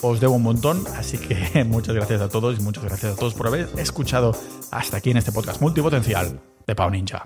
Os 0.00 0.20
debo 0.20 0.34
un 0.34 0.42
montón, 0.42 0.84
así 0.96 1.18
que 1.18 1.64
muchas 1.66 1.94
gracias 1.94 2.20
a 2.20 2.28
todos 2.28 2.58
y 2.58 2.62
muchas 2.62 2.84
gracias 2.84 3.12
a 3.12 3.16
todos 3.16 3.34
por 3.34 3.48
haber 3.48 3.68
escuchado 3.76 4.36
hasta 4.70 4.98
aquí 4.98 5.10
en 5.10 5.18
este 5.18 5.32
podcast 5.32 5.60
multipotencial 5.60 6.40
de 6.66 6.74
Pau 6.74 6.90
Ninja. 6.90 7.24